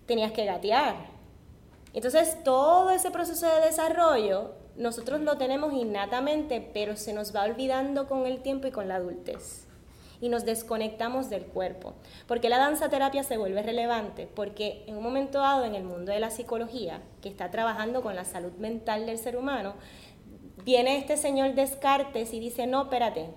tenías 0.05 0.31
que 0.33 0.45
gatear. 0.45 0.95
Entonces, 1.93 2.43
todo 2.43 2.91
ese 2.91 3.09
proceso 3.09 3.47
de 3.47 3.61
desarrollo, 3.61 4.51
nosotros 4.75 5.19
lo 5.21 5.37
tenemos 5.37 5.73
innatamente, 5.73 6.61
pero 6.73 6.95
se 6.95 7.11
nos 7.11 7.35
va 7.35 7.43
olvidando 7.43 8.07
con 8.07 8.27
el 8.27 8.43
tiempo 8.43 8.67
y 8.67 8.71
con 8.71 8.87
la 8.87 8.97
adultez 8.97 9.66
y 10.21 10.29
nos 10.29 10.45
desconectamos 10.45 11.29
del 11.29 11.45
cuerpo. 11.45 11.93
Porque 12.27 12.49
la 12.49 12.57
danza 12.57 12.89
terapia 12.89 13.23
se 13.23 13.37
vuelve 13.37 13.61
relevante? 13.61 14.27
Porque 14.33 14.83
en 14.87 14.97
un 14.97 15.03
momento 15.03 15.39
dado 15.39 15.65
en 15.65 15.75
el 15.75 15.83
mundo 15.83 16.11
de 16.11 16.19
la 16.19 16.31
psicología, 16.31 17.01
que 17.21 17.29
está 17.29 17.51
trabajando 17.51 18.01
con 18.01 18.15
la 18.15 18.25
salud 18.25 18.53
mental 18.53 19.05
del 19.05 19.17
ser 19.17 19.37
humano, 19.37 19.75
viene 20.63 20.97
este 20.97 21.17
señor 21.17 21.53
Descartes 21.53 22.33
y 22.33 22.39
dice, 22.39 22.67
no, 22.67 22.83
espérate, 22.83 23.29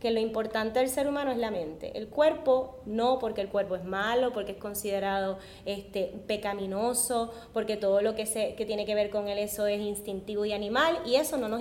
que 0.00 0.10
lo 0.12 0.20
importante 0.20 0.78
del 0.78 0.88
ser 0.88 1.08
humano 1.08 1.32
es 1.32 1.38
la 1.38 1.50
mente. 1.50 1.96
El 1.98 2.08
cuerpo 2.08 2.80
no, 2.86 3.18
porque 3.18 3.40
el 3.40 3.48
cuerpo 3.48 3.74
es 3.74 3.84
malo, 3.84 4.32
porque 4.32 4.52
es 4.52 4.58
considerado 4.58 5.38
este, 5.64 6.14
pecaminoso, 6.26 7.32
porque 7.52 7.76
todo 7.76 8.00
lo 8.00 8.14
que, 8.14 8.26
se, 8.26 8.54
que 8.54 8.64
tiene 8.64 8.86
que 8.86 8.94
ver 8.94 9.10
con 9.10 9.28
él 9.28 9.38
eso 9.38 9.66
es 9.66 9.80
instintivo 9.80 10.44
y 10.44 10.52
animal, 10.52 11.00
y 11.04 11.16
eso 11.16 11.36
no 11.36 11.48
nos, 11.48 11.60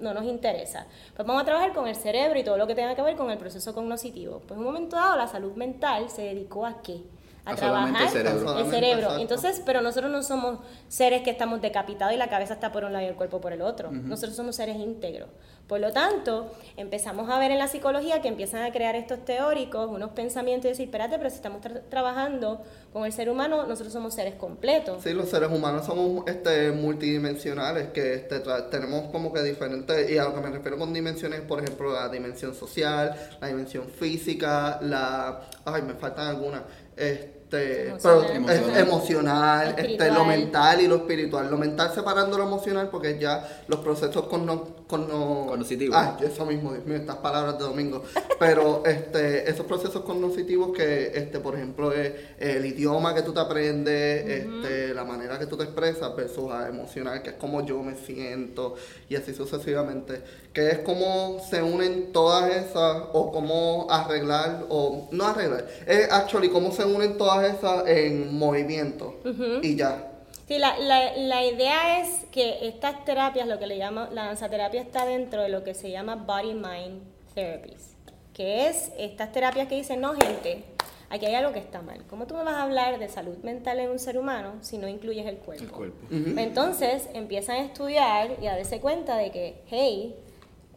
no 0.00 0.14
nos 0.14 0.24
interesa. 0.24 0.86
Pues 1.14 1.26
vamos 1.26 1.42
a 1.42 1.44
trabajar 1.44 1.72
con 1.72 1.86
el 1.88 1.96
cerebro 1.96 2.38
y 2.38 2.44
todo 2.44 2.56
lo 2.56 2.66
que 2.66 2.74
tenga 2.74 2.94
que 2.94 3.02
ver 3.02 3.16
con 3.16 3.30
el 3.30 3.38
proceso 3.38 3.74
cognitivo. 3.74 4.40
Pues 4.40 4.52
en 4.52 4.58
un 4.58 4.64
momento 4.64 4.96
dado 4.96 5.16
la 5.16 5.26
salud 5.26 5.54
mental 5.54 6.10
se 6.10 6.22
dedicó 6.22 6.66
a 6.66 6.82
qué? 6.82 7.02
A, 7.46 7.54
trabajar 7.54 8.02
el 8.02 8.08
cerebro. 8.08 8.58
El 8.58 8.70
cerebro. 8.70 9.18
Entonces, 9.18 9.62
pero 9.64 9.80
nosotros 9.80 10.10
no 10.10 10.22
somos 10.22 10.58
seres 10.88 11.22
que 11.22 11.30
estamos 11.30 11.62
decapitados 11.62 12.12
y 12.12 12.16
la 12.16 12.28
cabeza 12.28 12.54
está 12.54 12.72
por 12.72 12.84
un 12.84 12.92
lado 12.92 13.04
y 13.04 13.08
el 13.08 13.14
cuerpo 13.14 13.40
por 13.40 13.52
el 13.52 13.62
otro. 13.62 13.90
Nosotros 13.90 14.36
somos 14.36 14.56
seres 14.56 14.76
íntegros. 14.76 15.28
Por 15.66 15.80
lo 15.80 15.92
tanto, 15.92 16.52
empezamos 16.76 17.28
a 17.28 17.38
ver 17.40 17.50
en 17.50 17.58
la 17.58 17.66
psicología 17.66 18.22
que 18.22 18.28
empiezan 18.28 18.62
a 18.62 18.70
crear 18.70 18.94
estos 18.94 19.24
teóricos, 19.24 19.88
unos 19.90 20.10
pensamientos 20.10 20.66
y 20.66 20.68
decir, 20.68 20.84
espérate, 20.86 21.18
pero 21.18 21.28
si 21.28 21.36
estamos 21.36 21.60
trabajando 21.88 22.62
con 22.92 23.04
el 23.04 23.12
ser 23.12 23.28
humano, 23.30 23.66
nosotros 23.66 23.92
somos 23.92 24.14
seres 24.14 24.34
completos. 24.36 25.02
Sí, 25.02 25.12
los 25.12 25.28
seres 25.28 25.50
humanos 25.50 25.86
somos 25.86 26.24
este, 26.28 26.70
multidimensionales, 26.70 27.88
que 27.88 28.14
este, 28.14 28.40
tenemos 28.70 29.10
como 29.10 29.32
que 29.32 29.42
diferentes, 29.42 30.08
y 30.08 30.18
a 30.18 30.24
lo 30.24 30.34
que 30.34 30.40
me 30.40 30.50
refiero 30.50 30.78
con 30.78 30.92
dimensiones, 30.92 31.40
por 31.40 31.60
ejemplo, 31.60 31.92
la 31.92 32.08
dimensión 32.08 32.54
social, 32.54 33.16
la 33.40 33.48
dimensión 33.48 33.88
física, 33.88 34.78
la... 34.82 35.40
Ay, 35.64 35.82
me 35.82 35.94
faltan 35.94 36.28
algunas. 36.28 36.62
Este, 36.96 37.35
este, 37.46 37.88
Emocional. 37.88 38.42
pero 38.46 38.56
Emocional. 38.56 38.76
es 38.76 38.88
emocional, 38.88 39.74
este, 39.78 40.10
lo 40.10 40.24
mental 40.24 40.80
y 40.80 40.88
lo 40.88 40.96
espiritual. 40.96 41.50
Lo 41.50 41.56
mental 41.56 41.92
separando 41.94 42.36
lo 42.36 42.44
emocional 42.44 42.88
porque 42.90 43.18
ya 43.18 43.62
los 43.68 43.80
procesos 43.80 44.26
con 44.26 44.46
Cognitivos. 44.86 45.96
Ah, 45.96 46.16
eso 46.22 46.46
mismo, 46.46 46.72
Dios 46.72 46.86
mío, 46.86 46.96
estas 46.96 47.16
palabras 47.16 47.58
de 47.58 47.64
domingo. 47.64 48.04
Pero 48.38 48.84
este, 48.86 49.50
esos 49.50 49.66
procesos 49.66 50.02
cognitivos 50.04 50.76
que, 50.76 51.10
este, 51.12 51.40
por 51.40 51.56
ejemplo, 51.56 51.92
es 51.92 52.12
el 52.38 52.64
idioma 52.64 53.12
que 53.12 53.22
tú 53.22 53.32
te 53.32 53.40
aprendes, 53.40 54.44
este, 54.44 54.94
la 54.94 55.04
manera 55.04 55.40
que 55.40 55.46
tú 55.46 55.56
te 55.56 55.64
expresas 55.64 56.14
versus 56.14 56.52
a 56.52 56.68
emocional, 56.68 57.20
que 57.22 57.30
es 57.30 57.36
como 57.36 57.66
yo 57.66 57.82
me 57.82 57.96
siento 57.96 58.76
y 59.08 59.16
así 59.16 59.34
sucesivamente. 59.34 60.22
Que 60.56 60.70
es 60.70 60.78
como 60.78 61.38
se 61.40 61.62
unen 61.62 62.14
todas 62.14 62.50
esas 62.50 63.08
o 63.12 63.30
cómo 63.30 63.86
arreglar 63.90 64.64
o 64.70 65.06
no 65.10 65.26
arreglar, 65.26 65.66
es 65.86 66.10
actually 66.10 66.48
cómo 66.48 66.72
se 66.72 66.86
unen 66.86 67.18
todas 67.18 67.54
esas 67.54 67.86
en 67.86 68.38
movimiento 68.38 69.16
y 69.60 69.76
ya. 69.76 70.12
Sí, 70.48 70.56
la, 70.56 70.78
la, 70.78 71.14
la 71.14 71.44
idea 71.44 72.00
es 72.00 72.24
que 72.32 72.66
estas 72.66 73.04
terapias, 73.04 73.46
lo 73.46 73.58
que 73.58 73.66
le 73.66 73.76
llama, 73.76 74.08
la 74.14 74.28
danzaterapia 74.28 74.80
está 74.80 75.04
dentro 75.04 75.42
de 75.42 75.50
lo 75.50 75.62
que 75.62 75.74
se 75.74 75.90
llama 75.90 76.16
Body 76.16 76.54
Mind 76.54 77.02
Therapies, 77.34 77.94
que 78.32 78.68
es 78.68 78.92
estas 78.96 79.32
terapias 79.32 79.68
que 79.68 79.74
dicen, 79.74 80.00
no 80.00 80.14
gente, 80.14 80.64
aquí 81.10 81.26
hay 81.26 81.34
algo 81.34 81.52
que 81.52 81.58
está 81.58 81.82
mal. 81.82 82.02
¿Cómo 82.08 82.26
tú 82.26 82.34
me 82.34 82.44
vas 82.44 82.54
a 82.54 82.62
hablar 82.62 82.98
de 82.98 83.10
salud 83.10 83.36
mental 83.42 83.78
en 83.78 83.90
un 83.90 83.98
ser 83.98 84.16
humano 84.16 84.54
si 84.62 84.78
no 84.78 84.88
incluyes 84.88 85.26
el 85.26 85.36
cuerpo? 85.36 85.64
El 85.64 85.70
cuerpo. 85.70 85.98
Entonces 86.10 87.10
empiezan 87.12 87.56
a 87.56 87.60
estudiar 87.60 88.38
y 88.40 88.46
a 88.46 88.56
darse 88.56 88.80
cuenta 88.80 89.18
de 89.18 89.30
que, 89.30 89.62
hey, 89.66 90.16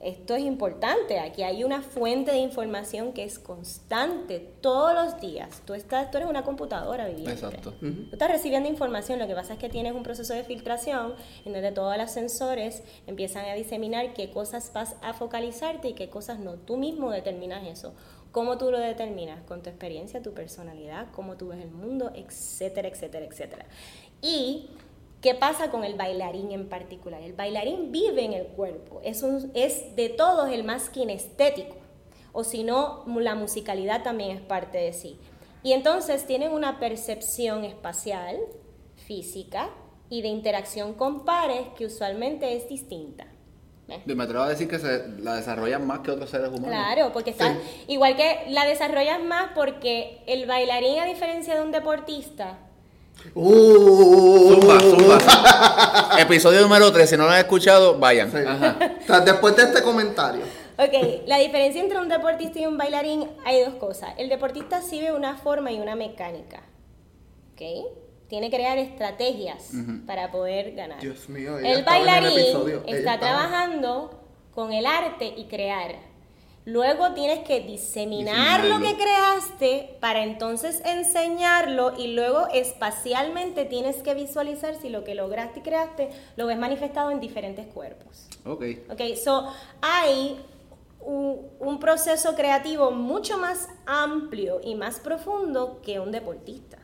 esto 0.01 0.35
es 0.35 0.43
importante, 0.43 1.19
aquí 1.19 1.43
hay 1.43 1.65
una 1.65 1.81
fuente 1.81 2.31
de 2.31 2.38
información 2.38 3.12
que 3.12 3.25
es 3.25 3.38
constante 3.38 4.39
todos 4.62 4.93
los 4.93 5.19
días. 5.19 5.62
Tú, 5.65 5.73
estás, 5.73 6.09
tú 6.09 6.17
eres 6.17 6.29
una 6.29 6.43
computadora 6.43 7.07
viviente. 7.07 7.33
Exacto. 7.33 7.73
Tú 7.79 8.09
estás 8.13 8.31
recibiendo 8.31 8.69
información, 8.69 9.19
lo 9.19 9.27
que 9.27 9.35
pasa 9.35 9.53
es 9.53 9.59
que 9.59 9.67
tienes 9.67 9.93
un 9.93 10.03
proceso 10.03 10.33
de 10.33 10.45
filtración 10.45 11.15
en 11.43 11.51
donde 11.51 11.73
todos 11.73 11.97
los 11.97 12.12
sensores 12.12 12.81
empiezan 13.07 13.45
a 13.45 13.53
diseminar 13.55 14.13
qué 14.13 14.31
cosas 14.31 14.71
vas 14.73 14.95
a 15.01 15.13
focalizarte 15.13 15.89
y 15.89 15.93
qué 15.93 16.09
cosas 16.09 16.39
no. 16.39 16.53
Tú 16.53 16.77
mismo 16.77 17.12
determinas 17.12 17.67
eso. 17.67 17.93
¿Cómo 18.31 18.57
tú 18.57 18.71
lo 18.71 18.79
determinas? 18.79 19.41
Con 19.43 19.63
tu 19.63 19.69
experiencia, 19.69 20.21
tu 20.21 20.33
personalidad, 20.33 21.07
cómo 21.12 21.35
tú 21.35 21.49
ves 21.49 21.62
el 21.62 21.71
mundo, 21.71 22.12
etcétera, 22.15 22.88
etcétera, 22.88 23.25
etcétera. 23.25 23.65
Y 24.21 24.69
¿Qué 25.21 25.36
pasa 25.36 25.69
con 25.69 25.84
el 25.84 25.95
bailarín 25.95 26.51
en 26.51 26.69
particular? 26.69 27.21
El 27.21 27.34
bailarín 27.34 27.91
vive 27.91 28.23
en 28.23 28.34
el 28.34 28.47
cuerpo, 28.47 29.01
es, 29.03 29.21
un, 29.21 29.51
es 29.53 29.95
de 29.95 30.08
todos 30.10 30.49
el 30.49 30.63
más 30.63 30.89
kinestético, 30.89 31.75
o 32.32 32.43
si 32.43 32.63
no, 32.63 33.03
la 33.08 33.36
musicalidad 33.36 34.03
también 34.03 34.38
es 34.38 34.41
parte 34.41 34.77
de 34.77 34.93
sí. 34.93 35.19
Y 35.62 35.73
entonces 35.73 36.25
tienen 36.25 36.53
una 36.53 36.79
percepción 36.79 37.65
espacial, 37.65 38.38
física 38.95 39.69
y 40.10 40.21
de 40.21 40.29
interacción 40.29 40.93
con 40.93 41.25
pares 41.25 41.67
que 41.77 41.86
usualmente 41.86 42.55
es 42.55 42.69
distinta. 42.69 43.27
Y 44.05 44.13
me 44.13 44.23
atrevo 44.23 44.43
a 44.43 44.49
decir 44.49 44.67
que 44.67 44.77
se 44.77 45.08
la 45.19 45.36
desarrollan 45.36 45.86
más 45.86 45.99
que 45.99 46.12
otros 46.12 46.29
seres 46.29 46.49
humanos. 46.49 46.67
Claro, 46.69 47.12
porque 47.12 47.32
está, 47.32 47.58
igual 47.88 48.15
que 48.15 48.45
la 48.49 48.65
desarrollas 48.65 49.21
más 49.21 49.51
porque 49.55 50.23
el 50.27 50.45
bailarín, 50.45 50.99
a 50.99 51.05
diferencia 51.05 51.55
de 51.55 51.62
un 51.62 51.71
deportista, 51.71 52.60
Uh, 53.36 54.53
Zumba, 54.53 54.79
zumba. 54.79 55.17
Episodio 56.19 56.62
número 56.62 56.91
3, 56.91 57.10
si 57.10 57.17
no 57.17 57.25
lo 57.25 57.32
han 57.32 57.39
escuchado, 57.39 57.97
vayan. 57.99 58.32
Sí. 58.32 58.38
Ajá. 58.45 59.19
Después 59.25 59.55
de 59.55 59.63
este 59.63 59.82
comentario. 59.82 60.41
Ok, 60.77 61.27
la 61.27 61.38
diferencia 61.38 61.82
entre 61.82 61.99
un 61.99 62.08
deportista 62.08 62.60
y 62.60 62.65
un 62.65 62.77
bailarín 62.77 63.29
hay 63.45 63.62
dos 63.63 63.73
cosas. 63.75 64.13
El 64.17 64.29
deportista 64.29 64.82
sí 64.82 65.01
ve 65.01 65.12
una 65.12 65.36
forma 65.38 65.71
y 65.71 65.79
una 65.79 65.95
mecánica. 65.95 66.62
¿Ok? 67.53 67.62
Tiene 68.29 68.49
que 68.49 68.55
crear 68.58 68.77
estrategias 68.77 69.71
para 70.05 70.32
poder 70.32 70.75
ganar. 70.75 70.99
Dios 71.01 71.27
mío, 71.29 71.58
el 71.60 71.65
en 71.65 71.71
el 71.79 71.84
bailarín 71.84 72.39
episodio, 72.39 72.84
ella 72.86 72.97
está 72.99 73.13
estaba. 73.15 73.19
trabajando 73.47 74.21
con 74.53 74.71
el 74.71 74.86
arte 74.86 75.34
y 75.36 75.45
crear. 75.45 75.95
Luego 76.65 77.13
tienes 77.13 77.39
que 77.39 77.61
diseminar 77.61 78.65
lo 78.65 78.79
que 78.79 78.95
creaste 78.95 79.97
para 79.99 80.23
entonces 80.23 80.81
enseñarlo 80.85 81.93
y 81.97 82.13
luego 82.13 82.47
espacialmente 82.53 83.65
tienes 83.65 83.97
que 83.97 84.13
visualizar 84.13 84.75
si 84.75 84.89
lo 84.89 85.03
que 85.03 85.15
lograste 85.15 85.59
y 85.59 85.63
creaste 85.63 86.09
lo 86.35 86.45
ves 86.47 86.57
manifestado 86.57 87.11
en 87.11 87.19
diferentes 87.19 87.65
cuerpos. 87.67 88.27
Ok. 88.45 88.63
Ok, 88.91 89.01
so 89.15 89.51
hay 89.81 90.39
un, 90.99 91.47
un 91.59 91.79
proceso 91.79 92.35
creativo 92.35 92.91
mucho 92.91 93.37
más 93.37 93.69
amplio 93.85 94.61
y 94.63 94.75
más 94.75 94.99
profundo 94.99 95.81
que 95.83 95.99
un 95.99 96.11
deportista. 96.11 96.77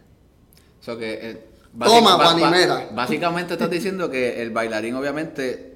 So 0.79 0.97
que, 0.97 1.31
eh, 1.31 1.45
Toma, 1.83 2.15
Guanimera. 2.15 2.89
Básicamente 2.93 3.53
estás 3.53 3.69
diciendo 3.69 4.09
que 4.09 4.41
el 4.41 4.51
bailarín, 4.51 4.95
obviamente, 4.95 5.74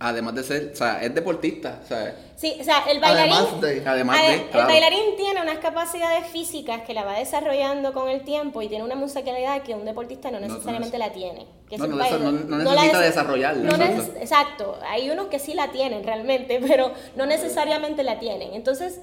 además 0.00 0.34
de 0.34 0.42
ser, 0.42 0.70
o 0.72 0.76
sea, 0.76 1.02
es 1.02 1.14
deportista, 1.14 1.80
¿sabes? 1.88 2.14
Sí, 2.36 2.56
o 2.60 2.64
sea, 2.64 2.84
el 2.90 3.00
bailarín, 3.00 3.32
Además 3.32 3.60
de. 3.60 3.82
Además 3.86 4.18
ade- 4.20 4.26
de, 4.28 4.34
el 4.34 4.48
claro. 4.50 4.66
bailarín 4.68 5.16
tiene 5.16 5.40
unas 5.40 5.58
capacidades 5.58 6.26
físicas 6.26 6.82
que 6.82 6.92
la 6.94 7.04
va 7.04 7.18
desarrollando 7.18 7.92
con 7.92 8.08
el 8.08 8.22
tiempo 8.24 8.60
y 8.60 8.68
tiene 8.68 8.84
una 8.84 8.96
musicalidad 8.96 9.62
que 9.62 9.74
un 9.74 9.84
deportista 9.84 10.30
no 10.30 10.40
No, 10.40 10.48
no 10.48 10.52
necesariamente 10.54 10.96
neces- 10.96 11.00
la 11.00 11.12
tiene. 11.12 11.46
que 11.68 11.78
No, 11.78 11.86
no 11.86 11.96
no- 11.96 12.58
la 12.58 12.72
necesita 12.74 12.98
des- 13.00 13.08
desarrollarla, 13.14 13.62
no 13.70 13.76
exacto. 13.84 14.02
neces- 14.02 14.20
exacto, 14.20 14.78
hay 14.86 15.10
unos 15.10 15.28
que 15.28 15.38
sí 15.38 15.54
la 15.54 15.70
tienen 15.70 16.02
realmente, 16.04 16.60
pero 16.68 16.90
no 17.16 17.26
necesariamente 17.26 18.02
la 18.02 18.18
tienen. 18.18 18.52
Entonces, 18.54 19.00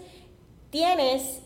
tienes, 0.69 1.41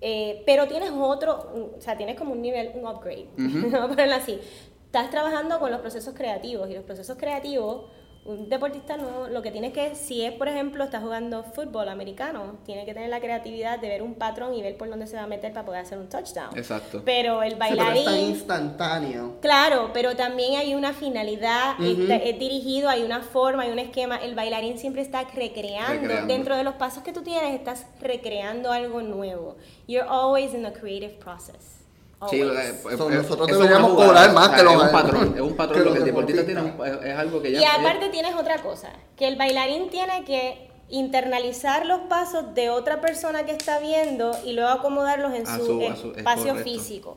eh, 0.00 0.42
pero 0.46 0.66
tienes 0.68 0.90
otro, 0.96 1.72
o 1.76 1.80
sea, 1.80 1.96
tienes 1.96 2.16
como 2.16 2.32
un 2.32 2.42
nivel, 2.42 2.72
un 2.74 2.86
upgrade, 2.86 3.28
vamos 3.36 3.74
a 3.74 3.88
ponerlo 3.88 4.14
así. 4.14 4.38
Estás 4.86 5.10
trabajando 5.10 5.58
con 5.58 5.70
los 5.72 5.80
procesos 5.80 6.14
creativos 6.14 6.70
y 6.70 6.74
los 6.74 6.84
procesos 6.84 7.16
creativos, 7.18 7.86
un 8.26 8.48
deportista 8.48 8.96
no, 8.96 9.28
lo 9.28 9.42
que 9.42 9.50
tiene 9.50 9.70
que, 9.70 9.94
si 9.94 10.24
es 10.24 10.32
por 10.32 10.48
ejemplo, 10.48 10.82
está 10.84 11.00
jugando 11.00 11.44
fútbol 11.44 11.88
americano, 11.90 12.56
tiene 12.64 12.86
que 12.86 12.94
tener 12.94 13.10
la 13.10 13.20
creatividad 13.20 13.78
de 13.78 13.88
ver 13.88 14.02
un 14.02 14.14
patrón 14.14 14.54
y 14.54 14.62
ver 14.62 14.78
por 14.78 14.88
dónde 14.88 15.06
se 15.06 15.16
va 15.16 15.24
a 15.24 15.26
meter 15.26 15.52
para 15.52 15.66
poder 15.66 15.82
hacer 15.82 15.98
un 15.98 16.08
touchdown. 16.08 16.56
Exacto. 16.56 17.02
Pero 17.04 17.42
el 17.42 17.52
Sí, 17.52 17.56
pero 17.60 17.72
es 17.72 17.78
bailarín... 17.78 18.04
tan 18.06 18.18
instantáneo. 18.20 19.36
Claro, 19.42 19.90
pero 19.92 20.16
también 20.16 20.56
hay 20.56 20.74
una 20.74 20.92
finalidad, 20.94 21.78
está- 21.80 22.16
es 22.16 22.38
dirigido, 22.38 22.88
hay 22.88 23.02
una 23.02 23.20
forma, 23.20 23.64
hay 23.64 23.70
un 23.72 23.78
esquema. 23.78 24.16
El 24.16 24.34
bailarín 24.34 24.78
siempre 24.78 25.02
está 25.02 25.24
recreando. 25.24 25.92
Recreando. 25.92 26.26
Dentro 26.32 26.56
de 26.56 26.64
los 26.64 26.74
pasos 26.76 27.02
que 27.02 27.12
tú 27.12 27.22
tienes, 27.22 27.54
estás 27.54 27.86
recreando 28.00 28.72
algo 28.72 29.02
nuevo. 29.02 29.56
You're 29.86 30.08
always 30.08 30.54
in 30.54 30.62
the 30.62 30.72
creative 30.72 31.18
process. 31.18 31.83
Sí, 32.28 32.40
eh, 32.40 32.74
pues, 32.82 32.96
So, 32.96 33.10
eh, 33.10 33.14
nosotros 33.16 33.48
eso 33.48 33.58
deberíamos 33.58 33.90
jugada, 33.92 34.08
cobrar 34.10 34.32
más 34.32 34.46
o 34.46 34.48
sea, 34.50 34.56
que 34.58 34.64
los 34.64 34.74
Es 34.74 34.80
un 34.82 34.90
patrón, 34.92 35.34
es 35.36 35.40
un 35.40 35.56
patrón. 35.56 35.78
Que 35.78 35.84
Lo 35.84 35.92
que 35.92 35.98
el 35.98 36.04
deportista 36.04 36.44
tiene 36.44 36.60
es, 36.60 37.04
es 37.04 37.18
algo 37.18 37.42
que 37.42 37.52
ya. 37.52 37.60
y 37.60 37.64
aparte 37.64 38.08
tienes 38.10 38.34
otra 38.34 38.58
cosa, 38.62 38.90
que 39.16 39.26
el 39.28 39.36
bailarín 39.36 39.88
tiene 39.90 40.24
que 40.24 40.70
internalizar 40.90 41.86
los 41.86 42.00
pasos 42.02 42.54
de 42.54 42.70
otra 42.70 43.00
persona 43.00 43.44
que 43.44 43.52
está 43.52 43.78
viendo 43.78 44.36
y 44.44 44.52
luego 44.52 44.70
acomodarlos 44.70 45.32
en 45.34 45.46
A 45.46 45.56
su, 45.58 45.80
espacio 46.16 46.48
correcto. 46.52 46.64
físico. 46.70 47.16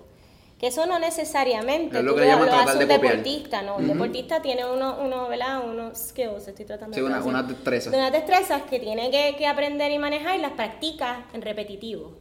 Que 0.59 0.67
eso 0.67 0.87
no 0.87 0.97
necesariamente 0.97 1.99
Es 1.99 2.03
lo 2.03 2.13
tú 2.13 2.19
que 2.19 2.25
lo 2.25 2.31
hace 2.31 2.43
un 2.77 2.81
copiar. 2.81 2.87
deportista, 2.87 3.61
¿no? 3.61 3.75
Un 3.77 3.87
deportista 3.87 4.41
tiene 4.41 4.65
uno, 4.65 4.97
uno, 4.99 5.27
¿verdad? 5.29 5.63
Unos 5.63 5.95
skills, 6.09 6.47
estoy 6.47 6.65
tratando 6.65 6.95
Sí, 6.95 7.01
de 7.01 7.05
una- 7.05 7.21
unas 7.23 7.47
destrezas. 7.47 7.91
De 7.91 7.97
unas 7.99 8.11
destrezas 8.11 8.63
que 8.63 8.79
tiene 8.79 9.11
que, 9.11 9.35
que 9.37 9.45
aprender 9.45 9.91
y 9.91 9.99
manejar 9.99 10.35
y 10.35 10.41
las 10.41 10.53
practica 10.53 11.27
en 11.33 11.43
repetitivo. 11.43 12.13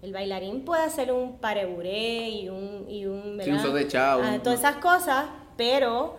El 0.00 0.12
bailarín 0.12 0.64
puede 0.64 0.82
hacer 0.82 1.12
un 1.12 1.38
pareburé 1.38 2.28
y 2.28 2.48
un, 2.48 2.86
y 2.88 3.06
un, 3.06 3.40
Sí, 3.42 3.50
de 3.50 3.88
chao, 3.88 4.20
Ah, 4.22 4.38
todas 4.42 4.60
esas 4.60 4.76
cosas, 4.76 5.26
pero 5.56 6.16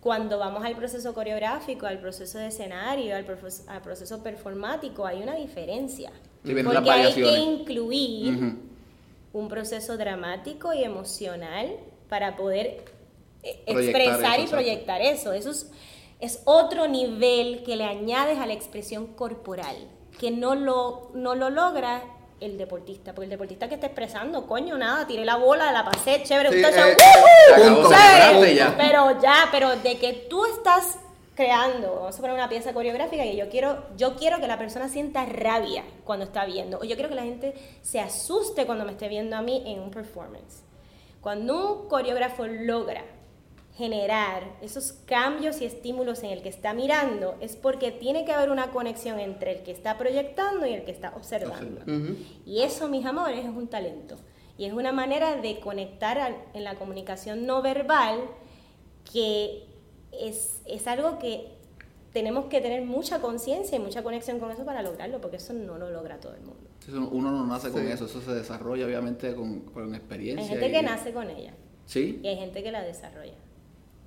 cuando 0.00 0.38
vamos 0.38 0.64
al 0.64 0.76
proceso 0.76 1.14
coreográfico, 1.14 1.86
al 1.86 1.98
proceso 1.98 2.38
de 2.38 2.48
escenario, 2.48 3.16
al, 3.16 3.24
proceso 3.24 4.22
performático, 4.22 5.06
hay 5.06 5.22
una 5.22 5.34
diferencia. 5.34 6.10
Sí, 6.44 6.54
Porque 6.62 6.90
hay 6.90 7.14
que 7.14 7.38
incluir 7.38 8.56
un 9.32 9.48
proceso 9.48 9.96
dramático 9.96 10.74
y 10.74 10.84
emocional 10.84 11.76
para 12.08 12.36
poder 12.36 12.84
eh, 13.42 13.62
Proyectar 13.66 14.02
expresar 14.02 14.40
eso, 14.40 14.44
y 14.44 14.50
proyectar 14.50 15.00
eso. 15.00 15.32
Eso 15.32 15.50
es, 15.50 15.70
es 16.20 16.42
otro 16.44 16.88
nivel 16.88 17.62
que 17.62 17.76
le 17.76 17.84
añades 17.84 18.38
a 18.38 18.46
la 18.46 18.52
expresión 18.52 19.06
corporal, 19.06 19.76
que 20.18 20.30
no 20.30 20.54
lo, 20.54 21.10
no 21.14 21.34
lo 21.34 21.48
logra 21.48 22.02
el 22.42 22.58
deportista, 22.58 23.12
porque 23.14 23.24
el 23.24 23.30
deportista 23.30 23.68
que 23.68 23.74
está 23.74 23.86
expresando, 23.86 24.46
coño, 24.46 24.76
nada, 24.76 25.06
tiré 25.06 25.24
la 25.24 25.36
bola, 25.36 25.72
la 25.72 25.84
pasé, 25.84 26.22
chévere, 26.22 26.50
Sí, 26.50 26.56
un 26.56 26.62
touchdown, 26.62 26.90
eh, 28.44 28.52
y 28.52 28.54
ya. 28.56 28.74
Pero 28.76 29.20
ya, 29.20 29.48
pero 29.50 29.76
de 29.76 29.98
que 29.98 30.26
tú 30.28 30.44
estás 30.44 30.98
creando, 31.34 31.94
vamos 31.94 32.16
a 32.16 32.20
poner 32.20 32.34
una 32.34 32.48
pieza 32.48 32.72
coreográfica 32.74 33.24
y 33.24 33.36
yo 33.36 33.48
quiero, 33.48 33.84
yo 33.96 34.16
quiero 34.16 34.40
que 34.40 34.46
la 34.46 34.58
persona 34.58 34.88
sienta 34.88 35.24
rabia 35.24 35.84
cuando 36.04 36.24
está 36.24 36.44
viendo, 36.44 36.78
o 36.78 36.84
yo 36.84 36.94
quiero 36.96 37.08
que 37.08 37.14
la 37.14 37.22
gente 37.22 37.54
se 37.82 38.00
asuste 38.00 38.66
cuando 38.66 38.84
me 38.84 38.92
esté 38.92 39.08
viendo 39.08 39.36
a 39.36 39.42
mí 39.42 39.62
en 39.66 39.80
un 39.80 39.90
performance. 39.90 40.62
Cuando 41.20 41.82
un 41.82 41.88
coreógrafo 41.88 42.46
logra 42.46 43.04
generar 43.76 44.42
esos 44.60 44.92
cambios 45.06 45.60
y 45.62 45.64
estímulos 45.64 46.22
en 46.22 46.30
el 46.30 46.42
que 46.42 46.48
está 46.50 46.74
mirando, 46.74 47.36
es 47.40 47.56
porque 47.56 47.90
tiene 47.90 48.24
que 48.26 48.32
haber 48.32 48.50
una 48.50 48.70
conexión 48.70 49.18
entre 49.18 49.52
el 49.52 49.62
que 49.62 49.70
está 49.70 49.96
proyectando 49.96 50.66
y 50.66 50.74
el 50.74 50.84
que 50.84 50.90
está 50.90 51.14
observando. 51.16 51.80
Y 52.44 52.60
eso, 52.62 52.88
mis 52.88 53.06
amores, 53.06 53.40
es 53.44 53.50
un 53.50 53.68
talento. 53.68 54.16
Y 54.58 54.66
es 54.66 54.74
una 54.74 54.92
manera 54.92 55.36
de 55.36 55.58
conectar 55.60 56.18
a- 56.18 56.36
en 56.52 56.64
la 56.64 56.74
comunicación 56.74 57.46
no 57.46 57.62
verbal 57.62 58.20
que 59.10 59.64
es, 60.12 60.60
es 60.66 60.86
algo 60.86 61.18
que 61.18 61.48
tenemos 62.12 62.44
que 62.46 62.60
tener 62.60 62.82
mucha 62.84 63.20
conciencia 63.22 63.76
y 63.76 63.80
mucha 63.80 64.02
conexión 64.02 64.38
con 64.38 64.50
eso 64.50 64.64
para 64.66 64.82
lograrlo, 64.82 65.20
porque 65.22 65.36
eso 65.38 65.54
no 65.54 65.78
lo 65.78 65.90
logra 65.90 66.20
todo 66.20 66.34
el 66.34 66.42
mundo. 66.42 66.68
Eso- 66.86 67.08
Uno 67.10 67.30
no 67.30 67.46
nace 67.46 67.70
con 67.70 67.80
Sí. 67.86 67.90
eso, 67.90 68.04
eso 68.04 68.20
se 68.20 68.32
desarrolla 68.34 68.84
obviamente 68.84 69.34
con, 69.34 69.60
con 69.60 69.88
Hay 69.92 69.98
experiencia. 69.98 70.46
gente 70.46 70.68
y- 70.68 70.72
que 70.72 70.82
nace 70.82 71.12
con 71.12 71.30
ella 71.30 71.54
Sí. 71.86 72.20
y 72.22 72.28
hay 72.28 72.36
gente 72.36 72.62
que 72.62 72.70
la 72.70 72.82
desarrolla. 72.82 73.32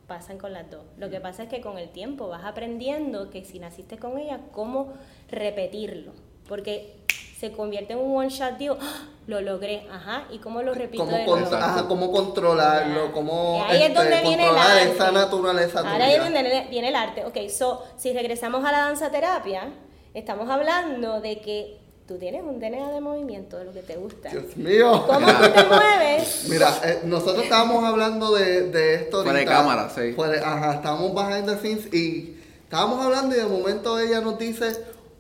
Pasan 0.08 0.38
con 0.38 0.54
las 0.54 0.70
dos. 0.70 0.84
Lo 0.98 1.10
que 1.10 1.20
pasa 1.20 1.44
es 1.44 1.50
que 1.50 1.62
con 1.62 1.78
el 1.80 1.90
tiempo 1.90 2.28
vas 2.28 2.44
aprendiendo 2.46 3.30
que 3.32 3.44
si 3.44 3.58
naciste 3.60 3.98
con 3.98 4.18
ella, 4.20 4.40
cómo 4.52 4.94
repetirlo. 5.30 6.12
Porque 6.48 6.98
se 7.40 7.52
convierte 7.52 7.94
en 7.94 8.00
un 8.00 8.16
one 8.16 8.30
shot 8.30 8.58
deal. 8.58 8.78
¡Ah! 8.80 9.08
Lo 9.26 9.42
logré, 9.42 9.88
ajá. 9.92 10.26
¿Y 10.32 10.38
cómo 10.38 10.62
lo 10.62 10.76
repito 10.76 11.04
Cómo, 11.04 11.18
de 11.18 11.26
con- 11.26 11.40
nuevo? 11.42 11.56
ajá, 11.56 11.88
cómo 11.88 12.12
controlarlo, 12.12 13.12
cómo 13.12 13.66
Y 13.68 13.72
ahí 13.72 13.82
es 13.82 13.90
este, 13.90 13.94
donde 14.00 14.22
viene 14.22 14.44
el 14.44 14.50
controlar 14.50 14.78
arte. 14.78 14.92
esa 14.92 15.12
naturaleza 15.12 15.80
Ahora 15.80 16.06
ahí 16.06 16.14
es 16.14 16.20
donde 16.24 16.44
viene- 16.44 16.68
viene 16.70 16.90
el 16.90 16.96
arte. 16.96 17.26
Ok, 17.26 17.50
so, 17.50 17.84
si 17.98 18.14
regresamos 18.14 18.64
a 18.64 18.72
la 18.72 18.78
danza 18.82 19.10
terapia, 19.10 19.70
estamos 20.14 20.48
hablando 20.52 21.22
de 21.22 21.42
que 21.42 21.80
tú 22.08 22.18
tienes 22.18 22.44
un 22.44 22.60
DNA 22.60 22.92
de 22.92 23.02
movimiento 23.02 23.58
de 23.58 23.66
lo 23.66 23.74
que 23.74 23.82
te 23.82 23.96
gusta. 23.96 24.30
Dios 24.30 24.56
mío. 24.58 25.04
¿Cómo 25.08 25.26
tú 25.28 25.44
te 25.54 25.64
mueves? 25.64 26.46
Mira, 26.50 26.70
eh, 26.84 27.00
nosotros 27.06 27.44
estábamos 27.44 27.84
hablando 27.84 28.34
de, 28.36 28.70
de 28.70 28.96
esto 28.96 29.24
Fuera 29.24 29.40
de 29.40 29.46
cámara, 29.46 29.90
sí. 29.94 30.14
Fuera- 30.14 30.54
ajá, 30.54 30.74
estábamos 30.76 31.14
behind 31.14 31.46
the 31.48 31.58
scenes 31.58 31.94
y 31.94 32.38
estábamos 32.64 33.04
hablando 33.04 33.36
y 33.36 33.40
de 33.40 33.46
momento 33.46 33.98
ella 34.00 34.22
nos 34.22 34.38
dice, 34.38 34.76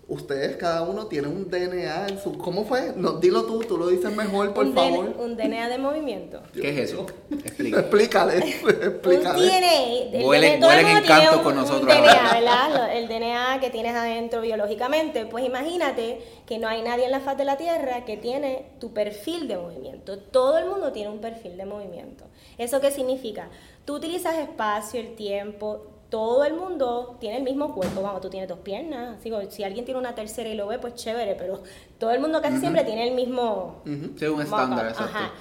ustedes 0.07 0.55
cada 0.57 0.83
uno 0.83 1.07
tiene 1.07 1.27
un 1.27 1.49
DNA 1.49 2.07
en 2.09 2.19
su... 2.21 2.37
¿Cómo 2.37 2.63
fue? 2.65 2.93
No, 2.95 3.13
dilo 3.13 3.43
tú, 3.45 3.59
tú 3.61 3.77
lo 3.77 3.87
dices 3.87 4.15
mejor, 4.15 4.53
por 4.53 4.65
un, 4.67 4.73
favor. 4.73 5.05
DNA, 5.13 5.23
un 5.23 5.35
DNA 5.37 5.69
de 5.69 5.77
movimiento. 5.79 6.41
¿Qué 6.53 6.69
es 6.69 6.91
eso? 6.91 7.05
Explícale, 7.31 8.37
Un 8.37 8.69
explícale. 8.69 9.45
DNA. 9.47 10.17
el 10.17 10.23
Vuelen- 10.23 10.59
DNA 10.59 10.59
todo 10.59 10.71
el 10.71 10.83
vuelen 10.83 10.85
en 10.87 10.93
mundo 10.93 11.07
tiene 11.07 11.21
canto 11.21 11.37
un- 11.37 11.43
con 11.43 11.53
un 11.53 11.59
nosotros 11.61 11.87
DNA, 11.87 12.11
ahora. 12.11 12.33
¿verdad? 12.39 12.97
El 12.97 13.07
DNA 13.07 13.59
que 13.59 13.69
tienes 13.71 13.95
adentro 13.95 14.41
biológicamente. 14.41 15.25
Pues 15.25 15.45
imagínate 15.45 16.21
que 16.45 16.59
no 16.59 16.67
hay 16.67 16.81
nadie 16.83 17.05
en 17.05 17.11
la 17.11 17.19
faz 17.21 17.37
de 17.37 17.45
la 17.45 17.57
Tierra 17.57 18.05
que 18.05 18.17
tiene 18.17 18.67
tu 18.79 18.93
perfil 18.93 19.47
de 19.47 19.57
movimiento. 19.57 20.19
Todo 20.19 20.57
el 20.59 20.67
mundo 20.67 20.91
tiene 20.91 21.09
un 21.09 21.19
perfil 21.19 21.57
de 21.57 21.65
movimiento. 21.65 22.25
¿Eso 22.57 22.79
qué 22.79 22.91
significa? 22.91 23.49
Tú 23.85 23.95
utilizas 23.95 24.37
espacio, 24.37 24.99
el 24.99 25.15
tiempo. 25.15 25.87
Todo 26.15 26.45
el 26.45 26.53
mundo 26.53 27.17
tiene 27.19 27.35
el 27.35 27.43
mismo 27.43 27.75
cuerpo. 27.75 28.01
Vamos, 28.01 28.21
tú 28.21 28.29
tienes 28.29 28.47
dos 28.47 28.59
piernas. 28.59 29.17
Así 29.17 29.29
que 29.29 29.51
si 29.51 29.65
alguien 29.65 29.83
tiene 29.83 29.99
una 29.99 30.15
tercera 30.15 30.47
y 30.47 30.55
lo 30.55 30.65
ve, 30.65 30.79
pues 30.79 30.95
chévere. 30.95 31.35
Pero 31.35 31.61
todo 31.97 32.11
el 32.11 32.21
mundo 32.21 32.41
casi 32.41 32.57
siempre 32.59 32.85
tiene 32.85 33.05
el 33.09 33.13
mismo, 33.13 33.81
un 33.85 34.15
estándar, 34.17 34.87
exacto. 34.87 35.17
Ajá. 35.17 35.33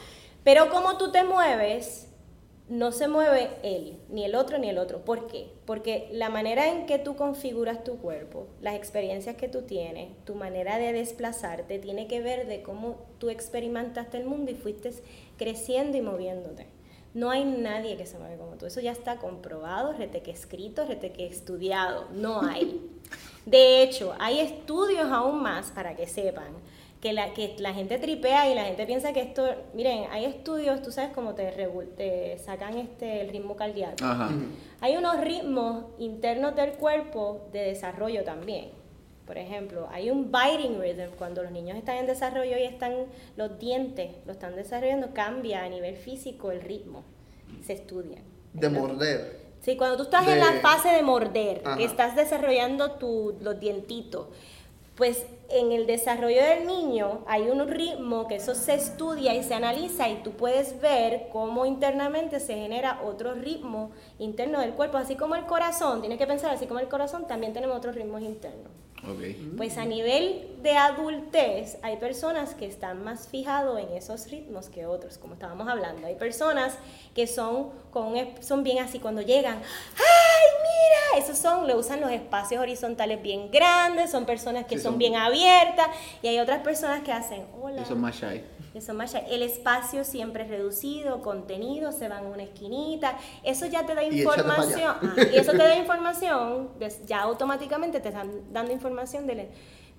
Pero 0.43 0.71
como 0.71 0.99
tú 0.99 1.13
te 1.13 1.23
mueves, 1.23 2.09
no 2.69 2.91
se 2.91 3.07
mueve 3.07 3.51
él, 3.63 4.01
ni 4.09 4.25
el 4.25 4.35
otro, 4.35 4.59
ni 4.59 4.69
el 4.69 4.79
otro. 4.79 5.05
¿Por 5.05 5.29
qué? 5.29 5.53
Porque 5.65 6.09
la 6.11 6.29
manera 6.29 6.67
en 6.67 6.87
que 6.87 6.99
tú 6.99 7.15
configuras 7.15 7.85
tu 7.85 7.99
cuerpo, 7.99 8.49
las 8.61 8.75
experiencias 8.75 9.37
que 9.37 9.47
tú 9.47 9.63
tienes, 9.63 10.11
tu 10.25 10.35
manera 10.35 10.77
de 10.79 10.93
desplazarte, 10.93 11.79
tiene 11.79 12.09
que 12.09 12.21
ver 12.21 12.49
de 12.49 12.63
cómo 12.63 12.97
tú 13.19 13.31
experimentaste 13.31 14.17
el 14.17 14.27
mundo 14.27 14.51
y 14.51 14.57
fuiste 14.57 14.93
creciendo 15.37 15.97
y 15.97 16.01
moviéndote. 16.01 16.74
No 17.15 17.31
hay 17.31 17.45
nadie 17.45 17.97
que 17.97 18.07
se 18.07 18.19
mueve 18.19 18.37
como 18.37 18.57
tú. 18.57 18.67
Eso 18.67 18.81
ya 18.81 18.91
está 18.91 19.17
comprobado, 19.19 19.93
reteque 19.93 20.33
escrito, 20.33 20.85
reteque 20.85 21.27
estudiado. 21.27 22.09
No 22.13 22.43
hay. 22.43 22.81
De 23.47 23.83
hecho, 23.83 24.15
hay 24.19 24.41
estudios 24.41 25.11
aún 25.11 25.41
más 25.41 25.71
para 25.71 25.95
que 25.95 26.09
sepan 26.09 26.53
que 27.01 27.13
la, 27.13 27.35
que 27.35 27.55
la 27.59 27.73
gente 27.75 27.99
tripea 27.99 28.51
y 28.51 28.55
la 28.55 28.65
gente 28.65 28.87
piensa 28.87 29.13
que 29.13 29.21
esto, 29.21 29.47
miren, 29.75 30.07
hay 30.11 30.25
estudios, 30.25 30.81
tú 30.81 30.91
sabes 30.91 31.13
cómo 31.15 31.35
te, 31.35 31.53
te 31.97 32.39
sacan 32.39 32.79
este 32.79 33.21
el 33.21 33.29
ritmo 33.29 33.57
cardíaco. 33.57 34.03
Ajá. 34.03 34.31
Hay 34.81 34.97
unos 34.97 35.21
ritmos 35.21 35.85
internos 35.99 36.57
del 36.57 36.73
cuerpo 36.73 37.47
de 37.53 37.61
desarrollo 37.61 38.25
también. 38.25 38.71
Por 39.27 39.39
ejemplo, 39.39 39.89
hay 39.91 40.11
un 40.11 40.31
biting 40.31 40.81
rhythm 40.81 41.11
cuando 41.19 41.43
los 41.43 41.51
niños 41.51 41.79
están 41.79 41.97
en 41.97 42.07
desarrollo 42.07 42.59
y 42.59 42.65
están 42.65 42.93
los 43.37 43.59
dientes 43.59 44.11
lo 44.27 44.33
están 44.33 44.55
desarrollando, 44.55 45.15
cambia 45.15 45.65
a 45.65 45.69
nivel 45.69 45.97
físico 45.97 46.51
el 46.51 46.61
ritmo. 46.61 47.03
Se 47.65 47.73
estudia. 47.73 48.19
De 48.53 48.69
morder. 48.69 49.41
Sí, 49.63 49.77
cuando 49.79 49.97
tú 49.97 50.03
estás 50.03 50.27
De- 50.27 50.35
en 50.35 50.41
la 50.41 50.53
fase 50.61 50.91
de 50.91 51.03
morder, 51.03 51.63
Ajá. 51.65 51.77
que 51.79 51.85
estás 51.85 52.15
desarrollando 52.17 52.93
tu, 52.93 53.35
los 53.41 53.59
dientitos, 53.59 54.27
pues 54.95 55.25
en 55.49 55.73
el 55.73 55.87
desarrollo 55.87 56.41
del 56.43 56.67
niño 56.67 57.25
hay 57.27 57.49
un 57.49 57.67
ritmo 57.67 58.29
que 58.29 58.37
eso 58.37 58.55
se 58.55 58.75
estudia 58.75 59.35
y 59.35 59.43
se 59.43 59.55
analiza 59.55 60.09
y 60.09 60.17
tú 60.23 60.33
puedes 60.33 60.81
ver 60.81 61.29
cómo 61.33 61.65
internamente 61.67 62.39
se 62.41 62.55
genera 62.55 63.01
otro 63.05 63.35
ritmo 63.35 63.91
interno 64.19 64.61
del 64.61 64.73
cuerpo, 64.75 64.99
así 64.99 65.17
como 65.17 65.35
el 65.35 65.47
corazón, 65.47 66.01
tienes 66.01 66.19
que 66.19 66.27
pensar 66.27 66.51
así 66.55 66.67
como 66.67 66.79
el 66.81 66.89
corazón, 66.89 67.27
también 67.27 67.53
tenemos 67.55 67.77
otros 67.77 67.95
ritmos 67.97 68.21
internos. 68.23 68.71
Pues 69.57 69.77
a 69.79 69.85
nivel 69.85 70.57
de 70.63 70.73
adultez 70.73 71.79
hay 71.83 71.97
personas 71.99 72.55
que 72.55 72.67
están 72.67 73.05
más 73.05 73.29
fijados 73.29 73.79
en 73.79 73.93
esos 73.97 74.31
ritmos 74.31 74.69
que 74.69 74.87
otros, 74.87 75.19
como 75.19 75.35
estábamos 75.35 75.69
hablando. 75.69 76.07
Hay 76.07 76.15
personas 76.17 76.79
que 77.15 77.27
son, 77.27 77.71
con 77.95 78.15
son 78.41 78.63
bien 78.65 78.81
así 78.85 78.99
cuando 78.99 79.23
llegan, 79.23 79.55
¡ay, 79.57 80.47
mira! 81.15 81.25
Esos 81.25 81.39
son, 81.39 81.67
le 81.67 81.75
usan 81.77 82.01
los 82.01 82.11
espacios 82.11 82.61
horizontales 82.61 83.23
bien 83.23 83.51
grandes, 83.53 84.11
son 84.11 84.27
personas 84.27 84.67
que 84.67 84.77
Sí, 84.77 84.83
son, 84.83 84.93
son- 84.95 84.99
bien 84.99 85.15
abiertas 85.17 85.87
y 86.21 86.27
hay 86.29 86.41
otras 86.41 86.61
personas 86.63 87.03
que 87.03 87.13
hacen, 87.13 87.47
hola. 87.63 87.83
Eso 87.83 87.95
es 87.95 87.99
más 88.01 88.17
shy. 88.17 88.43
que 88.73 88.81
son 88.81 88.97
más 88.97 89.13
shy. 89.15 89.21
El 89.31 89.43
espacio 89.43 90.03
siempre 90.05 90.43
es 90.43 90.49
reducido, 90.51 91.23
contenido, 91.23 91.93
se 91.93 92.09
van 92.09 92.25
a 92.27 92.29
una 92.29 92.43
esquinita. 92.43 93.17
Eso 93.45 93.67
ya 93.67 93.87
te 93.87 93.95
da 93.95 94.03
Y 94.03 94.19
información. 94.21 94.97
Ajá, 95.01 95.15
y 95.33 95.37
eso 95.37 95.53
te 95.53 95.59
da 95.59 95.77
información, 95.77 96.71
ya 97.07 97.21
automáticamente 97.23 98.01
te 98.01 98.09
están 98.09 98.53
dando 98.53 98.73
información 98.73 99.29
de, 99.29 99.35
la- 99.37 99.45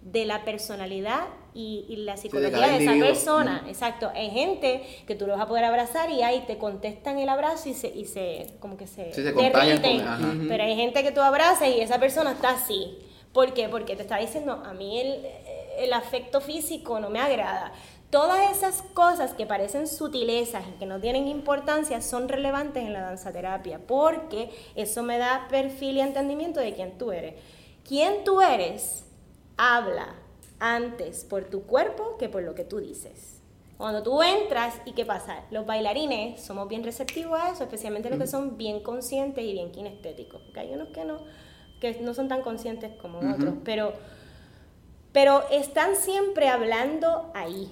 de 0.06 0.24
la 0.26 0.46
personalidad 0.46 1.26
y, 1.56 1.84
y 1.90 1.96
la 1.98 2.16
psicología 2.16 2.68
de, 2.68 2.74
esa 2.76 2.94
individuo. 2.94 3.08
persona. 3.08 3.64
Exacto. 3.68 4.12
Hay 4.14 4.30
gente 4.30 4.84
que 5.08 5.16
tú 5.16 5.26
lo 5.26 5.34
vas 5.34 5.42
a 5.42 5.48
poder 5.48 5.64
abrazar 5.66 6.12
y 6.12 6.22
ahí 6.22 6.44
te 6.46 6.60
contestan 6.60 7.18
el 7.18 7.28
abrazo 7.28 7.70
y 7.70 7.74
se, 7.74 7.88
y 7.88 8.06
se 8.06 8.54
como 8.60 8.78
que 8.78 8.86
se, 8.86 9.06
Sí, 9.14 9.24
se 9.24 9.34
derriten. 9.34 10.06
con-. 10.06 10.46
Pero 10.48 10.64
hay 10.64 10.76
gente 10.76 11.02
que 11.02 11.12
tú 11.12 11.22
abrazas 11.22 11.70
y 11.70 11.80
esa 11.82 12.00
persona 12.00 12.34
está 12.34 12.52
así. 12.52 13.00
¿Por 13.34 13.54
qué? 13.56 13.68
Porque 13.68 13.96
te 13.96 14.04
está 14.04 14.18
diciendo, 14.18 14.62
a 14.64 14.74
mí 14.74 15.02
el, 15.02 15.26
el 15.80 15.92
afecto 15.92 16.40
físico 16.40 17.00
no 17.00 17.10
me 17.10 17.20
agrada. 17.20 17.74
Todas 18.12 18.56
esas 18.56 18.84
cosas 18.94 19.34
que 19.34 19.48
parecen 19.48 19.88
sutilezas 19.88 20.64
y 20.68 20.78
que 20.78 20.86
no 20.86 21.00
tienen 21.02 21.28
importancia 21.28 22.00
son 22.02 22.30
relevantes 22.30 22.84
en 22.84 22.94
la 22.94 23.02
danza 23.02 23.32
terapia 23.34 23.80
porque 23.86 24.52
eso 24.76 25.02
me 25.02 25.18
da 25.18 25.48
perfil 25.50 25.98
y 25.98 26.02
entendimiento 26.02 26.60
de 26.60 26.74
quién 26.76 26.98
tú 27.00 27.12
eres. 27.12 27.34
Quién 27.84 28.24
tú 28.24 28.40
eres 28.42 29.05
habla 29.58 30.16
antes 30.60 31.24
por 31.24 31.46
tu 31.46 31.64
cuerpo 31.64 32.18
que 32.18 32.30
por 32.30 32.44
lo 32.44 32.56
que 32.56 32.64
tú 32.64 32.80
dices. 32.80 33.42
Cuando 33.78 34.04
tú 34.04 34.24
entras, 34.24 34.82
¿y 34.86 34.94
qué 34.94 35.06
pasa? 35.06 35.44
Los 35.52 35.66
bailarines 35.66 36.42
somos 36.42 36.70
bien 36.70 36.84
receptivos 36.84 37.40
a 37.40 37.52
eso, 37.52 37.64
especialmente 37.64 38.10
los 38.10 38.20
que 38.20 38.28
son 38.28 38.58
bien 38.58 38.80
conscientes 38.82 39.44
y 39.44 39.52
bien 39.52 39.72
kinestéticos. 39.72 40.42
porque 40.42 40.62
hay 40.62 40.74
unos 40.74 40.90
que 40.90 41.04
no, 41.04 41.20
que 41.82 42.00
no 42.00 42.14
son 42.14 42.30
tan 42.30 42.42
conscientes 42.42 42.96
como 42.96 43.20
otros, 43.20 43.56
pero, 43.66 43.94
pero 45.12 45.44
están 45.52 45.98
siempre 45.98 46.48
hablando 46.48 47.32
ahí. 47.34 47.70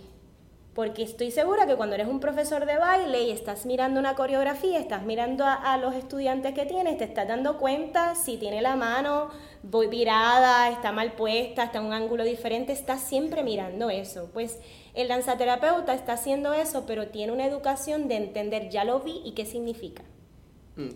Porque 0.73 1.03
estoy 1.03 1.29
segura 1.29 1.67
que 1.67 1.75
cuando 1.75 1.95
eres 1.95 2.07
un 2.07 2.19
profesor 2.19 2.65
de 2.65 2.77
baile 2.77 3.23
y 3.23 3.31
estás 3.31 3.65
mirando 3.65 3.99
una 3.99 4.15
coreografía, 4.15 4.79
estás 4.79 5.03
mirando 5.03 5.45
a, 5.45 5.53
a 5.53 5.77
los 5.77 5.93
estudiantes 5.93 6.53
que 6.53 6.65
tienes, 6.65 6.97
te 6.97 7.03
estás 7.03 7.27
dando 7.27 7.59
cuenta 7.59 8.15
si 8.15 8.37
tiene 8.37 8.61
la 8.61 8.75
mano 8.75 9.29
voy 9.63 9.87
virada, 9.87 10.69
está 10.69 10.91
mal 10.91 11.13
puesta, 11.13 11.63
está 11.63 11.79
en 11.79 11.85
un 11.85 11.93
ángulo 11.93 12.25
diferente, 12.25 12.73
estás 12.73 13.01
siempre 13.01 13.43
mirando 13.43 13.89
eso. 13.89 14.29
Pues 14.33 14.59
el 14.93 15.07
danzaterapeuta 15.07 15.93
está 15.93 16.13
haciendo 16.13 16.53
eso, 16.53 16.85
pero 16.85 17.07
tiene 17.07 17.31
una 17.31 17.45
educación 17.45 18.07
de 18.09 18.17
entender, 18.17 18.69
ya 18.69 18.83
lo 18.83 18.99
vi 18.99 19.21
y 19.23 19.31
qué 19.31 19.45
significa. 19.45 20.03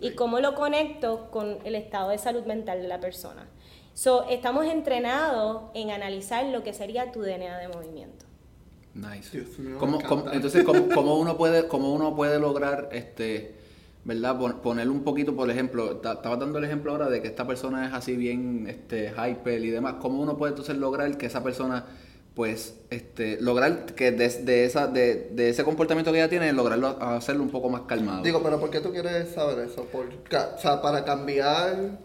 Y 0.02 0.16
cómo 0.16 0.40
lo 0.40 0.56
conecto 0.56 1.30
con 1.30 1.60
el 1.63 1.76
estado 1.76 2.10
de 2.10 2.18
salud 2.18 2.46
mental 2.46 2.82
de 2.82 2.88
la 2.88 3.00
persona. 3.00 3.48
So, 3.94 4.28
estamos 4.28 4.66
entrenados 4.66 5.66
en 5.76 5.92
analizar 5.92 6.44
lo 6.46 6.63
que 6.63 6.74
sería 6.74 7.12
tu 7.12 7.22
DNA 7.22 7.60
de 7.60 7.68
movimiento. 7.68 8.27
Nice. 8.97 9.29
Dios 9.31 9.60
me 9.60 9.77
¿Cómo- 9.77 10.01
cómo- 10.01 10.31
entonces, 10.31 10.63
¿cómo, 10.63 10.88
cómo 10.93 11.19
uno 11.19 11.38
puede, 11.38 11.67
cómo 11.67 11.93
uno 11.93 12.15
puede 12.15 12.39
lograr, 12.39 12.89
este, 12.91 13.53
verdad, 14.03 14.38
Pon- 14.39 14.60
poner 14.62 14.89
un 14.89 15.03
poquito, 15.03 15.36
por 15.36 15.49
ejemplo, 15.51 15.97
ta- 15.97 16.13
estaba 16.13 16.38
dando 16.38 16.57
el 16.60 16.65
ejemplo 16.65 16.91
ahora 16.91 17.10
de 17.10 17.21
que 17.21 17.27
esta 17.27 17.45
persona 17.45 17.88
es 17.88 17.93
así 17.93 18.15
bien, 18.15 18.65
este, 18.67 19.12
hyper 19.12 19.63
y 19.63 19.69
demás. 19.69 19.95
¿Cómo 20.01 20.21
uno 20.21 20.38
puede 20.38 20.51
entonces 20.51 20.77
lograr 20.77 21.15
que 21.17 21.25
esa 21.27 21.43
persona, 21.43 21.86
pues, 22.33 22.75
este, 22.89 23.39
lograr 23.41 23.86
que 23.93 24.12
desde 24.12 24.65
esa, 24.65 24.88
de, 24.88 25.29
de 25.33 25.49
ese 25.49 25.63
comportamiento 25.63 26.12
que 26.12 26.17
ella 26.19 26.29
tiene, 26.29 26.51
lograrlo, 26.53 26.88
hacerlo 27.01 27.43
un 27.43 27.49
poco 27.49 27.69
más 27.69 27.81
calmado? 27.81 28.23
Digo, 28.23 28.41
pero 28.41 28.60
¿por 28.60 28.69
qué 28.71 28.79
tú 28.79 28.91
quieres 28.91 29.29
saber 29.33 29.60
eso? 29.67 29.83
Por, 29.86 30.05
o 30.07 30.57
sea, 30.60 30.81
para 30.81 31.03
cambiar 31.05 31.99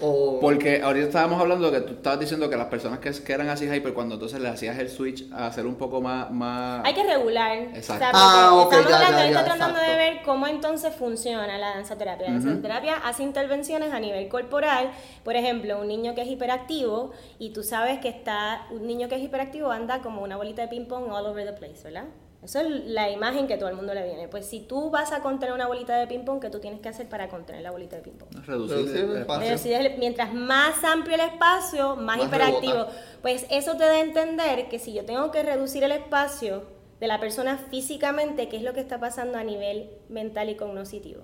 O... 0.00 0.40
Porque 0.40 0.82
ahorita 0.82 1.06
estábamos 1.06 1.40
hablando 1.40 1.70
de 1.70 1.80
que 1.80 1.86
tú 1.86 1.92
estabas 1.94 2.18
diciendo 2.18 2.48
que 2.50 2.56
las 2.56 2.66
personas 2.66 2.98
que, 2.98 3.12
que 3.12 3.32
eran 3.32 3.48
así 3.48 3.66
hyper, 3.66 3.92
cuando 3.92 4.14
entonces 4.14 4.40
le 4.40 4.48
hacías 4.48 4.78
el 4.78 4.88
switch 4.88 5.30
a 5.32 5.46
hacer 5.46 5.66
un 5.66 5.76
poco 5.76 6.00
más... 6.00 6.30
más... 6.30 6.84
Hay 6.84 6.94
que 6.94 7.04
regular. 7.04 7.56
Exacto. 7.74 7.94
O 7.94 7.98
sea, 7.98 8.10
Ah, 8.12 8.60
estamos 8.64 8.88
ya, 8.88 8.96
hablando 8.96 9.32
ya, 9.32 9.44
tratando 9.44 9.80
de 9.80 9.96
ver 9.96 10.22
cómo 10.24 10.48
entonces 10.48 10.94
funciona 10.94 11.58
la 11.58 11.70
danza 11.74 11.96
terapia. 11.96 12.28
La 12.28 12.32
danza 12.32 12.60
terapia 12.62 12.96
hace 13.04 13.22
intervenciones 13.22 13.92
a 13.92 14.00
nivel 14.00 14.28
corporal. 14.28 14.90
Por 15.24 15.36
ejemplo, 15.36 15.80
un 15.80 15.88
niño 15.88 16.14
que 16.14 16.22
es 16.22 16.28
hiperactivo 16.28 17.12
y 17.38 17.50
tú 17.52 17.62
sabes 17.62 18.00
que 18.00 18.08
está, 18.08 18.66
un 18.70 18.86
niño 18.86 19.08
que 19.08 19.16
es 19.16 19.22
hiperactivo 19.22 19.70
anda 19.70 20.00
como 20.00 20.22
una 20.22 20.36
bolita 20.36 20.62
de 20.62 20.68
ping 20.68 20.86
pong 20.86 21.10
all 21.12 21.26
over 21.26 21.44
the 21.46 21.52
place, 21.52 21.82
¿verdad? 21.84 22.06
Eso 22.42 22.58
es 22.58 22.68
la 22.86 23.08
imagen 23.08 23.46
que 23.46 23.56
todo 23.56 23.68
el 23.68 23.76
mundo 23.76 23.94
le 23.94 24.02
viene. 24.02 24.26
Pues 24.26 24.46
si 24.46 24.60
tú 24.60 24.90
vas 24.90 25.12
a 25.12 25.20
contener 25.20 25.54
una 25.54 25.68
bolita 25.68 25.96
de 25.96 26.08
ping 26.08 26.24
pong, 26.24 26.40
¿qué 26.40 26.50
tú 26.50 26.58
tienes 26.58 26.80
que 26.80 26.88
hacer 26.88 27.08
para 27.08 27.28
contener 27.28 27.62
la 27.62 27.70
bolita 27.70 27.94
de 27.96 28.02
ping 28.02 28.14
pong? 28.18 28.30
Reducir, 28.44 28.76
Reducir 28.78 29.72
el 29.74 29.86
espacio. 29.86 29.98
Mientras 29.98 30.34
más 30.34 30.82
amplio 30.82 31.14
el 31.14 31.20
espacio, 31.20 31.94
más, 31.94 32.18
Más 32.18 32.26
hiperactivo. 32.26 32.72
rebota. 32.72 32.92
Pues 33.22 33.46
eso 33.48 33.76
te 33.76 33.84
da 33.84 33.92
a 33.92 34.00
entender 34.00 34.68
que 34.68 34.80
si 34.80 34.92
yo 34.92 35.04
tengo 35.04 35.30
que 35.30 35.44
reducir 35.44 35.84
el 35.84 35.92
espacio 35.92 36.64
de 36.98 37.06
la 37.06 37.20
persona 37.20 37.58
físicamente, 37.58 38.48
¿qué 38.48 38.56
es 38.56 38.62
lo 38.62 38.72
que 38.72 38.80
está 38.80 38.98
pasando 38.98 39.38
a 39.38 39.44
nivel 39.44 39.90
mental 40.08 40.48
y 40.48 40.56
cognoscitivo? 40.56 41.22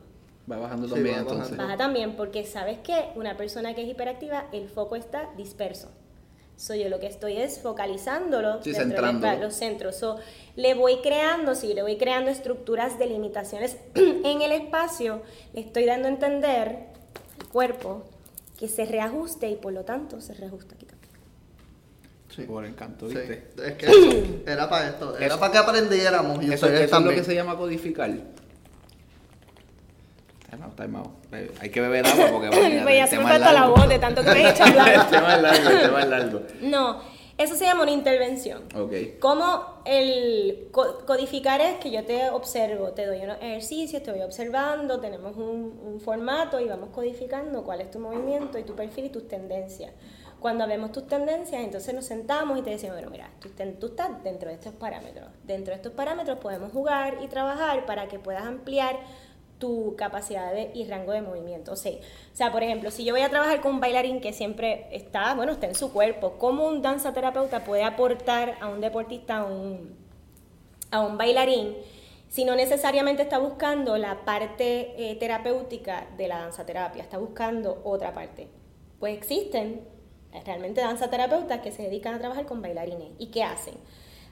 Va 0.50 0.56
bajando 0.56 0.86
Sí, 0.86 0.94
también 0.94 1.16
va 1.16 1.20
entonces. 1.20 1.56
Baja 1.56 1.76
también, 1.76 2.16
porque 2.16 2.44
sabes 2.46 2.78
que 2.78 3.10
una 3.16 3.36
persona 3.36 3.74
que 3.74 3.82
es 3.82 3.88
hiperactiva, 3.88 4.46
el 4.52 4.68
foco 4.68 4.94
está 4.96 5.30
disperso. 5.36 5.90
So, 6.58 6.74
yo 6.74 6.88
lo 6.88 6.98
que 6.98 7.06
estoy 7.06 7.36
es 7.36 7.60
focalizándolo 7.60 8.60
Sí, 8.64 8.72
dentro 8.72 9.12
de 9.12 9.36
los 9.38 9.54
centros. 9.54 9.94
So, 9.96 10.16
le 10.56 10.74
voy 10.74 10.96
creando, 11.02 11.54
si 11.54 11.72
le 11.72 11.82
voy 11.82 11.96
creando 11.96 12.32
estructuras 12.32 12.98
de 12.98 13.06
limitaciones 13.06 13.76
en 13.94 14.42
el 14.42 14.50
espacio, 14.50 15.22
le 15.54 15.60
estoy 15.60 15.84
dando 15.86 16.08
a 16.08 16.10
entender 16.10 16.68
al 17.40 17.48
cuerpo 17.48 18.02
que 18.58 18.66
se 18.68 18.84
reajuste 18.86 19.48
y 19.48 19.54
por 19.54 19.72
lo 19.72 19.84
tanto 19.84 20.20
se 20.20 20.34
reajusta 20.34 20.74
aquí 20.74 20.84
también. 20.84 20.98
Sí. 22.34 22.42
Por 22.42 22.64
encanto, 22.64 23.08
Sí, 23.08 23.14
¿viste? 23.16 23.42
es 23.64 23.72
que 23.74 23.86
eso 23.86 24.26
era 24.46 24.68
para 24.68 24.88
esto, 24.88 25.16
era 25.16 25.26
Eso- 25.26 25.38
para 25.40 25.52
que 25.52 25.58
aprendiéramos 25.58 26.42
y 26.42 26.52
Eso, 26.52 26.66
eso 26.66 26.96
es 26.98 27.04
lo 27.04 27.10
que 27.10 27.22
se 27.24 27.34
llama 27.36 27.56
codificar. 27.56 28.10
Out, 30.62 30.76
time 30.76 30.98
out. 30.98 31.08
Bebe- 31.30 31.52
Hay 31.60 31.70
que 31.70 31.80
beber 31.80 32.06
agua 32.06 32.26
porque 32.32 32.48
Pues 32.82 32.96
ya 32.96 33.06
se 33.06 33.18
me 33.18 33.24
falta 33.24 33.52
la 33.52 33.66
voz 33.68 33.88
de 33.88 33.98
tanto 33.98 34.22
que 34.22 34.30
me 34.30 34.42
he 34.42 34.50
hecho 34.50 34.64
hablar. 34.64 34.88
el 34.94 35.06
tema 35.06 35.34
es 35.36 35.42
largo, 35.42 35.68
el 35.70 35.80
tema 35.82 36.00
es 36.02 36.08
largo. 36.08 36.40
No, 36.62 37.00
eso 37.36 37.54
se 37.54 37.64
llama 37.66 37.82
una 37.82 37.92
intervención. 37.92 38.64
Ok. 38.74 38.92
Como 39.20 39.80
el 39.84 40.68
co- 40.72 41.04
codificar 41.06 41.60
es 41.60 41.76
que 41.78 41.90
yo 41.90 42.04
te 42.04 42.30
observo, 42.30 42.88
te 42.92 43.06
doy 43.06 43.20
unos 43.20 43.36
ejercicios, 43.40 44.02
te 44.02 44.10
voy 44.10 44.22
observando, 44.22 44.98
tenemos 45.00 45.36
un, 45.36 45.78
un 45.84 46.00
formato 46.00 46.58
y 46.60 46.66
vamos 46.68 46.88
codificando 46.90 47.62
cuál 47.62 47.80
es 47.80 47.90
tu 47.90 47.98
movimiento 48.00 48.58
y 48.58 48.64
tu 48.64 48.74
perfil 48.74 49.06
y 49.06 49.10
tus 49.10 49.28
tendencias. 49.28 49.92
Cuando 50.40 50.68
vemos 50.68 50.92
tus 50.92 51.06
tendencias, 51.08 51.62
entonces 51.62 51.92
nos 51.94 52.04
sentamos 52.04 52.56
y 52.58 52.62
te 52.62 52.70
decimos, 52.70 52.94
bueno, 52.94 53.10
mira, 53.10 53.28
tú, 53.40 53.48
tú 53.80 53.86
estás 53.88 54.22
dentro 54.22 54.48
de 54.48 54.54
estos 54.54 54.72
parámetros. 54.72 55.26
Dentro 55.42 55.72
de 55.72 55.76
estos 55.76 55.92
parámetros 55.92 56.38
podemos 56.38 56.70
jugar 56.70 57.18
y 57.24 57.26
trabajar 57.26 57.84
para 57.86 58.06
que 58.06 58.20
puedas 58.20 58.44
ampliar 58.44 58.96
tu 59.58 59.94
capacidad 59.96 60.52
y 60.74 60.84
rango 60.84 61.12
de 61.12 61.22
movimiento. 61.22 61.72
O 61.72 61.76
sea, 61.76 62.52
por 62.52 62.62
ejemplo, 62.62 62.90
si 62.90 63.04
yo 63.04 63.12
voy 63.12 63.22
a 63.22 63.28
trabajar 63.28 63.60
con 63.60 63.74
un 63.74 63.80
bailarín 63.80 64.20
que 64.20 64.32
siempre 64.32 64.86
está, 64.92 65.34
bueno, 65.34 65.52
está 65.52 65.66
en 65.66 65.74
su 65.74 65.92
cuerpo, 65.92 66.34
¿cómo 66.38 66.66
un 66.66 66.82
danzaterapeuta 66.82 67.64
puede 67.64 67.82
aportar 67.82 68.56
a 68.60 68.68
un 68.68 68.80
deportista, 68.80 69.38
a 69.38 69.44
un, 69.44 69.96
a 70.90 71.00
un 71.00 71.18
bailarín, 71.18 71.76
si 72.28 72.44
no 72.44 72.54
necesariamente 72.54 73.22
está 73.22 73.38
buscando 73.38 73.96
la 73.96 74.24
parte 74.24 74.94
eh, 74.98 75.16
terapéutica 75.16 76.06
de 76.16 76.28
la 76.28 76.38
danzaterapia, 76.38 77.02
está 77.02 77.18
buscando 77.18 77.80
otra 77.84 78.14
parte? 78.14 78.48
Pues 79.00 79.16
existen 79.16 79.82
realmente 80.44 80.80
danzaterapeutas 80.80 81.60
que 81.60 81.72
se 81.72 81.82
dedican 81.82 82.14
a 82.14 82.18
trabajar 82.18 82.46
con 82.46 82.62
bailarines. 82.62 83.10
¿Y 83.18 83.28
qué 83.28 83.42
hacen? 83.42 83.74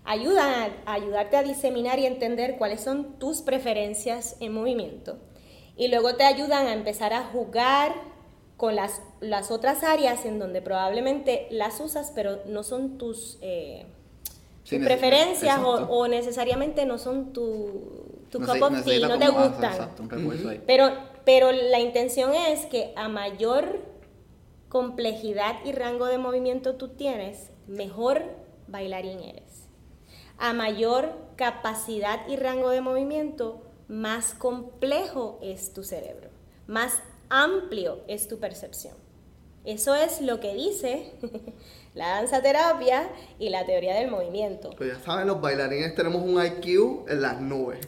Ayudan 0.07 0.73
a, 0.87 0.90
a 0.90 0.95
ayudarte 0.95 1.37
a 1.37 1.42
diseminar 1.42 1.99
y 1.99 2.07
entender 2.07 2.57
cuáles 2.59 2.81
son 2.81 3.19
tus 3.19 3.42
preferencias 3.42 4.37
en 4.40 4.53
movimiento. 4.53 5.19
Y 5.77 5.88
luego 5.88 6.14
te 6.16 6.25
ayudan 6.25 6.66
a 6.66 6.73
empezar 6.73 7.12
a 7.12 7.25
jugar 7.25 7.92
con 8.57 8.75
las, 8.77 9.03
las 9.21 9.51
otras 9.51 9.83
áreas 9.83 10.25
en 10.25 10.38
donde 10.38 10.62
probablemente 10.62 11.47
las 11.51 11.81
usas, 11.81 12.12
pero 12.14 12.40
no 12.47 12.62
son 12.62 12.97
tus, 12.99 13.38
eh, 13.42 13.85
Sí, 14.64 14.79
preferencias 14.81 15.61
o, 15.61 15.75
o 15.75 16.09
necesariamente 16.09 16.87
no 16.87 16.99
son 16.99 17.33
tu, 17.33 18.25
tu 18.31 18.40
No 18.40 18.47
cup 18.47 18.62
of 18.62 18.85
tea, 18.85 19.09
no 19.09 19.19
te 19.19 19.29
gustan. 19.29 19.73
Exacto, 19.73 20.03
un 20.03 20.11
refuerzo 20.11 20.49
ahí. 20.49 20.61
Pero, 20.66 20.90
pero 21.25 21.53
la 21.53 21.79
intención 21.79 22.35
es 22.35 22.66
que 22.66 22.92
a 22.97 23.09
mayor 23.09 23.81
complejidad 24.69 25.64
y 25.64 25.73
rango 25.73 26.07
de 26.07 26.19
movimiento 26.19 26.75
tú 26.75 26.88
tienes, 26.88 27.51
mejor 27.69 28.23
bailarín 28.66 29.21
eres. 29.21 29.46
A 30.38 30.53
mayor 30.53 31.12
capacidad 31.37 32.27
y 32.29 32.37
rango 32.37 32.70
de 32.70 32.81
movimiento, 32.81 33.62
más 33.88 34.35
complejo 34.35 35.38
es 35.42 35.72
tu 35.72 35.83
cerebro, 35.85 36.29
más 36.66 36.94
amplio 37.29 38.01
es 38.09 38.29
tu 38.29 38.38
percepción. 38.38 38.94
Eso 39.64 39.94
es 39.96 40.20
lo 40.20 40.38
que 40.38 40.55
dice 40.55 41.12
la 41.94 42.09
danza 42.11 42.40
terapia 42.40 43.09
y 43.38 43.49
la 43.49 43.66
teoría 43.66 43.94
del 43.96 44.11
movimiento. 44.11 44.70
Pues 44.77 44.96
ya 44.96 45.05
saben, 45.05 45.27
los 45.27 45.40
bailarines 45.40 45.94
tenemos 45.94 46.22
un 46.22 46.40
IQ 46.44 47.09
en 47.09 47.22
las 47.22 47.40
nubes. 47.40 47.81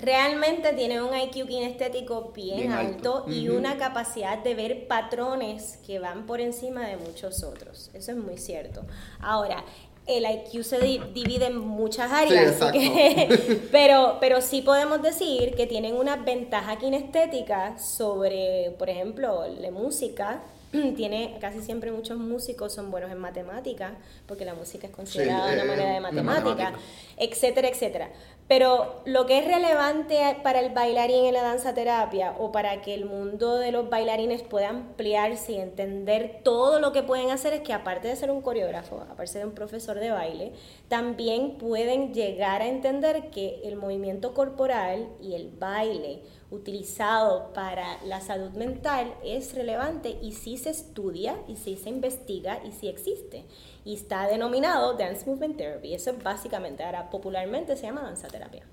Realmente 0.00 0.72
tiene 0.72 1.02
un 1.02 1.14
IQ 1.16 1.46
kinestético 1.46 2.32
bien, 2.34 2.56
Bien 2.56 2.72
alto, 2.72 3.18
alto. 3.18 3.30
y 3.30 3.50
una 3.50 3.76
capacidad 3.76 4.38
de 4.38 4.54
ver 4.54 4.88
patrones 4.88 5.78
que 5.86 5.98
van 5.98 6.24
por 6.24 6.40
encima 6.40 6.88
de 6.88 6.96
muchos 6.96 7.44
otros. 7.44 7.90
Eso 7.92 8.12
es 8.12 8.16
muy 8.16 8.38
cierto. 8.38 8.82
Ahora, 9.20 9.62
el 10.06 10.24
IQ 10.24 10.64
se 10.64 10.78
di- 10.80 11.00
divide 11.14 11.46
en 11.46 11.58
muchas 11.58 12.10
áreas, 12.10 12.56
Sí, 12.56 12.64
así 12.64 12.78
que- 12.78 13.60
pero, 13.70 14.16
pero 14.20 14.40
sí 14.40 14.62
podemos 14.62 15.00
decir 15.02 15.54
que 15.54 15.66
tienen 15.66 15.94
una 15.94 16.16
ventaja 16.16 16.76
kinestética 16.78 17.78
sobre, 17.78 18.74
por 18.78 18.88
ejemplo, 18.90 19.44
la 19.58 19.70
música. 19.70 20.42
Tiene 20.96 21.36
casi 21.40 21.60
siempre 21.62 21.90
muchos 21.90 22.16
músicos 22.18 22.72
son 22.72 22.90
buenos 22.92 23.10
en 23.10 23.18
matemáticas, 23.18 23.92
porque 24.26 24.44
la 24.44 24.54
música 24.54 24.86
es 24.86 24.92
considerada 24.92 25.48
Sí, 25.48 25.54
una 25.54 25.62
eh, 25.64 25.66
manera 25.66 25.88
de 25.88 25.94
de 25.94 26.00
matemática 26.00 26.48
matemática. 26.70 26.78
etcétera, 27.16 27.68
etcétera. 27.68 28.10
Pero 28.50 28.96
lo 29.04 29.26
que 29.26 29.38
es 29.38 29.44
relevante 29.44 30.18
para 30.42 30.58
el 30.58 30.74
bailarín 30.74 31.26
en 31.26 31.34
la 31.34 31.42
danza 31.42 31.72
terapia 31.72 32.34
o 32.36 32.50
para 32.50 32.82
que 32.82 32.94
el 32.94 33.04
mundo 33.04 33.58
de 33.58 33.70
los 33.70 33.88
bailarines 33.88 34.42
pueda 34.42 34.70
ampliarse 34.70 35.52
y 35.52 35.58
entender 35.58 36.40
todo 36.42 36.80
lo 36.80 36.90
que 36.90 37.04
pueden 37.04 37.30
hacer 37.30 37.52
es 37.52 37.60
que 37.60 37.72
aparte 37.72 38.08
de 38.08 38.16
ser 38.16 38.32
un 38.32 38.42
coreógrafo, 38.42 39.06
aparte 39.08 39.38
de 39.38 39.44
un 39.44 39.52
profesor 39.52 40.00
de 40.00 40.10
baile, 40.10 40.52
también 40.88 41.58
pueden 41.58 42.12
llegar 42.12 42.60
a 42.60 42.66
entender 42.66 43.30
que 43.30 43.60
el 43.62 43.76
movimiento 43.76 44.34
corporal 44.34 45.06
y 45.20 45.34
el 45.34 45.50
baile 45.50 46.24
utilizado 46.50 47.52
para 47.52 48.02
la 48.04 48.20
salud 48.20 48.50
mental 48.50 49.14
es 49.24 49.54
relevante 49.54 50.18
y 50.20 50.32
sí 50.32 50.56
se 50.56 50.70
estudia 50.70 51.36
y 51.46 51.56
sí 51.56 51.76
se 51.76 51.90
investiga 51.90 52.60
y 52.64 52.72
sí 52.72 52.88
existe. 52.88 53.44
Y 53.84 53.94
está 53.94 54.26
denominado 54.26 54.94
Dance 54.94 55.24
Movement 55.26 55.56
Therapy. 55.56 55.94
Eso 55.94 56.10
es 56.10 56.22
básicamente, 56.22 56.82
ahora 56.82 57.08
popularmente 57.10 57.76
se 57.76 57.82
llama 57.82 58.02
danza 58.02 58.28
terapia. 58.28 58.64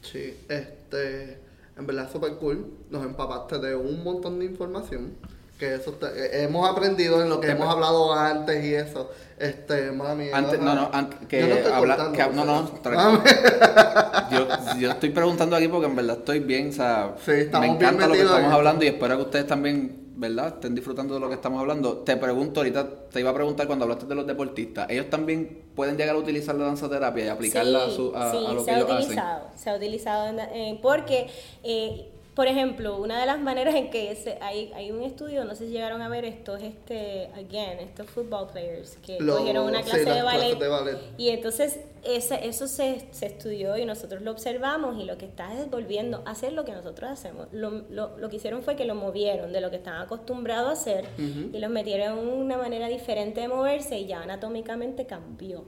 Sí, 0.00 0.38
este, 0.48 1.38
en 1.76 1.86
verdad 1.86 2.10
súper 2.10 2.36
cool. 2.36 2.72
Nos 2.90 3.04
empapaste 3.04 3.58
de 3.58 3.74
un 3.74 4.04
montón 4.04 4.38
de 4.38 4.46
información. 4.46 5.16
Que 5.58 5.76
eso 5.76 5.92
te- 5.92 6.06
eh, 6.06 6.42
hemos 6.44 6.68
aprendido 6.68 7.22
en 7.22 7.28
lo 7.28 7.40
que 7.40 7.46
Te- 7.46 7.52
hemos 7.52 7.68
hablado 7.72 8.12
antes 8.12 8.64
y 8.64 8.74
eso. 8.74 9.10
Este, 9.38 9.92
mami. 9.92 10.30
Antes, 10.32 10.58
no, 10.60 10.74
no, 10.74 10.90
antes 10.92 11.26
que 11.28 11.40
Yo 11.40 11.48
no 11.48 11.54
estoy 11.54 11.72
habla- 11.72 12.12
que- 12.12 12.26
no, 12.28 12.44
no, 12.44 12.62
tranquilo. 12.82 13.22
yo, 14.30 14.48
yo 14.78 14.90
estoy 14.90 15.10
preguntando 15.10 15.56
aquí 15.56 15.68
porque 15.68 15.86
en 15.86 15.96
verdad 15.96 16.18
estoy 16.18 16.40
bien, 16.40 16.70
o 16.70 16.72
sea, 16.72 17.14
Sí, 17.24 17.30
estamos 17.32 17.68
me 17.68 17.74
bien 17.78 17.88
encanta 17.94 18.06
lo 18.08 18.14
que 18.14 18.22
estamos 18.22 18.52
hablando 18.52 18.84
y 18.84 18.88
espero 18.88 19.16
que 19.16 19.22
ustedes 19.22 19.46
también, 19.46 20.12
¿verdad? 20.16 20.48
Estén 20.48 20.74
disfrutando 20.74 21.14
de 21.14 21.20
lo 21.20 21.28
que 21.28 21.34
estamos 21.34 21.60
hablando. 21.60 21.98
Te 21.98 22.16
pregunto 22.16 22.60
ahorita, 22.60 22.86
te 23.10 23.20
iba 23.20 23.30
a 23.30 23.34
preguntar 23.34 23.66
cuando 23.66 23.84
hablaste 23.84 24.06
de 24.06 24.14
los 24.14 24.26
deportistas, 24.26 24.88
ellos 24.90 25.08
también 25.10 25.62
pueden 25.74 25.96
llegar 25.96 26.14
a 26.16 26.18
utilizar 26.18 26.54
la 26.54 26.66
danza 26.66 26.88
terapia 26.88 27.24
y 27.26 27.28
aplicarla 27.28 27.84
a, 27.84 27.90
su, 27.90 28.12
a, 28.14 28.30
sí, 28.32 28.38
a 28.46 28.52
lo 28.52 28.60
se 28.60 28.66
que 28.66 28.70
ha 28.72 28.76
ellos 28.78 28.90
hacen. 28.90 29.02
utilizado, 29.04 29.46
se 29.56 29.70
ha 29.70 29.74
utilizado 29.76 30.26
en- 30.52 30.80
porque, 30.80 31.28
eh, 31.64 32.10
por 32.34 32.48
ejemplo, 32.48 32.96
una 32.98 33.20
de 33.20 33.26
las 33.26 33.38
maneras 33.40 33.74
en 33.76 33.90
que 33.90 34.14
se- 34.16 34.38
hay, 34.40 34.72
hay 34.74 34.90
un 34.90 35.02
estudio, 35.02 35.44
no 35.44 35.54
sé 35.54 35.66
si 35.66 35.72
llegaron 35.72 36.02
a 36.02 36.08
ver 36.08 36.24
estos, 36.24 36.60
este, 36.62 37.26
again, 37.34 37.78
estos 37.78 38.08
football 38.10 38.48
players 38.50 38.96
que 39.06 39.18
Los- 39.20 39.38
cogieron 39.38 39.66
una 39.66 39.82
clase 39.82 40.04
las 40.04 40.14
de 40.16 40.22
ballet, 40.22 40.40
clases 40.56 40.58
de 40.60 40.68
ballet. 40.68 40.98
y 41.16 41.28
entonces 41.28 41.80
ese, 42.02 42.46
eso 42.46 42.66
se, 42.66 43.06
se 43.12 43.26
estudió 43.26 43.76
y 43.78 43.84
nosotros 43.84 44.20
lo 44.22 44.32
observamos 44.32 45.00
y 45.00 45.04
lo 45.04 45.16
que 45.16 45.26
está 45.26 45.54
es 45.58 45.70
volviendo 45.70 46.22
a 46.26 46.32
hacer 46.32 46.52
lo 46.52 46.64
que 46.64 46.72
nosotros 46.72 47.08
hacemos. 47.10 47.46
Lo, 47.52 47.70
lo, 47.88 48.18
lo 48.18 48.28
que 48.28 48.36
hicieron 48.36 48.62
fue 48.62 48.74
que 48.76 48.84
lo 48.84 48.94
movieron 48.94 49.52
de 49.52 49.60
lo 49.60 49.70
que 49.70 49.76
estaban 49.76 50.02
acostumbrados 50.02 50.68
a 50.68 50.72
hacer 50.72 51.06
y 51.18 51.58
los 51.58 51.70
metieron 51.70 52.18
en 52.18 52.28
una 52.28 52.56
manera 52.58 52.88
diferente 52.88 53.40
de 53.40 53.48
moverse 53.48 53.98
y 53.98 54.06
ya 54.06 54.22
anatómicamente 54.22 55.06
cambió. 55.06 55.64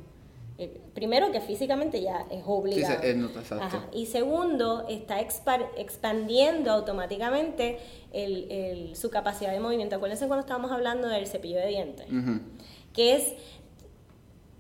Eh, 0.59 0.81
primero 0.95 1.31
que 1.33 1.41
físicamente 1.43 2.01
ya 2.01 2.27
es 2.31 2.43
obligado. 2.47 3.01
Sí, 3.03 3.09
eh, 3.09 3.15
no. 3.15 3.29
Ajá. 3.61 3.89
Y 3.93 4.07
segundo, 4.07 4.87
está 4.89 5.21
expa- 5.21 5.69
expandiendo 5.77 6.71
automáticamente 6.73 7.79
el- 8.13 8.51
el- 8.51 8.97
su 8.97 9.11
capacidad 9.11 9.53
de 9.53 9.61
movimiento. 9.61 9.97
Acuérdense 9.97 10.27
cuando 10.27 10.41
estábamos 10.41 10.71
hablando 10.73 11.09
del 11.09 11.27
cepillo 11.27 11.59
de 11.59 11.67
dientes, 11.69 12.07
que 12.95 13.17
es 13.17 13.35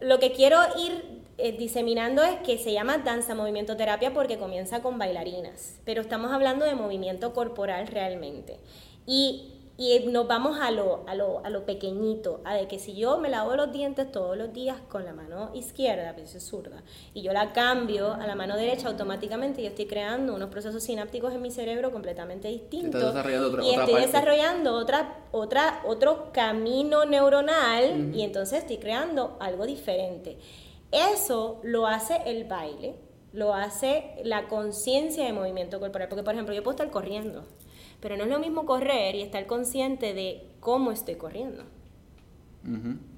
lo 0.00 0.18
que 0.18 0.32
quiero 0.32 0.58
ir 0.78 1.16
eh, 1.38 1.52
diseminando 1.52 2.22
es 2.22 2.36
que 2.40 2.56
se 2.56 2.72
llama 2.72 2.96
danza 2.98 3.34
movimiento 3.34 3.76
terapia 3.76 4.14
porque 4.14 4.38
comienza 4.38 4.80
con 4.80 4.98
bailarinas, 4.98 5.80
pero 5.84 6.00
estamos 6.00 6.32
hablando 6.32 6.64
de 6.64 6.74
movimiento 6.74 7.34
corporal 7.34 7.86
realmente. 7.88 8.58
Y, 9.06 9.52
y 9.78 9.98
nos 10.06 10.26
vamos 10.26 10.58
a 10.58 10.70
lo, 10.70 11.04
a, 11.06 11.14
lo, 11.14 11.44
a 11.44 11.50
lo 11.50 11.66
pequeñito, 11.66 12.40
a 12.44 12.54
de 12.54 12.66
que 12.66 12.78
si 12.78 12.94
yo 12.94 13.18
me 13.18 13.28
lavo 13.28 13.54
los 13.56 13.70
dientes 13.72 14.10
todos 14.10 14.34
los 14.36 14.52
días 14.52 14.78
con 14.88 15.04
la 15.04 15.12
mano 15.12 15.50
izquierda, 15.54 16.14
pues 16.14 16.34
es 16.34 16.44
zurda, 16.48 16.82
y 17.12 17.20
yo 17.22 17.32
la 17.34 17.52
cambio 17.52 18.14
a 18.14 18.26
la 18.26 18.34
mano 18.34 18.56
derecha, 18.56 18.88
automáticamente 18.88 19.60
yo 19.62 19.68
estoy 19.68 19.86
creando 19.86 20.34
unos 20.34 20.48
procesos 20.48 20.82
sinápticos 20.82 21.34
en 21.34 21.42
mi 21.42 21.50
cerebro 21.50 21.92
completamente 21.92 22.48
distintos. 22.48 23.02
desarrollando 23.02 23.48
otra- 23.48 23.64
y 23.64 23.68
otra 23.68 23.80
estoy 23.84 23.94
parte. 23.94 24.06
desarrollando 24.06 24.74
otra, 24.74 25.24
otra, 25.32 25.82
otro 25.86 26.32
camino 26.32 27.04
neuronal 27.04 28.14
y 28.14 28.22
entonces 28.22 28.60
estoy 28.60 28.78
creando 28.78 29.36
algo 29.40 29.66
diferente. 29.66 30.38
Eso 30.92 31.60
lo 31.64 31.86
hace 31.86 32.16
el 32.26 32.44
baile, 32.44 32.94
lo 33.32 33.52
hace 33.52 34.14
la 34.24 34.48
conciencia 34.48 35.24
de 35.26 35.32
movimiento 35.32 35.80
corporal. 35.80 36.08
Porque, 36.08 36.22
por 36.22 36.32
ejemplo, 36.32 36.54
yo 36.54 36.62
puedo 36.62 36.76
estar 36.76 36.90
corriendo, 36.90 37.44
pero 38.06 38.16
no 38.16 38.22
es 38.22 38.30
lo 38.30 38.38
mismo 38.38 38.66
correr 38.66 39.16
y 39.16 39.22
estar 39.22 39.46
consciente 39.46 40.14
de 40.14 40.46
cómo 40.60 40.92
estoy 40.92 41.16
corriendo. 41.16 41.64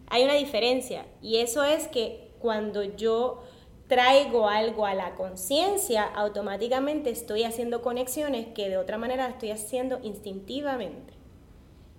Hay 0.09 0.25
una 0.25 0.33
diferencia 0.33 1.05
y 1.21 1.37
eso 1.41 1.63
es 1.63 1.89
que 1.89 2.31
cuando 2.39 2.83
yo 2.83 3.43
traigo 3.87 4.49
algo 4.49 4.87
a 4.87 4.95
la 4.95 5.15
conciencia, 5.15 6.05
automáticamente 6.05 7.11
estoy 7.11 7.45
haciendo 7.45 7.83
conexiones 7.83 8.47
que 8.55 8.71
de 8.71 8.79
otra 8.79 8.97
manera 8.97 9.29
estoy 9.29 9.51
haciendo 9.51 10.01
instintivamente. 10.03 11.13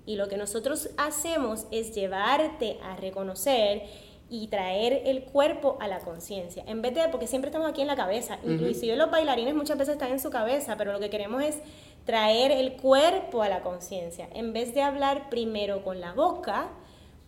Y 0.07 0.15
lo 0.15 0.27
que 0.27 0.37
nosotros 0.37 0.89
hacemos 0.97 1.67
es 1.69 1.93
llevarte 1.93 2.79
a 2.81 2.95
reconocer 2.95 3.83
y 4.29 4.47
traer 4.47 5.01
el 5.05 5.23
cuerpo 5.23 5.77
a 5.79 5.87
la 5.87 5.99
conciencia. 5.99 6.63
En 6.67 6.81
vez 6.81 6.93
de, 6.93 7.07
porque 7.09 7.25
siempre 7.27 7.49
estamos 7.49 7.69
aquí 7.69 7.81
en 7.81 7.87
la 7.87 7.95
cabeza, 7.95 8.37
inclusive 8.43 8.95
los 8.95 9.09
bailarines 9.09 9.55
muchas 9.55 9.77
veces 9.77 9.93
están 9.93 10.11
en 10.11 10.19
su 10.19 10.29
cabeza, 10.29 10.77
pero 10.77 10.93
lo 10.93 10.99
que 10.99 11.09
queremos 11.09 11.41
es 11.41 11.57
traer 12.05 12.51
el 12.51 12.73
cuerpo 12.73 13.41
a 13.41 13.49
la 13.49 13.61
conciencia. 13.61 14.29
En 14.33 14.53
vez 14.53 14.73
de 14.73 14.81
hablar 14.83 15.29
primero 15.29 15.83
con 15.83 15.99
la 15.99 16.13
boca, 16.13 16.69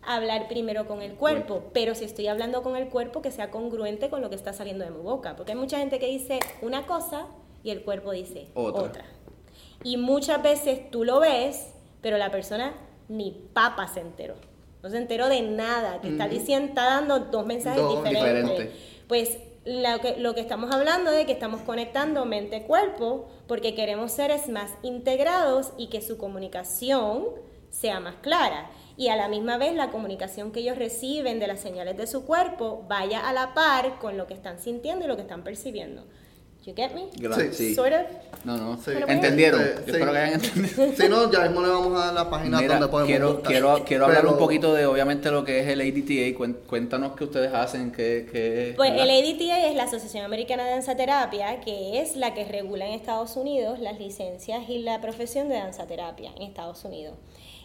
hablar 0.03 0.47
primero 0.47 0.87
con 0.87 1.01
el 1.01 1.15
cuerpo, 1.15 1.63
pero 1.73 1.95
si 1.95 2.05
estoy 2.05 2.27
hablando 2.27 2.61
con 2.61 2.75
el 2.75 2.87
cuerpo, 2.89 3.21
que 3.21 3.31
sea 3.31 3.49
congruente 3.49 4.09
con 4.09 4.21
lo 4.21 4.29
que 4.29 4.35
está 4.35 4.53
saliendo 4.53 4.85
de 4.85 4.91
mi 4.91 5.01
boca, 5.01 5.35
porque 5.35 5.53
hay 5.53 5.57
mucha 5.57 5.79
gente 5.79 5.99
que 5.99 6.07
dice 6.07 6.39
una 6.61 6.85
cosa 6.85 7.25
y 7.63 7.71
el 7.71 7.83
cuerpo 7.83 8.11
dice 8.11 8.47
Otra. 8.53 8.83
otra. 8.83 9.05
Y 9.83 9.97
muchas 9.97 10.41
veces 10.43 10.89
tú 10.91 11.03
lo 11.03 11.19
ves, 11.19 11.73
pero 12.01 12.17
la 12.17 12.29
persona 12.29 12.73
ni 13.07 13.31
papa 13.53 13.87
se 13.87 14.01
enteró. 14.01 14.35
No 14.83 14.89
se 14.89 14.97
enteró 14.97 15.29
de 15.29 15.41
nada, 15.41 16.01
que 16.01 16.09
está 16.09 16.27
diciendo, 16.27 16.69
está 16.69 16.85
dando 16.85 17.19
dos 17.19 17.45
mensajes 17.45 17.81
Dos 17.81 18.03
diferentes. 18.03 18.41
diferentes. 18.43 18.69
Pues 19.07 19.37
lo 19.65 19.99
que, 19.99 20.17
lo 20.17 20.33
que 20.33 20.41
estamos 20.41 20.71
hablando 20.71 21.11
de 21.11 21.25
que 21.25 21.33
estamos 21.33 21.61
conectando 21.61 22.25
mente-cuerpo 22.25 23.27
porque 23.47 23.75
queremos 23.75 24.11
seres 24.11 24.49
más 24.49 24.71
integrados 24.81 25.73
y 25.77 25.87
que 25.87 26.01
su 26.01 26.17
comunicación 26.17 27.25
sea 27.69 27.99
más 27.99 28.15
clara. 28.21 28.71
Y 28.97 29.09
a 29.09 29.15
la 29.15 29.27
misma 29.27 29.57
vez 29.57 29.75
la 29.75 29.91
comunicación 29.91 30.51
que 30.51 30.61
ellos 30.61 30.77
reciben 30.77 31.39
de 31.39 31.47
las 31.47 31.59
señales 31.59 31.95
de 31.97 32.07
su 32.07 32.25
cuerpo 32.25 32.85
vaya 32.87 33.27
a 33.27 33.33
la 33.33 33.53
par 33.53 33.99
con 33.99 34.17
lo 34.17 34.27
que 34.27 34.33
están 34.33 34.59
sintiendo 34.59 35.05
y 35.05 35.07
lo 35.07 35.15
que 35.15 35.21
están 35.23 35.43
percibiendo. 35.43 36.03
You 36.63 36.73
get 36.75 36.91
me? 36.93 37.09
Sí. 37.11 37.53
sí. 37.53 37.75
Sort 37.75 37.91
of. 37.91 38.01
No, 38.45 38.55
no. 38.55 38.77
Sí. 38.77 38.91
¿Entendieron? 39.07 39.59
Yo 39.61 39.67
espero 39.93 40.11
que 40.11 40.17
hayan 40.19 40.33
entendido. 40.43 40.91
Si 40.95 41.09
no, 41.09 41.31
ya 41.31 41.39
mismo 41.41 41.61
le 41.63 41.69
vamos 41.69 41.99
a 41.99 42.05
dar 42.05 42.13
la 42.13 42.29
página 42.29 42.59
Mira, 42.59 42.73
donde 42.75 42.87
podemos 42.87 43.07
quiero, 43.09 43.33
buscar. 43.33 43.51
quiero, 43.51 43.83
quiero 43.83 44.05
hablar 44.05 44.21
Pero- 44.21 44.33
un 44.33 44.37
poquito 44.39 44.73
de, 44.75 44.85
obviamente, 44.85 45.31
lo 45.31 45.43
que 45.43 45.59
es 45.61 45.67
el 45.67 45.81
ADTA. 45.81 46.37
Cuéntanos 46.67 47.13
qué 47.15 47.23
ustedes 47.23 47.51
hacen, 47.53 47.91
qué... 47.91 48.27
qué 48.31 48.73
Pues 48.77 48.91
¿verdad? 48.91 49.09
el 49.09 49.25
ADTA 49.41 49.67
es 49.69 49.75
la 49.75 49.83
Asociación 49.83 50.23
Americana 50.23 50.63
de 50.65 50.71
Danza 50.71 50.95
Terapia, 50.95 51.61
que 51.61 51.99
es 51.99 52.15
la 52.15 52.35
que 52.35 52.45
regula 52.45 52.85
en 52.85 52.93
Estados 52.93 53.35
Unidos 53.37 53.79
las 53.79 53.99
licencias 53.99 54.69
y 54.69 54.79
la 54.83 55.01
profesión 55.01 55.49
de 55.49 55.55
danza 55.55 55.87
terapia 55.87 56.31
en 56.35 56.43
Estados 56.43 56.85
Unidos. 56.85 57.15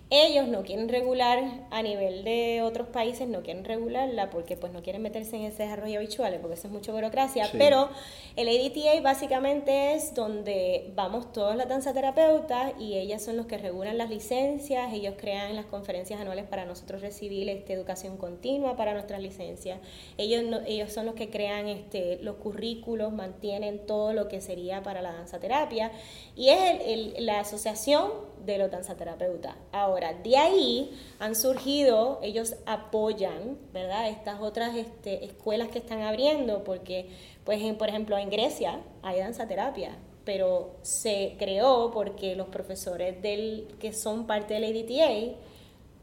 Ellos 0.08 0.46
no 0.46 0.62
quieren 0.62 0.88
regular 0.88 1.42
a 1.72 1.82
nivel 1.82 2.22
de 2.22 2.62
otros 2.62 2.86
países, 2.86 3.26
no 3.26 3.42
quieren 3.42 3.64
regularla 3.64 4.30
porque 4.30 4.56
pues 4.56 4.72
no 4.72 4.80
quieren 4.80 5.02
meterse 5.02 5.34
en 5.34 5.42
ese 5.42 5.64
desarrollo 5.64 5.98
habitual, 5.98 6.38
porque 6.40 6.54
eso 6.54 6.68
es 6.68 6.72
mucha 6.72 6.92
burocracia, 6.92 7.46
Sí. 7.46 7.56
pero 7.58 7.88
el 8.36 8.46
ADTA 8.48 9.00
básicamente 9.00 9.94
es 9.94 10.14
donde 10.14 10.92
vamos 10.94 11.32
todos 11.32 11.56
las 11.56 11.68
danzaterapeutas 11.68 12.74
y 12.78 12.94
ellas 12.98 13.20
son 13.24 13.36
los 13.36 13.46
que 13.46 13.58
regulan 13.58 13.98
las 13.98 14.08
licencias, 14.08 14.92
ellos 14.92 15.14
crean 15.18 15.56
las 15.56 15.66
conferencias 15.66 16.20
anuales 16.20 16.44
para 16.44 16.64
nosotros 16.66 17.00
recibir 17.02 17.48
este, 17.48 17.72
educación 17.72 18.16
continua 18.16 18.76
para 18.76 18.92
nuestras 18.92 19.20
licencias, 19.20 19.80
ellos, 20.18 20.44
no- 20.44 20.60
ellos 20.68 20.92
son 20.92 21.06
los 21.06 21.16
que 21.16 21.30
crean 21.30 21.66
este, 21.66 22.20
los 22.22 22.36
currículos, 22.36 23.12
mantienen 23.12 23.84
todo 23.86 24.12
lo 24.12 24.28
que 24.28 24.40
sería 24.40 24.84
para 24.84 25.02
la 25.02 25.12
danzaterapia 25.14 25.90
y 26.36 26.50
es 26.50 26.60
el- 26.60 27.12
el- 27.16 27.26
la 27.26 27.40
asociación 27.40 28.12
de 28.44 28.58
los 28.58 28.70
danzaterapeutas. 28.70 29.54
Ahora, 29.72 30.12
de 30.14 30.36
ahí 30.36 30.90
han 31.18 31.34
surgido, 31.34 32.18
ellos 32.22 32.56
apoyan, 32.66 33.58
¿verdad? 33.72 34.08
Estas 34.08 34.40
otras 34.40 34.74
este, 34.76 35.24
escuelas 35.24 35.68
que 35.68 35.78
están 35.78 36.02
abriendo, 36.02 36.64
porque, 36.64 37.08
pues, 37.44 37.62
en- 37.62 37.76
por 37.78 37.88
ejemplo, 37.88 38.18
en 38.18 38.30
Grecia 38.30 38.80
hay 39.02 39.20
danzaterapia, 39.20 39.96
pero 40.24 40.76
se 40.82 41.36
creó 41.38 41.90
porque 41.92 42.34
los 42.36 42.48
profesores 42.48 43.22
del, 43.22 43.68
que 43.80 43.92
son 43.92 44.26
parte 44.26 44.54
del 44.54 44.64
ADTA 44.64 45.36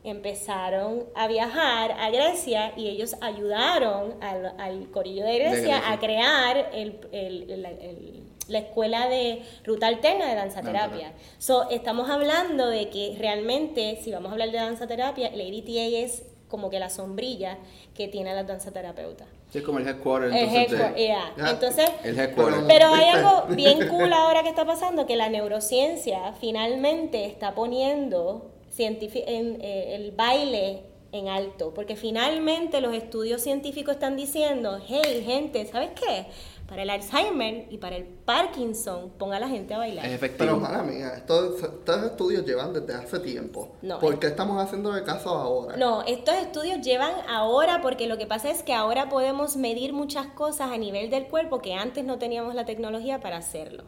empezaron 0.03 1.05
a 1.15 1.27
viajar 1.27 1.91
a 1.93 2.09
Grecia 2.09 2.73
y 2.75 2.89
ellos 2.89 3.15
ayudaron 3.21 4.15
al, 4.21 4.53
al 4.59 4.89
corillo 4.91 5.23
de 5.25 5.35
Grecia, 5.39 5.51
Grecia. 5.77 5.91
a 5.91 5.99
crear 5.99 6.69
el, 6.73 6.99
el- 7.11 7.49
el- 7.51 7.65
el- 7.65 8.23
la 8.47 8.59
escuela 8.59 9.07
de 9.07 9.41
ruta 9.63 9.87
alterna 9.87 10.27
de 10.27 10.35
danza 10.35 10.61
terapia. 10.61 11.13
So, 11.37 11.69
estamos 11.69 12.09
hablando 12.09 12.67
de 12.67 12.89
que 12.89 13.15
realmente, 13.17 13.99
si 14.01 14.11
vamos 14.11 14.29
a 14.29 14.33
hablar 14.33 14.51
de 14.51 14.57
danza 14.57 14.87
terapia, 14.87 15.27
el 15.27 15.39
ADTA 15.41 15.97
es 16.03 16.23
como 16.49 16.69
que 16.69 16.77
la 16.79 16.89
sombrilla 16.89 17.57
que 17.95 18.07
tiene 18.07 18.33
la 18.35 18.43
danza 18.43 18.71
terapeuta. 18.71 19.25
Sí, 19.49 19.59
es 19.59 19.63
como 19.63 19.79
el 19.79 19.87
headquarter, 19.87 20.29
El 20.29 20.37
entonces, 20.37 20.69
de- 20.71 20.75
headquarter, 20.77 20.97
yeah. 21.07 21.33
Ya. 21.37 21.49
Entonces, 21.51 21.91
el 22.03 22.19
headquarter. 22.19 22.63
Pero- 22.67 22.93
hay 22.93 23.05
algo 23.13 23.45
bien 23.55 23.87
cool 23.87 24.11
ahora 24.13 24.43
que 24.43 24.49
está 24.49 24.65
pasando, 24.65 25.05
que 25.05 25.15
la 25.15 25.29
neurociencia 25.29 26.33
finalmente 26.39 27.25
está 27.25 27.55
poniendo 27.55 28.51
en, 28.77 29.61
eh, 29.61 29.95
el 29.95 30.11
baile 30.11 30.83
en 31.11 31.27
alto, 31.27 31.73
porque 31.75 31.95
finalmente 31.95 32.81
los 32.81 32.93
estudios 32.95 33.41
científicos 33.41 33.93
están 33.95 34.15
diciendo, 34.15 34.79
hey 34.87 35.21
gente, 35.23 35.63
¿sabes 35.67 35.91
qué? 35.91 36.25
Para 36.67 36.83
el 36.83 36.89
Alzheimer 36.89 37.67
y 37.69 37.77
para 37.77 37.97
el 37.97 38.05
Parkinson, 38.05 39.11
ponga 39.17 39.37
a 39.37 39.39
la 39.39 39.49
gente 39.49 39.73
a 39.73 39.79
bailar. 39.79 40.05
es 40.05 40.13
efectivo. 40.13 40.39
Pero, 40.39 40.59
mala 40.59 40.81
mía, 40.81 41.13
estos, 41.17 41.61
estos 41.61 42.03
estudios 42.03 42.45
llevan 42.45 42.73
desde 42.73 42.95
hace 42.95 43.19
tiempo. 43.19 43.75
No, 43.81 43.99
¿Por 43.99 44.17
qué 44.17 44.27
estamos 44.27 44.61
haciéndole 44.61 45.03
caso 45.03 45.29
ahora? 45.29 45.77
No, 45.77 46.03
estos 46.03 46.35
estudios 46.35 46.81
llevan 46.81 47.13
ahora 47.27 47.81
porque 47.81 48.07
lo 48.07 48.17
que 48.17 48.25
pasa 48.25 48.49
es 48.49 48.63
que 48.63 48.73
ahora 48.73 49.09
podemos 49.09 49.57
medir 49.57 49.93
muchas 49.93 50.27
cosas 50.27 50.71
a 50.71 50.77
nivel 50.77 51.09
del 51.09 51.27
cuerpo 51.27 51.61
que 51.61 51.73
antes 51.73 52.05
no 52.05 52.17
teníamos 52.17 52.55
la 52.55 52.65
tecnología 52.65 53.19
para 53.19 53.37
hacerlo. 53.37 53.83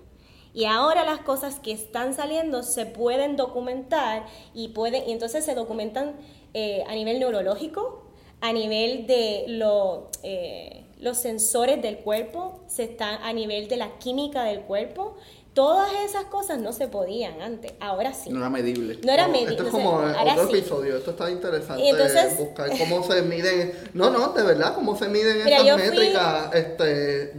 Y 0.56 0.64
ahora 0.64 1.04
las 1.04 1.20
cosas 1.20 1.60
que 1.60 1.74
están 1.74 2.14
saliendo 2.14 2.64
se 2.64 2.86
pueden 2.86 3.36
documentar 3.36 4.26
y, 4.54 4.70
pueden, 4.70 5.08
y 5.08 5.12
entonces 5.12 5.44
se 5.44 5.54
documentan 5.54 6.16
eh, 6.54 6.82
a 6.88 6.94
nivel 6.96 7.20
neurológico, 7.20 8.06
a 8.40 8.54
nivel 8.54 9.06
de 9.06 9.44
lo, 9.50 10.10
eh, 10.24 10.85
los 11.06 11.18
sensores 11.20 11.82
del 11.84 12.00
cuerpo, 12.00 12.64
se 12.68 12.84
están 12.84 13.22
a 13.22 13.32
nivel 13.32 13.68
de 13.68 13.78
la 13.78 14.00
química 14.00 14.44
del 14.44 14.62
cuerpo. 14.62 15.16
Todas 15.54 15.88
esas 16.04 16.26
cosas 16.26 16.58
no 16.60 16.74
se 16.74 16.88
podían 16.88 17.42
antes, 17.42 17.74
ahora 17.80 18.12
sí. 18.12 18.32
No 18.32 18.40
era 18.40 18.50
medible. 18.50 19.00
No 19.06 19.12
era 19.12 19.28
medible. 19.28 19.52
Esto 19.52 19.68
es 19.68 19.74
o 19.74 19.78
sea, 19.78 19.86
como 19.86 19.98
otro 20.32 20.48
sí. 20.50 20.58
episodio. 20.58 20.98
Esto 20.98 21.12
está 21.12 21.30
interesante. 21.30 21.88
Entonces- 21.88 22.38
buscar 22.40 22.72
cómo 22.78 23.04
se 23.04 23.22
miden. 23.22 23.74
No, 23.94 24.10
no, 24.10 24.30
de 24.34 24.44
verdad, 24.44 24.74
cómo 24.74 24.98
se 24.98 25.08
miden 25.08 25.46
Mira, 25.46 25.60
fui- 25.60 25.72
métricas. 25.78 26.56
Este, 26.56 27.32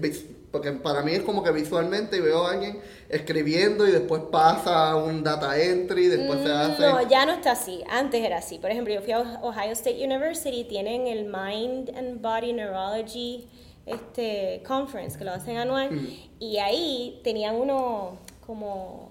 porque 0.56 0.72
para 0.72 1.02
mí 1.02 1.12
es 1.12 1.20
como 1.20 1.42
que 1.42 1.50
visualmente 1.50 2.18
veo 2.18 2.46
a 2.46 2.52
alguien 2.52 2.80
escribiendo 3.10 3.86
y 3.86 3.90
después 3.90 4.22
pasa 4.32 4.96
un 4.96 5.22
data 5.22 5.60
entry, 5.60 6.06
después 6.06 6.40
se 6.40 6.50
hace. 6.50 6.78
Mm, 6.78 6.90
No, 6.92 7.08
ya 7.10 7.26
no 7.26 7.32
está 7.32 7.52
así. 7.52 7.84
Antes 7.90 8.24
era 8.24 8.38
así. 8.38 8.58
Por 8.58 8.70
ejemplo, 8.70 8.94
yo 8.94 9.02
fui 9.02 9.12
a 9.12 9.20
Ohio 9.42 9.72
State 9.72 10.02
University, 10.02 10.64
tienen 10.64 11.08
el 11.08 11.26
Mind 11.26 11.94
and 11.94 12.22
Body 12.22 12.54
Neurology 12.54 13.46
este, 13.84 14.62
Conference, 14.66 15.18
que 15.18 15.26
lo 15.26 15.32
hacen 15.32 15.58
anual, 15.58 15.90
y 16.40 16.56
ahí 16.56 17.20
tenían 17.22 17.56
uno 17.56 18.16
como 18.46 19.05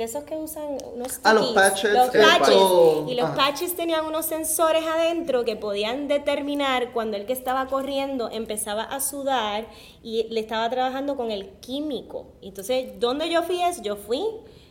de 0.00 0.06
esos 0.06 0.24
que 0.24 0.34
usan 0.34 0.78
unos 0.94 1.20
Ah, 1.24 1.34
los 1.34 1.44
stickies, 1.50 1.62
patches, 1.62 1.92
los 1.92 2.06
patches. 2.08 2.38
pacho- 2.38 3.04
y 3.06 3.14
los 3.16 3.26
ajá. 3.26 3.34
patches 3.36 3.76
tenían 3.76 4.06
unos 4.06 4.24
sensores 4.24 4.82
adentro 4.86 5.44
que 5.44 5.56
podían 5.56 6.08
determinar 6.08 6.92
cuando 6.94 7.18
el 7.18 7.26
que 7.26 7.34
estaba 7.34 7.66
corriendo 7.66 8.30
empezaba 8.30 8.82
a 8.84 9.00
sudar 9.00 9.66
y 10.02 10.22
le 10.30 10.40
estaba 10.40 10.70
trabajando 10.70 11.16
con 11.16 11.30
el 11.30 11.50
químico. 11.60 12.28
Entonces, 12.40 12.98
¿dónde 12.98 13.28
yo 13.28 13.42
fui 13.42 13.60
es? 13.62 13.82
Yo 13.82 13.96
fui 13.96 14.24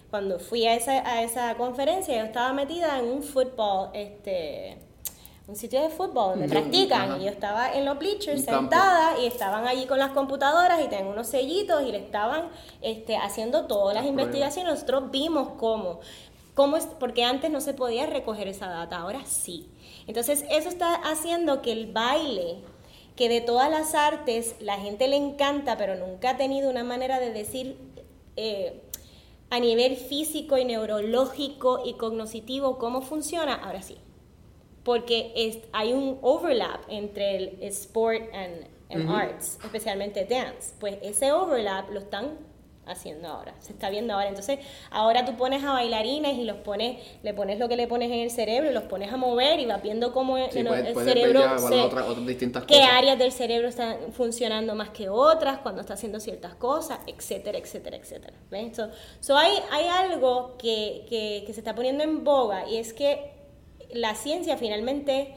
cuando 0.09 0.39
fui 0.39 0.65
a 0.65 0.73
esa, 0.73 0.93
a 1.07 1.21
esa 1.21 1.53
conferencia, 1.57 2.17
yo 2.17 2.23
estaba 2.25 2.51
metida 2.51 2.97
en 2.97 3.05
un 3.05 3.21
fútbol, 3.21 3.89
este 3.93 4.80
un 5.50 5.56
sitio 5.56 5.82
de 5.82 5.89
fútbol 5.89 6.38
donde 6.38 6.47
practican 6.47 7.10
ajá. 7.10 7.18
y 7.18 7.24
yo 7.24 7.32
estaba 7.32 7.74
en 7.74 7.84
los 7.84 7.97
bleachers 7.97 8.45
sentada 8.45 9.20
y 9.20 9.26
estaban 9.26 9.68
allí 9.68 9.88
con 9.88 9.97
las 9.97 10.12
computadoras 10.12 10.80
y 10.80 10.88
tenían 10.88 11.08
unos 11.08 11.28
sellitos 11.28 11.82
y 11.82 11.91
le 11.91 11.97
estaban 11.97 12.50
este, 12.82 13.18
haciendo 13.18 13.66
todas 13.66 13.95
las 13.95 14.06
investigaciones. 14.06 14.72
Nosotros 14.72 15.10
vimos 15.10 15.50
cómo, 15.58 16.02
cómo 16.54 16.78
es, 16.78 16.86
porque 16.86 17.24
antes 17.24 17.50
no 17.50 17.62
se 17.62 17.74
podía 17.74 18.06
recoger 18.06 18.47
esa 18.47 18.68
data, 18.68 18.97
ahora 18.97 19.26
sí. 19.26 19.68
Entonces 20.06 20.45
eso 20.52 20.70
está 20.70 20.93
haciendo 20.93 21.64
que 21.64 21.72
el 21.72 21.91
baile, 21.91 22.58
que 23.16 23.28
de 23.28 23.41
todas 23.41 23.72
las 23.72 23.95
artes 23.95 24.56
la 24.60 24.78
gente 24.78 25.08
le 25.08 25.16
encanta, 25.16 25.78
pero 25.78 25.95
nunca 25.95 26.32
ha 26.32 26.38
tenido 26.38 26.70
una 26.70 26.84
manera 26.84 27.20
de 27.20 27.34
decir... 27.34 27.78
eh, 28.36 28.84
a 29.52 29.60
nivel 29.60 29.95
físico 29.95 30.60
y 30.60 30.64
neurológico 30.64 31.82
y 31.84 31.93
cognitivo 31.93 32.78
cómo 32.78 33.02
funciona, 33.02 33.56
ahora 33.56 33.82
sí 33.82 33.97
porque 34.84 35.32
es- 35.36 35.59
hay 35.73 35.93
un 35.93 36.17
overlap 36.21 36.82
entre 36.89 37.36
el 37.36 37.57
sport 37.63 38.23
and, 38.34 38.65
and 38.89 39.09
arts, 39.09 39.59
especialmente 39.63 40.25
dance. 40.25 40.73
Pues 40.80 40.97
ese 41.01 41.32
overlap 41.32 41.89
lo 41.91 41.99
están 41.99 42.49
haciendo 42.86 43.27
ahora, 43.27 43.53
se 43.59 43.71
está 43.71 43.91
viendo 43.91 44.15
ahora. 44.15 44.30
Entonces, 44.30 44.57
ahora 44.89 45.23
tú 45.23 45.38
pones 45.38 45.63
a 45.63 45.73
bailarines 45.73 46.39
y 46.39 46.43
los 46.43 46.57
pones, 46.57 46.97
le 47.21 47.36
pones 47.36 47.59
lo 47.59 47.69
que 47.69 47.75
le 47.75 47.86
pones 47.86 48.09
en 48.11 48.17
el 48.17 48.32
cerebro 48.32 48.71
los 48.71 48.82
pones 48.86 49.13
a 49.13 49.17
mover 49.17 49.59
y 49.59 49.67
vas 49.67 49.84
viendo 49.84 50.11
cómo 50.11 50.38
Sí, 50.49 50.57
el, 50.57 50.67
puedes- 50.67 50.88
el 50.88 50.93
puedes 50.93 51.05
ver 51.13 51.17
cerebro 51.19 51.39
ya, 51.41 51.53
bueno, 51.61 51.67
se- 51.75 51.82
otras- 51.84 52.07
otras 52.07 52.25
distintas 52.25 52.63
qué 52.65 52.73
cosas. 52.80 52.89
áreas 52.93 53.19
del 53.19 53.32
cerebro 53.32 53.67
están 53.67 53.95
funcionando 54.11 54.73
más 54.73 54.89
que 54.89 55.07
otras, 55.07 55.59
cuando 55.59 55.82
está 55.82 55.93
haciendo 55.93 56.19
ciertas 56.19 56.55
cosas, 56.55 56.97
etcétera, 57.05 57.59
etcétera, 57.59 57.95
etcétera. 57.97 58.34
¿Ves? 58.49 58.75
So, 58.75 58.88
so 59.19 59.38
hay, 59.38 59.51
hay 59.71 59.86
algo 59.86 60.55
que, 60.57 61.05
que, 61.07 61.43
que 61.45 61.53
se 61.53 61.59
está 61.59 61.75
poniendo 61.75 62.03
en 62.03 62.23
boga 62.23 62.67
y 62.67 62.77
es 62.77 62.93
que 62.93 63.38
la 63.92 64.16
ciencia 64.16 64.58
finalmente, 64.58 65.34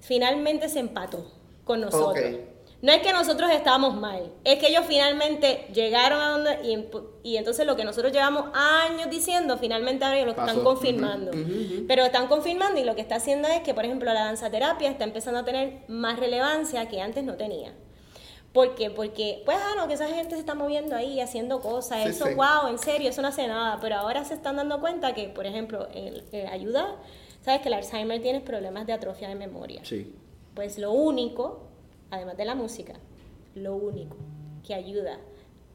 finalmente 0.00 0.68
se 0.68 0.78
empató 0.80 1.30
con 1.64 1.80
nosotros. 1.80 2.24
No 2.82 2.92
es 2.92 3.02
que 3.02 3.12
nosotros 3.12 3.50
estábamos 3.50 3.94
mal, 3.94 4.32
es 4.42 4.58
que 4.58 4.68
ellos 4.68 4.84
finalmente 4.88 5.66
llegaron 5.74 6.18
a 6.18 6.30
donde 6.30 6.58
y, 7.22 7.30
y 7.32 7.36
entonces 7.36 7.66
lo 7.66 7.76
que 7.76 7.84
nosotros 7.84 8.10
llevamos 8.10 8.46
años 8.54 9.10
diciendo, 9.10 9.58
finalmente 9.58 10.02
ahora 10.06 10.22
lo 10.24 10.30
están 10.30 10.60
confirmando. 10.64 11.30
Pero 11.86 12.04
están 12.06 12.26
confirmando 12.28 12.80
y 12.80 12.84
lo 12.84 12.94
que 12.94 13.02
está 13.02 13.16
haciendo 13.16 13.48
es 13.48 13.60
que, 13.60 13.74
por 13.74 13.84
ejemplo, 13.84 14.10
la 14.14 14.24
danzaterapia 14.24 14.88
está 14.90 15.04
empezando 15.04 15.40
a 15.40 15.44
tener 15.44 15.80
más 15.88 16.18
relevancia 16.18 16.88
que 16.88 17.02
antes 17.02 17.22
no 17.22 17.34
tenía. 17.34 17.74
¿Por 18.54 18.74
qué? 18.74 18.90
Porque, 18.90 19.42
pues, 19.44 19.58
ah, 19.60 19.74
no, 19.76 19.86
que 19.86 19.94
esa 19.94 20.08
gente 20.08 20.34
se 20.34 20.40
está 20.40 20.54
moviendo 20.54 20.96
ahí, 20.96 21.20
haciendo 21.20 21.60
cosas, 21.60 22.02
Sí, 22.04 22.08
eso, 22.08 22.26
sí. 22.28 22.34
wow, 22.34 22.68
en 22.70 22.78
serio, 22.78 23.10
eso 23.10 23.20
no 23.20 23.28
hace 23.28 23.46
nada. 23.46 23.78
Pero 23.82 23.96
ahora 23.96 24.24
se 24.24 24.32
están 24.34 24.56
dando 24.56 24.80
cuenta 24.80 25.12
que, 25.14 25.28
por 25.28 25.44
ejemplo, 25.46 25.86
el- 25.94 26.24
ayuda, 26.50 26.96
sabes 27.42 27.60
que 27.62 27.68
el 27.68 27.74
Alzheimer 27.74 28.20
tiene 28.20 28.40
problemas 28.40 28.86
de 28.86 28.92
atrofia 28.92 29.28
de 29.28 29.34
memoria. 29.34 29.84
Sí. 29.84 30.12
Pues 30.54 30.78
lo 30.78 30.92
único, 30.92 31.68
además 32.10 32.36
de 32.36 32.44
la 32.44 32.54
música, 32.54 32.94
lo 33.54 33.74
único 33.76 34.16
que 34.66 34.74
ayuda 34.74 35.18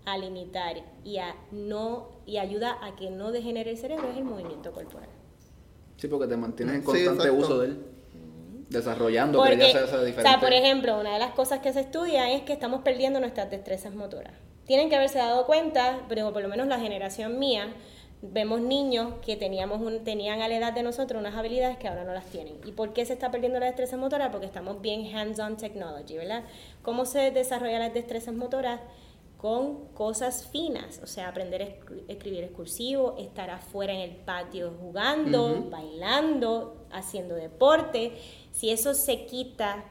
a 0.05 0.17
limitar 0.17 0.83
y 1.03 1.17
a 1.17 1.35
no 1.51 2.09
y 2.25 2.37
ayuda 2.37 2.77
a 2.81 2.95
que 2.95 3.09
no 3.09 3.31
degenere 3.31 3.71
el 3.71 3.77
cerebro 3.77 4.09
es 4.09 4.17
el 4.17 4.23
movimiento 4.23 4.71
corporal. 4.71 5.09
Sí, 5.97 6.07
porque 6.07 6.27
te 6.27 6.37
mantienes 6.37 6.75
en 6.75 6.83
constante 6.83 7.31
uso 7.31 7.59
de 7.59 7.67
él. 7.67 7.85
Desarrollando, 8.69 9.37
Porque, 9.37 9.57
que 9.57 9.67
ya 9.67 9.71
sea, 9.71 9.87
sea 9.87 9.99
o 9.99 10.03
diferente. 10.03 10.29
sea, 10.29 10.39
por 10.39 10.51
ejemplo, 10.51 10.99
una 10.99 11.13
de 11.13 11.19
las 11.19 11.33
cosas 11.33 11.59
que 11.59 11.71
se 11.71 11.81
estudia 11.81 12.31
es 12.31 12.41
que 12.41 12.53
estamos 12.53 12.81
perdiendo 12.81 13.19
nuestras 13.19 13.49
destrezas 13.51 13.93
motoras. 13.93 14.33
Tienen 14.65 14.89
que 14.89 14.95
haberse 14.95 15.19
dado 15.19 15.45
cuenta, 15.45 16.03
pero 16.09 16.33
por 16.33 16.41
lo 16.41 16.49
menos 16.49 16.67
la 16.67 16.79
generación 16.79 17.37
mía, 17.37 17.71
vemos 18.31 18.61
niños 18.61 19.13
que 19.25 19.35
teníamos 19.35 19.81
un, 19.81 20.03
tenían 20.03 20.41
a 20.41 20.47
la 20.47 20.57
edad 20.57 20.73
de 20.73 20.83
nosotros 20.83 21.19
unas 21.19 21.35
habilidades 21.35 21.77
que 21.77 21.87
ahora 21.87 22.03
no 22.03 22.13
las 22.13 22.25
tienen. 22.25 22.55
¿Y 22.65 22.71
por 22.71 22.93
qué 22.93 23.05
se 23.05 23.13
está 23.13 23.31
perdiendo 23.31 23.59
la 23.59 23.67
destreza 23.67 23.97
motora? 23.97 24.31
Porque 24.31 24.45
estamos 24.45 24.81
bien 24.81 25.15
hands-on 25.15 25.57
technology, 25.57 26.17
¿verdad? 26.17 26.43
¿Cómo 26.81 27.05
se 27.05 27.31
desarrollan 27.31 27.79
las 27.79 27.93
destrezas 27.93 28.33
motoras? 28.33 28.79
Con 29.37 29.89
cosas 29.89 30.47
finas, 30.47 30.99
o 31.03 31.07
sea, 31.07 31.27
aprender 31.27 31.61
a 31.61 31.65
escri- 31.65 32.03
escribir 32.07 32.43
excursivo, 32.45 33.15
estar 33.19 33.49
afuera 33.51 33.93
en 33.93 33.99
el 33.99 34.15
patio 34.15 34.73
jugando, 34.81 35.67
bailando, 35.69 36.87
haciendo 36.91 37.35
deporte. 37.35 38.13
Si 38.51 38.71
eso 38.71 38.93
se 38.93 39.25
quita 39.25 39.83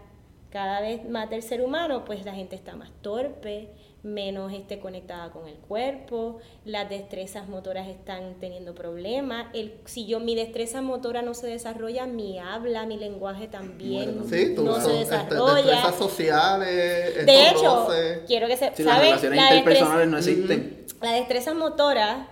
cada 0.50 0.80
vez 0.80 1.08
más 1.08 1.30
del 1.30 1.42
ser 1.42 1.62
humano, 1.62 2.04
pues 2.04 2.24
la 2.24 2.32
gente 2.34 2.56
está 2.56 2.74
más 2.74 2.90
torpe, 3.02 3.68
menos 4.04 4.52
este, 4.52 4.78
conectada 4.78 5.30
con 5.32 5.48
el 5.48 5.54
cuerpo, 5.56 6.38
las 6.64 6.88
destrezas 6.88 7.48
motoras 7.48 7.88
están 7.88 8.34
teniendo 8.38 8.74
problemas. 8.74 9.46
El, 9.54 9.74
si 9.86 10.06
yo 10.06 10.20
mi 10.20 10.34
destreza 10.34 10.82
motora 10.82 11.22
no 11.22 11.34
se 11.34 11.46
desarrolla, 11.46 12.06
mi 12.06 12.38
habla, 12.38 12.84
mi 12.86 12.98
lenguaje 12.98 13.48
también 13.48 14.22
Sí, 14.28 14.52
tú 14.54 14.62
no 14.62 14.76
se 14.76 14.82
son, 14.82 14.90
este, 14.92 15.14
desarrolla. 15.14 15.54
destrezas 15.62 15.94
sociales, 15.96 17.26
de 17.26 17.48
hecho, 17.48 17.86
roces. 17.86 18.20
quiero 18.26 18.46
que 18.46 18.56
se 18.56 18.72
Sí, 18.76 18.82
las 18.84 18.94
¿sabe? 18.94 19.06
relaciones 19.06 19.36
La 19.40 19.56
interpersonales 19.56 20.10
destreza- 20.10 20.10
no 20.10 20.18
existen. 20.18 20.86
las 21.00 21.12
destrezas 21.14 21.54
motoras 21.54 22.26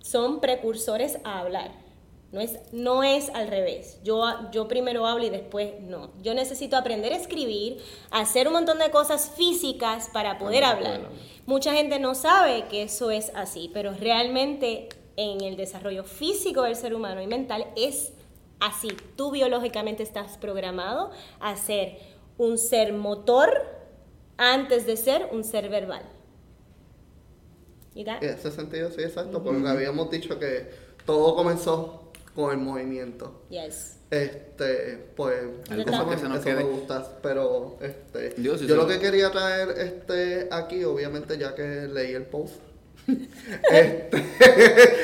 son 0.00 0.40
precursores 0.40 1.18
a 1.24 1.40
hablar. 1.40 1.70
No 2.30 2.40
es, 2.40 2.58
no 2.72 3.02
es 3.02 3.30
al 3.30 3.48
revés. 3.48 3.98
Yo, 4.04 4.22
yo 4.52 4.68
primero 4.68 5.06
hablo 5.06 5.24
y 5.24 5.30
después 5.30 5.80
no. 5.80 6.10
Yo 6.22 6.34
necesito 6.34 6.76
aprender 6.76 7.12
a 7.12 7.16
escribir, 7.16 7.78
hacer 8.10 8.46
un 8.48 8.52
montón 8.52 8.78
de 8.78 8.90
cosas 8.90 9.32
físicas 9.34 10.10
para 10.12 10.38
poder 10.38 10.62
Para 10.62 10.74
hablar. 10.74 11.00
Mucha 11.46 11.72
gente 11.72 11.98
no 11.98 12.14
sabe 12.14 12.66
que 12.68 12.82
eso 12.82 13.10
es 13.10 13.32
así, 13.34 13.70
pero 13.72 13.94
realmente 13.94 14.90
en 15.16 15.40
el 15.40 15.56
desarrollo 15.56 16.04
físico 16.04 16.62
del 16.62 16.76
ser 16.76 16.94
humano 16.94 17.22
y 17.22 17.26
mental 17.26 17.66
es 17.76 18.12
así. 18.60 18.88
Tú 19.16 19.30
biológicamente 19.30 20.02
estás 20.02 20.36
programado 20.36 21.10
a 21.40 21.56
ser 21.56 21.98
un 22.36 22.58
ser 22.58 22.92
motor 22.92 23.50
antes 24.36 24.86
de 24.86 24.98
ser 24.98 25.28
un 25.32 25.44
ser 25.44 25.70
verbal. 25.70 26.02
¿Y? 27.94 28.02
En 28.02 28.22
ese 28.22 28.50
sentido, 28.50 28.90
sí, 28.90 29.02
exacto, 29.02 29.42
porque 29.42 29.66
habíamos 29.66 30.10
dicho 30.10 30.38
que 30.38 30.70
todo 31.04 31.34
comenzó 31.34 32.07
con 32.34 32.52
el 32.52 32.58
movimiento. 32.58 33.42
Yes. 33.50 33.96
Este, 34.10 35.06
pues, 35.16 35.34
Algo 35.70 36.08
que 36.10 36.16
se 36.18 36.28
nos 36.28 36.38
eso 36.38 36.48
me 36.48 36.54
quede. 36.56 36.62
gusta, 36.64 37.06
pero 37.22 37.78
este, 37.82 38.30
Dios, 38.40 38.60
yo 38.62 38.74
lo 38.76 38.86
que 38.86 38.98
quería 38.98 39.30
traer 39.30 39.70
este 39.78 40.48
aquí, 40.50 40.82
obviamente 40.84 41.36
ya 41.36 41.54
que 41.54 41.86
leí 41.92 42.12
el 42.14 42.24
post, 42.24 42.54
este, 43.70 44.22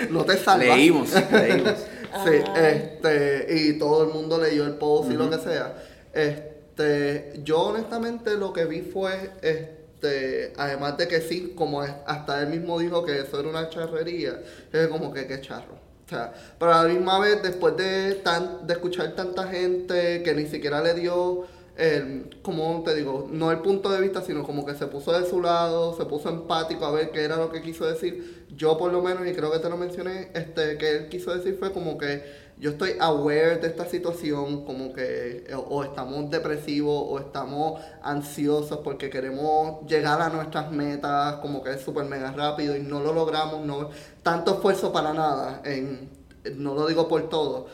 no 0.10 0.24
te 0.24 0.36
salvas. 0.36 0.68
Leímos, 0.68 1.10
leímos. 1.32 1.74
Sí, 2.24 2.30
este, 2.56 3.46
y 3.50 3.76
todo 3.76 4.04
el 4.04 4.10
mundo 4.14 4.40
leyó 4.40 4.64
el 4.66 4.74
post 4.74 5.10
y 5.10 5.14
lo 5.14 5.28
que 5.28 5.38
sea. 5.38 5.74
Este, 6.12 7.40
yo 7.42 7.60
honestamente 7.60 8.36
lo 8.36 8.52
que 8.52 8.66
vi 8.66 8.82
fue, 8.82 9.30
este, 9.42 10.52
además 10.56 10.96
de 10.96 11.08
que 11.08 11.20
sí, 11.20 11.54
como 11.56 11.82
es- 11.82 11.90
hasta 12.06 12.40
él 12.42 12.50
mismo 12.50 12.78
dijo 12.78 13.04
que 13.04 13.18
eso 13.18 13.40
era 13.40 13.48
una 13.48 13.68
charrería, 13.68 14.40
es 14.72 14.86
como 14.86 15.12
que 15.12 15.26
qué 15.26 15.40
charro. 15.40 15.74
Sea, 16.14 16.32
pero 16.58 16.72
a 16.72 16.84
la 16.84 16.88
misma 16.88 17.18
vez, 17.18 17.42
después 17.42 17.76
de, 17.76 18.14
tan, 18.22 18.66
de 18.66 18.74
escuchar 18.74 19.14
tanta 19.14 19.48
gente 19.48 20.22
que 20.22 20.34
ni 20.34 20.46
siquiera 20.46 20.80
le 20.80 20.94
dio 20.94 21.46
el, 21.76 22.38
como 22.42 22.82
te 22.84 22.94
digo, 22.94 23.28
no 23.30 23.50
el 23.50 23.58
punto 23.58 23.90
de 23.90 24.00
vista, 24.00 24.22
sino 24.22 24.44
como 24.44 24.64
que 24.64 24.74
se 24.74 24.86
puso 24.86 25.12
de 25.18 25.28
su 25.28 25.42
lado, 25.42 25.96
se 25.96 26.04
puso 26.04 26.28
empático 26.28 26.84
a 26.84 26.92
ver 26.92 27.10
qué 27.10 27.24
era 27.24 27.36
lo 27.36 27.50
que 27.50 27.62
quiso 27.62 27.84
decir. 27.84 28.44
Yo 28.56 28.78
por 28.78 28.92
lo 28.92 29.02
menos, 29.02 29.26
y 29.26 29.32
creo 29.32 29.50
que 29.50 29.58
te 29.58 29.68
lo 29.68 29.76
mencioné, 29.76 30.30
este, 30.34 30.78
que 30.78 30.90
él 30.90 31.08
quiso 31.08 31.34
decir 31.34 31.56
fue 31.58 31.72
como 31.72 31.98
que 31.98 32.22
yo 32.58 32.70
estoy 32.70 32.96
aware 33.00 33.58
de 33.58 33.66
esta 33.68 33.86
situación, 33.86 34.64
como 34.64 34.92
que 34.92 35.46
o, 35.54 35.58
o 35.58 35.84
estamos 35.84 36.30
depresivos 36.30 37.04
o 37.08 37.18
estamos 37.18 37.80
ansiosos 38.02 38.78
porque 38.78 39.10
queremos 39.10 39.86
llegar 39.86 40.20
a 40.22 40.28
nuestras 40.28 40.70
metas, 40.70 41.36
como 41.36 41.62
que 41.62 41.72
es 41.72 41.80
súper 41.80 42.04
mega 42.06 42.30
rápido 42.32 42.76
y 42.76 42.80
no 42.80 43.00
lo 43.00 43.12
logramos, 43.12 43.64
no 43.66 43.90
tanto 44.22 44.54
esfuerzo 44.54 44.92
para 44.92 45.12
nada, 45.12 45.62
en, 45.64 46.08
no 46.56 46.74
lo 46.74 46.86
digo 46.86 47.08
por 47.08 47.28
todo, 47.28 47.66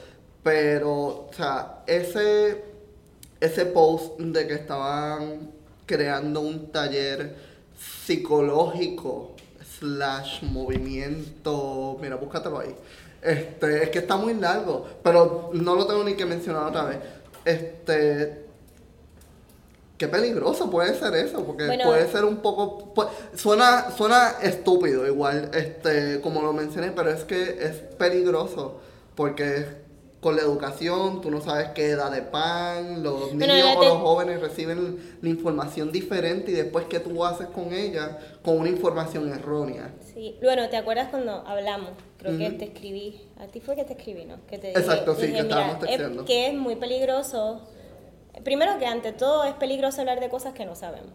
pero, 0.42 0.92
o 0.92 1.30
sea, 1.32 1.82
ese 1.86 2.70
ese 3.40 3.66
post 3.66 4.18
de 4.18 4.46
que 4.46 4.54
estaban 4.54 5.50
creando 5.86 6.40
un 6.40 6.70
taller 6.70 7.34
psicológico 7.76 9.34
slash 9.78 10.42
movimiento, 10.42 11.96
mira, 12.00 12.16
búscatelo 12.16 12.60
ahí. 12.60 12.74
Este, 13.22 13.84
es 13.84 13.90
que 13.90 13.98
está 13.98 14.16
muy 14.16 14.34
largo, 14.34 14.86
pero 15.02 15.50
no 15.52 15.74
lo 15.74 15.86
tengo 15.86 16.02
ni 16.04 16.14
que 16.14 16.24
mencionar 16.24 16.64
otra 16.64 16.84
vez. 16.84 16.98
Este, 17.44 18.46
qué 19.98 20.08
peligroso 20.08 20.70
puede 20.70 20.98
ser 20.98 21.14
eso, 21.14 21.44
porque 21.44 21.66
Bueno. 21.66 21.84
puede 21.84 22.10
ser 22.10 22.24
un 22.24 22.38
poco, 22.38 22.94
suena, 23.34 23.90
suena 23.90 24.36
estúpido 24.42 25.06
igual, 25.06 25.50
este, 25.52 26.20
como 26.22 26.40
lo 26.40 26.52
mencioné, 26.54 26.92
pero 26.92 27.10
es 27.10 27.24
que 27.24 27.58
es 27.62 27.76
peligroso, 27.98 28.80
porque 29.14 29.66
con 30.20 30.36
la 30.36 30.42
educación 30.42 31.20
tú 31.22 31.30
no 31.30 31.40
sabes 31.40 31.68
qué 31.74 31.90
edad 31.90 32.10
de 32.10 32.20
pan, 32.22 33.02
los 33.02 33.32
niños 33.34 33.76
o 33.76 33.82
los 33.84 33.98
jóvenes 33.98 34.40
reciben 34.40 34.98
la 35.22 35.28
información 35.28 35.90
diferente 35.92 36.50
y 36.50 36.54
después 36.54 36.84
qué 36.90 37.00
tú 37.00 37.24
haces 37.24 37.46
con 37.48 37.72
ella, 37.72 38.18
con 38.42 38.58
una 38.58 38.68
información 38.68 39.32
errónea. 39.32 39.94
Sí, 40.12 40.36
bueno, 40.42 40.68
¿te 40.68 40.76
acuerdas 40.76 41.08
cuando 41.08 41.32
hablamos? 41.46 41.90
Creo 42.18 42.36
que 42.36 42.50
te 42.50 42.66
escribí, 42.66 43.20
a 43.38 43.46
ti 43.46 43.60
fue 43.60 43.76
que 43.76 43.84
te 43.84 43.94
escribí, 43.94 44.26
¿no? 44.26 44.36
Que 44.46 44.58
te 44.58 44.70
Exacto, 44.72 45.14
sí, 45.14 45.22
que 45.22 45.26
mira, 45.28 45.40
estábamos 45.42 45.74
es- 45.76 45.80
texteando". 45.80 46.24
que 46.26 46.46
es 46.48 46.54
muy 46.54 46.76
peligroso. 46.76 47.62
Primero 48.44 48.78
que 48.78 48.84
ante 48.86 49.12
todo 49.12 49.44
es 49.44 49.54
peligroso 49.54 50.00
hablar 50.02 50.20
de 50.20 50.28
cosas 50.28 50.52
que 50.52 50.66
no 50.66 50.74
sabemos. 50.76 51.12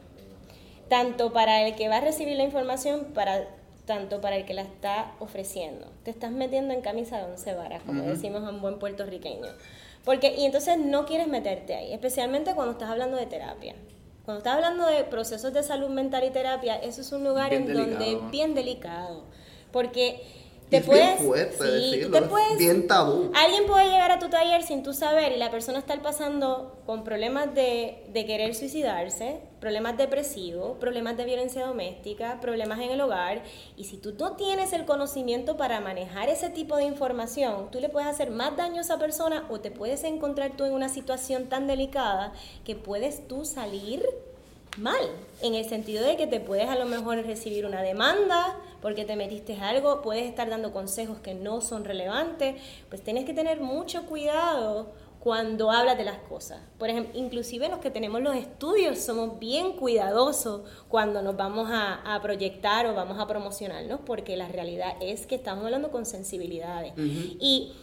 Tanto 0.89 1.31
para 1.33 1.67
el 1.67 1.75
que 1.75 1.89
va 1.89 1.97
a 1.97 2.01
recibir 2.01 2.37
la 2.37 2.43
información, 2.43 3.07
para 3.13 3.47
tanto 3.85 4.19
para 4.21 4.35
el 4.37 4.45
que 4.45 4.53
la 4.53 4.61
está 4.63 5.13
ofreciendo. 5.19 5.87
Te 6.03 6.11
estás 6.11 6.31
metiendo 6.31 6.73
en 6.73 6.81
camisa 6.81 7.17
de 7.17 7.25
once 7.31 7.53
varas, 7.53 7.81
como 7.85 8.03
decimos 8.03 8.47
en 8.49 8.61
buen 8.61 8.79
puertorriqueño. 8.79 9.47
Porque, 10.03 10.35
y 10.35 10.45
entonces 10.45 10.77
no 10.77 11.05
quieres 11.05 11.27
meterte 11.27 11.75
ahí, 11.75 11.93
especialmente 11.93 12.53
cuando 12.55 12.73
estás 12.73 12.89
hablando 12.89 13.17
de 13.17 13.25
terapia. 13.25 13.75
Cuando 14.23 14.39
estás 14.39 14.55
hablando 14.55 14.85
de 14.87 15.03
procesos 15.03 15.53
de 15.53 15.61
salud 15.63 15.89
mental 15.89 16.23
y 16.23 16.31
terapia, 16.31 16.75
eso 16.77 17.01
es 17.01 17.11
un 17.11 17.23
lugar 17.23 17.49
Bien 17.51 17.63
en 17.63 17.73
donde 17.73 17.95
delicado. 18.05 18.25
es 18.25 18.31
bien 18.31 18.53
delicado. 18.55 19.23
Porque 19.71 20.21
te 20.69 20.77
es 20.77 20.85
puedes. 20.85 21.05
bien 21.19 21.27
fuerte 21.27 21.57
sí, 21.57 21.91
decirlo, 21.91 22.17
te 22.17 22.23
es 22.25 22.29
puedes- 22.29 22.57
bien 22.57 22.87
tabú. 22.87 23.31
Alguien 23.35 23.65
puede 23.67 23.85
llegar 23.85 24.11
a 24.11 24.17
tu 24.19 24.29
taller 24.29 24.63
sin 24.63 24.81
tú 24.83 24.93
saber 24.93 25.31
y 25.33 25.37
la 25.37 25.51
persona 25.51 25.77
estar 25.79 26.01
pasando 26.01 26.81
con 26.87 27.03
problemas 27.03 27.53
de, 27.53 28.03
de 28.13 28.25
querer 28.25 28.55
suicidarse, 28.55 29.41
problemas 29.65 29.97
depresivos, 29.97 30.77
problemas 30.77 31.17
de 31.17 31.25
violencia 31.25 31.65
doméstica, 31.65 32.39
problemas 32.39 32.79
en 32.81 32.91
el 32.91 33.01
hogar. 33.01 33.41
Y 33.75 33.85
si 33.85 33.97
tú 33.97 34.13
no 34.19 34.33
tienes 34.33 34.73
el 34.73 34.85
conocimiento 34.85 35.57
para 35.57 35.81
manejar 35.81 36.29
ese 36.29 36.51
tipo 36.51 36.77
de 36.77 36.83
información, 36.83 37.71
tú 37.71 37.79
le 37.79 37.89
puedes 37.89 38.07
hacer 38.07 38.29
más 38.29 38.55
daño 38.55 38.77
a 38.77 38.81
esa 38.81 38.99
persona 38.99 39.43
o 39.49 39.59
te 39.59 39.71
puedes 39.71 40.03
encontrar 40.03 40.55
tú 40.55 40.65
en 40.65 40.73
una 40.73 40.87
situación 40.87 41.49
tan 41.49 41.65
delicada 41.65 42.31
que 42.63 42.75
puedes 42.75 43.27
tú 43.27 43.43
salir 43.43 44.05
mal, 44.77 45.01
en 45.41 45.55
el 45.55 45.65
sentido 45.67 46.05
de 46.05 46.15
que 46.15 46.27
te 46.27 46.39
puedes 46.39 46.69
a 46.69 46.75
lo 46.75 46.85
mejor 46.85 47.17
recibir 47.25 47.65
una 47.65 47.81
demanda 47.81 48.55
porque 48.83 49.03
te 49.03 49.15
metiste 49.15 49.57
algo, 49.59 50.03
puedes 50.03 50.25
estar 50.25 50.47
dando 50.47 50.73
consejos 50.73 51.17
que 51.21 51.33
no 51.33 51.61
son 51.61 51.85
relevantes, 51.85 52.61
pues 52.89 53.01
tienes 53.01 53.25
que 53.25 53.33
tener 53.33 53.61
mucho 53.61 54.05
cuidado 54.05 54.91
cuando 55.25 55.71
hablas 55.71 55.97
de 55.97 56.03
las 56.03 56.19
cosas. 56.19 56.61
Por 56.77 56.87
ejemplo, 56.87 57.19
inclusive 57.19 57.67
los 57.67 57.79
que 57.79 57.89
tenemos 57.89 58.21
los 58.21 58.35
estudios 58.35 58.99
somos 58.99 59.39
bien 59.39 59.71
cuidadosos 59.71 60.61
cuando 60.87 61.23
nos 61.23 61.35
vamos 61.35 61.67
a, 61.71 62.13
a 62.13 62.21
proyectar 62.21 62.85
o 62.85 62.93
vamos 62.93 63.17
a 63.17 63.25
promocionarnos, 63.25 64.01
porque 64.05 64.37
la 64.37 64.47
realidad 64.49 64.93
es 65.01 65.25
que 65.25 65.33
estamos 65.33 65.65
hablando 65.65 65.89
con 65.89 66.05
sensibilidades. 66.05 66.93
Y 66.95 67.73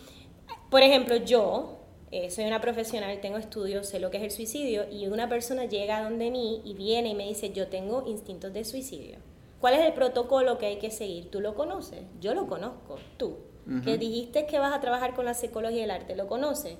por 0.70 0.82
ejemplo, 0.82 1.16
yo 1.16 1.80
eh, 2.12 2.30
soy 2.30 2.44
una 2.44 2.60
profesional, 2.60 3.20
tengo 3.20 3.38
estudios, 3.38 3.88
sé 3.88 3.98
lo 3.98 4.12
que 4.12 4.18
es 4.18 4.22
el 4.22 4.30
suicidio 4.30 4.88
y 4.88 5.08
una 5.08 5.28
persona 5.28 5.64
llega 5.64 6.00
donde 6.00 6.30
mí 6.30 6.62
y 6.64 6.74
viene 6.74 7.08
y 7.08 7.14
me 7.16 7.26
dice, 7.26 7.52
yo 7.52 7.66
tengo 7.66 8.04
instintos 8.06 8.52
de 8.52 8.64
suicidio. 8.64 9.18
¿Cuál 9.60 9.74
es 9.74 9.80
el 9.80 9.94
protocolo 9.94 10.58
que 10.58 10.66
hay 10.66 10.76
que 10.76 10.92
seguir? 10.92 11.28
¿Tú 11.28 11.40
lo 11.40 11.56
conoces? 11.56 12.02
Yo 12.20 12.34
lo 12.34 12.46
conozco. 12.46 13.00
¿Tú? 13.16 13.38
Que 13.84 13.96
dijiste 13.96 14.46
que 14.46 14.58
vas 14.58 14.72
a 14.72 14.80
trabajar 14.80 15.14
con 15.14 15.24
la 15.24 15.34
psicología 15.34 15.80
y 15.80 15.84
el 15.84 15.90
arte, 15.90 16.16
¿lo 16.16 16.26
conoces? 16.26 16.76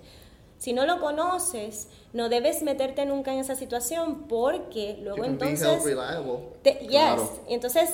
Si 0.63 0.73
no 0.73 0.87
lo 0.87 1.01
conoces, 1.01 1.89
no 2.13 2.29
debes 2.29 2.63
meterte 2.63 3.05
nunca 3.05 3.33
en 3.33 3.41
esa 3.41 3.57
situación 3.57 4.29
porque 4.29 4.97
luego 5.03 5.25
entonces... 5.25 5.83
Te- 6.63 6.79
yes. 6.83 6.89
Claro. 6.89 7.41
Entonces, 7.49 7.91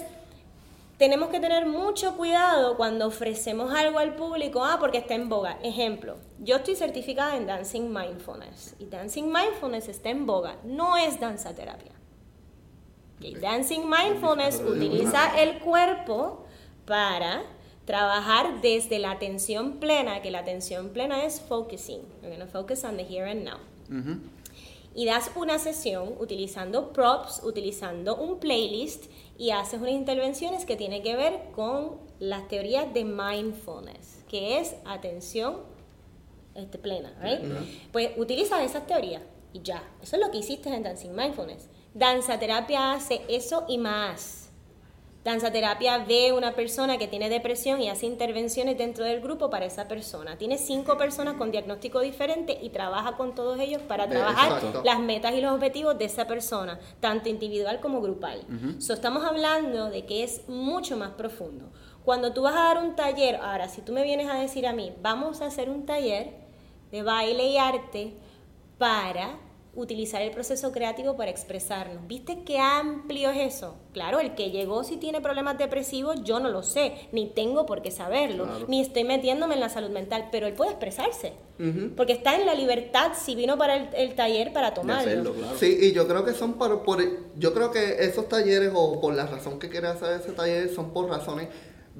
tenemos 0.98 1.30
que 1.30 1.40
tener 1.40 1.64
mucho 1.64 2.14
cuidado 2.18 2.76
cuando 2.76 3.06
ofrecemos 3.06 3.72
algo 3.72 3.98
al 3.98 4.16
público, 4.16 4.62
ah, 4.62 4.76
porque 4.78 4.98
está 4.98 5.14
en 5.14 5.30
boga. 5.30 5.58
Ejemplo, 5.62 6.18
yo 6.40 6.56
estoy 6.56 6.76
certificada 6.76 7.38
en 7.38 7.46
Dancing 7.46 7.88
Mindfulness 7.88 8.74
y 8.78 8.84
Dancing 8.84 9.32
Mindfulness 9.32 9.88
está 9.88 10.10
en 10.10 10.26
boga, 10.26 10.56
no 10.62 10.98
es 10.98 11.18
danza 11.18 11.54
terapia. 11.54 11.92
Dancing 13.40 13.88
Mindfulness 13.88 14.60
utiliza 14.60 15.40
el 15.40 15.60
cuerpo 15.60 16.44
para 16.84 17.44
trabajar 17.88 18.60
desde 18.60 19.00
la 19.00 19.10
atención 19.10 19.80
plena, 19.80 20.22
que 20.22 20.30
la 20.30 20.38
atención 20.38 20.90
plena 20.90 21.24
es 21.24 21.40
focusing. 21.40 22.02
We're 22.22 22.36
going 22.36 22.46
to 22.46 22.46
focus 22.46 22.84
on 22.84 22.96
the 22.96 23.02
here 23.02 23.28
and 23.28 23.42
now 23.44 23.58
y 24.98 25.04
das 25.04 25.30
una 25.36 25.60
sesión 25.60 26.14
utilizando 26.18 26.92
props, 26.92 27.40
utilizando 27.44 28.16
un 28.16 28.40
playlist 28.40 29.04
y 29.38 29.50
haces 29.50 29.80
unas 29.80 29.92
intervenciones 29.92 30.64
que 30.64 30.74
tienen 30.74 31.04
que 31.04 31.14
ver 31.14 31.52
con 31.54 31.98
las 32.18 32.48
teorías 32.48 32.92
de 32.92 33.04
mindfulness, 33.04 34.24
que 34.28 34.58
es 34.58 34.74
atención 34.84 35.58
este, 36.56 36.78
plena, 36.78 37.14
right? 37.22 37.40
Pues 37.92 38.10
utiliza 38.16 38.64
esas 38.64 38.88
teorías 38.88 39.22
y 39.52 39.62
ya. 39.62 39.88
Eso 40.02 40.16
es 40.16 40.22
lo 40.22 40.32
que 40.32 40.38
hiciste 40.38 40.68
en 40.68 40.82
Dancing 40.82 41.14
Mindfulness. 41.14 41.68
Danza 41.94 42.40
terapia 42.40 42.94
hace 42.94 43.22
eso 43.28 43.66
y 43.68 43.78
más. 43.78 44.47
Danza 45.28 45.52
terapia 45.52 45.98
ve 45.98 46.32
una 46.32 46.54
persona 46.54 46.96
que 46.96 47.06
tiene 47.06 47.28
depresión 47.28 47.82
y 47.82 47.90
hace 47.90 48.06
intervenciones 48.06 48.78
dentro 48.78 49.04
del 49.04 49.20
grupo 49.20 49.50
para 49.50 49.66
esa 49.66 49.86
persona. 49.86 50.38
Tiene 50.38 50.56
cinco 50.56 50.96
personas 50.96 51.34
con 51.34 51.50
diagnóstico 51.50 52.00
diferente 52.00 52.58
y 52.62 52.70
trabaja 52.70 53.14
con 53.18 53.34
todos 53.34 53.60
ellos 53.60 53.82
para 53.82 54.08
trabajar 54.08 54.52
exacto. 54.52 54.80
las 54.86 54.98
metas 55.00 55.34
y 55.34 55.42
los 55.42 55.52
objetivos 55.52 55.98
de 55.98 56.06
esa 56.06 56.26
persona, 56.26 56.80
tanto 57.00 57.28
individual 57.28 57.78
como 57.80 58.00
grupal. 58.00 58.40
So, 58.78 58.94
estamos 58.94 59.22
hablando 59.22 59.90
de 59.90 60.06
que 60.06 60.24
es 60.24 60.48
mucho 60.48 60.96
más 60.96 61.10
profundo. 61.10 61.66
Cuando 62.06 62.32
tú 62.32 62.40
vas 62.40 62.56
a 62.56 62.60
dar 62.60 62.78
un 62.78 62.96
taller, 62.96 63.36
ahora, 63.36 63.68
si 63.68 63.82
tú 63.82 63.92
me 63.92 64.04
vienes 64.04 64.30
a 64.30 64.36
decir 64.36 64.66
a 64.66 64.72
mí, 64.72 64.94
vamos 65.02 65.42
a 65.42 65.46
hacer 65.48 65.68
un 65.68 65.84
taller 65.84 66.36
de 66.90 67.02
baile 67.02 67.48
y 67.48 67.58
arte 67.58 68.14
para 68.78 69.38
utilizar 69.80 70.20
el 70.22 70.32
proceso 70.32 70.72
creativo 70.72 71.16
para 71.16 71.30
expresarnos. 71.30 72.06
¿Viste 72.08 72.42
qué 72.44 72.58
amplio 72.58 73.30
es 73.30 73.54
eso? 73.54 73.76
Claro, 73.92 74.18
el 74.18 74.34
que 74.34 74.50
llegó 74.50 74.82
si 74.82 74.96
tiene 74.96 75.20
problemas 75.20 75.56
depresivos, 75.56 76.24
yo 76.24 76.40
no 76.40 76.48
lo 76.50 76.62
sé, 76.64 76.94
ni 77.12 77.28
tengo 77.28 77.64
por 77.64 77.80
qué 77.80 77.90
saberlo, 77.92 78.44
Claro. 78.44 78.64
ni 78.68 78.80
estoy 78.80 79.04
metiéndome 79.04 79.54
en 79.54 79.60
la 79.60 79.68
salud 79.68 79.90
mental, 79.90 80.28
pero 80.32 80.46
él 80.48 80.54
puede 80.54 80.70
expresarse, 80.72 81.32
porque 81.96 82.12
está 82.12 82.34
en 82.34 82.44
la 82.46 82.54
libertad 82.54 83.12
si 83.14 83.34
vino 83.36 83.56
para 83.56 83.76
el, 83.76 83.88
el 83.94 84.14
taller 84.14 84.52
para 84.52 84.74
tomarlo. 84.74 85.00
hacerlo, 85.10 85.32
claro. 85.34 85.56
Sí, 85.58 85.78
y 85.80 85.92
yo 85.92 86.08
creo 86.08 86.24
que 86.24 86.32
son 86.34 86.54
por, 86.54 86.82
por- 86.82 86.98
yo 87.36 87.54
creo 87.54 87.70
que 87.70 87.98
esos 88.04 88.28
talleres 88.28 88.72
o 88.74 89.00
por 89.00 89.14
la 89.14 89.26
razón 89.26 89.58
que 89.60 89.68
quiere 89.68 89.86
hacer 89.86 90.20
ese 90.20 90.32
taller 90.32 90.68
son 90.74 90.92
por 90.92 91.08
razones 91.08 91.48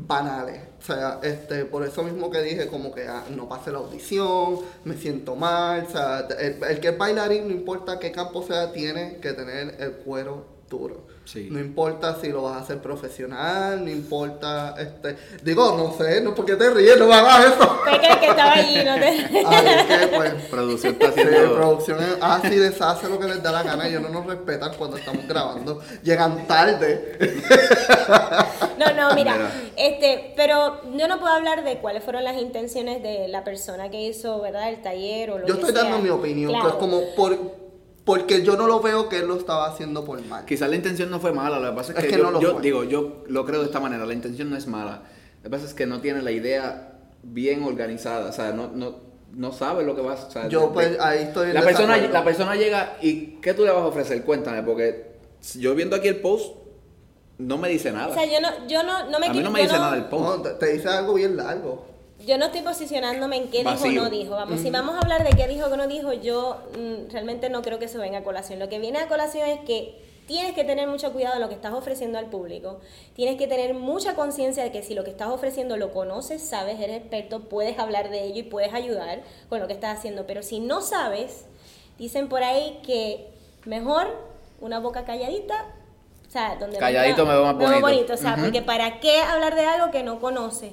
banales. 0.07 0.63
O 0.81 0.83
sea, 0.83 1.21
este, 1.23 1.65
por 1.65 1.85
eso 1.85 2.03
mismo 2.03 2.31
que 2.31 2.41
dije 2.41 2.69
como 2.69 2.95
que 2.95 3.09
ah, 3.09 3.25
no 3.31 3.49
pasé 3.49 3.73
la 3.73 3.79
audición, 3.79 4.61
me 4.85 4.97
siento 4.97 5.35
mal, 5.35 5.85
o 5.89 5.91
sea, 5.91 6.21
el, 6.39 6.63
el 6.63 6.81
que 6.81 6.89
es 6.89 6.99
bailarín, 6.99 7.49
no 7.49 7.55
importa 7.55 7.99
qué 7.99 8.13
campo 8.13 8.43
sea, 8.43 8.73
tiene 8.73 9.19
que 9.21 9.33
tener 9.33 9.77
el 9.81 9.93
cuero 9.93 10.47
duro. 10.71 11.18
Sí. 11.31 11.49
No 11.51 11.61
importa 11.61 12.17
si 12.19 12.29
lo 12.31 12.45
vas 12.45 12.57
a 12.57 12.61
hacer 12.61 12.79
profesional, 12.79 13.85
no 13.85 13.91
importa, 13.91 14.75
este, 14.79 15.15
digo, 15.43 15.77
no 15.77 15.93
sé, 16.03 16.23
no 16.23 16.35
porque 16.35 16.55
te 16.57 16.71
ríes, 16.71 16.99
no 16.99 17.07
me 17.07 17.13
hagas 17.15 17.53
eso. 17.53 17.69
Fue 17.85 18.01
que 18.01 18.07
el 18.07 18.19
que 18.19 18.27
estaba 18.29 18.53
allí, 18.55 18.77
no 18.83 18.95
te... 18.95 19.07
Ay, 19.47 19.67
es 19.91 20.01
que 20.01 20.07
pues 20.17 20.33
Producción 20.51 20.95
está 20.95 21.13
Sí, 21.13 21.21
haciendo. 21.21 21.55
producción 21.57 21.99
es 22.03 22.17
así, 22.23 22.57
deshace 22.57 23.09
lo 23.11 23.19
que 23.19 23.27
les 23.27 23.43
da 23.43 23.53
la 23.53 23.63
gana. 23.63 23.87
Ellos 23.87 24.01
no 24.01 24.09
nos 24.09 24.25
respetan 24.27 24.73
cuando 24.79 24.97
estamos 24.97 25.29
grabando. 25.29 25.83
Llegan 26.03 26.47
tarde. 26.47 27.19
No, 28.79 28.93
no, 28.95 29.15
mira, 29.15 29.35
Mira. 29.35 29.51
este, 29.77 30.33
pero 30.35 30.81
yo 30.97 31.09
no 31.09 31.19
puedo 31.21 31.33
hablar 31.35 31.63
de 31.63 31.77
cuáles 31.79 32.03
fueron 32.05 32.25
las 32.25 32.39
intenciones 32.41 33.03
de 33.03 33.29
la 33.29 33.45
persona 33.45 33.91
que 33.91 34.01
hizo, 34.01 34.41
¿verdad? 34.41 34.71
El 34.71 34.81
taller 34.81 35.31
o 35.33 35.39
lo 35.41 35.47
Yo 35.47 35.55
que 35.57 35.61
estoy 35.61 35.75
sea. 35.75 35.83
dando 35.85 35.99
mi 35.99 36.09
opinión, 36.09 36.51
Claro. 36.53 36.65
que 36.69 36.71
es 36.71 36.79
como 36.81 37.01
por, 37.17 37.37
porque 38.09 38.43
yo 38.43 38.57
no 38.57 38.67
lo 38.67 38.81
veo 38.81 39.11
que 39.11 39.19
él 39.19 39.29
lo 39.29 39.37
estaba 39.37 39.67
haciendo 39.69 40.03
por 40.03 40.25
mal. 40.25 40.47
Quizás 40.47 40.71
la 40.71 40.77
intención 40.77 41.11
no 41.11 41.21
fue 41.21 41.31
mala, 41.33 41.59
lo 41.59 41.69
que 41.71 41.77
pasa 41.77 41.93
es 41.93 41.99
Es 41.99 42.05
que, 42.05 42.11
que 42.13 42.17
yo, 42.17 42.23
no 42.25 42.31
lo 42.31 42.41
yo 42.41 42.53
fue. 42.55 42.63
digo, 42.63 42.85
yo 42.85 43.23
lo 43.29 43.45
creo 43.45 43.61
de 43.61 43.67
esta 43.67 43.81
manera, 43.81 44.07
la 44.07 44.15
intención 44.15 44.49
no 44.49 44.57
es 44.57 44.67
mala. 44.67 45.03
Lo 45.37 45.43
que 45.43 45.51
pasa 45.51 45.67
es 45.67 45.75
que 45.75 45.85
no 45.85 46.01
tiene 46.01 46.23
la 46.23 46.31
idea 46.31 46.95
bien 47.23 47.63
organizada, 47.65 48.31
o 48.31 48.33
sea, 48.33 48.53
no, 48.53 48.69
no, 48.69 48.97
no 49.35 49.53
sabe 49.53 49.85
lo 49.85 49.95
que 49.95 50.01
vas 50.01 50.25
o 50.25 50.31
sea, 50.31 50.49
Yo, 50.49 50.63
de- 50.63 50.67
pues, 50.69 51.01
ahí 51.01 51.25
estoy 51.25 51.49
en 51.49 51.55
la 51.55 51.61
persona, 51.63 51.97
la 51.99 52.25
persona 52.25 52.57
llega 52.57 52.97
y 53.03 53.39
¿qué 53.43 53.53
tú 53.53 53.63
le 53.67 53.73
vas 53.73 53.83
a 53.83 53.87
ofrecer? 53.87 54.25
Cuéntame, 54.25 54.63
porque 54.63 55.19
yo 55.59 55.75
viendo 55.75 55.95
aquí 55.95 56.09
el 56.09 56.17
post 56.21 56.57
no 57.37 57.59
me 57.59 57.69
dice 57.69 57.93
nada. 57.93 58.09
O 58.09 58.15
sea, 58.15 58.25
yo 58.25 58.41
no, 58.41 58.67
yo 58.67 58.83
no, 58.85 59.11
no 59.11 59.19
me 59.21 59.27
a 59.27 59.33
mí 59.35 59.41
no 59.41 59.51
me 59.51 59.61
dice 59.61 59.75
no- 59.75 59.81
nada 59.81 59.97
el 59.97 60.07
post. 60.07 60.25
No, 60.25 60.43
te, 60.43 60.51
te 60.55 60.73
dice 60.73 60.89
algo 60.89 61.13
bien 61.13 61.37
largo. 61.37 61.85
Yo 62.27 62.37
no 62.37 62.47
estoy 62.47 62.63
posicionándome 62.63 63.37
en 63.37 63.49
qué 63.49 63.65
dijo 63.65 63.85
o 63.85 63.91
no 63.91 64.11
dijo. 64.11 64.33
Vamos, 64.33 64.61
si 64.61 64.71
vamos 64.71 64.97
a 64.97 64.99
hablar 64.99 65.25
de 65.25 65.37
qué 65.37 65.47
dijo 65.47 65.67
o 65.67 65.77
no 65.77 65.87
dijo, 65.87 66.13
yo 66.13 66.59
mm, 66.77 67.11
realmente 67.13 67.49
no 67.49 67.63
creo 67.63 67.79
que 67.79 67.85
eso 67.85 67.99
venga 67.99 68.19
a 68.19 68.25
colación. 68.25 68.59
Lo 68.59 68.69
que 68.69 68.79
viene 68.79 68.99
a 68.99 69.09
colación 69.09 69.49
es 69.49 69.61
que 69.61 70.03
tienes 70.27 70.53
que 70.53 70.63
tener 70.65 70.87
mucho 70.89 71.13
cuidado 71.13 71.37
de 71.37 71.41
lo 71.41 71.49
que 71.49 71.55
estás 71.55 71.73
ofreciendo 71.73 72.19
al 72.19 72.27
público. 72.27 72.81
Tienes 73.15 73.37
que 73.39 73.47
tener 73.47 73.73
mucha 73.75 74.15
conciencia 74.15 74.63
de 74.63 74.71
que 74.71 74.83
si 74.83 74.95
lo 74.95 75.05
que 75.05 75.11
estás 75.11 75.29
ofreciendo 75.29 75.77
lo 75.77 75.93
conoces, 75.93 76.43
sabes, 76.43 76.79
eres 76.81 76.99
experto, 76.99 77.49
puedes 77.49 77.79
hablar 77.79 78.11
de 78.11 78.25
ello 78.25 78.41
y 78.41 78.43
puedes 78.43 78.75
ayudar 78.75 79.23
con 79.49 79.61
lo 79.61 79.67
que 79.67 79.73
estás 79.73 79.99
haciendo. 79.99 80.27
Pero 80.27 80.43
si 80.43 80.61
no 80.61 80.83
sabes, 80.83 81.47
dicen 81.99 82.29
por 82.29 82.43
ahí 82.43 82.81
que 82.85 83.29
mejor 83.65 84.09
una 84.61 84.81
boca 84.81 85.05
calladita. 85.05 85.67
O 86.27 86.31
sea, 86.31 86.57
donde 86.57 86.77
Calladito 86.77 87.25
me 87.25 87.33
veo 87.33 87.43
más 87.43 87.57
me 87.57 87.67
veo 87.67 87.81
bonito. 87.81 88.13
O 88.13 88.17
sea, 88.19 88.37
porque 88.37 88.61
¿para 88.61 89.01
qué 89.01 89.23
hablar 89.23 89.55
de 89.55 89.65
algo 89.65 89.91
que 89.91 90.03
no 90.03 90.21
conoce? 90.21 90.73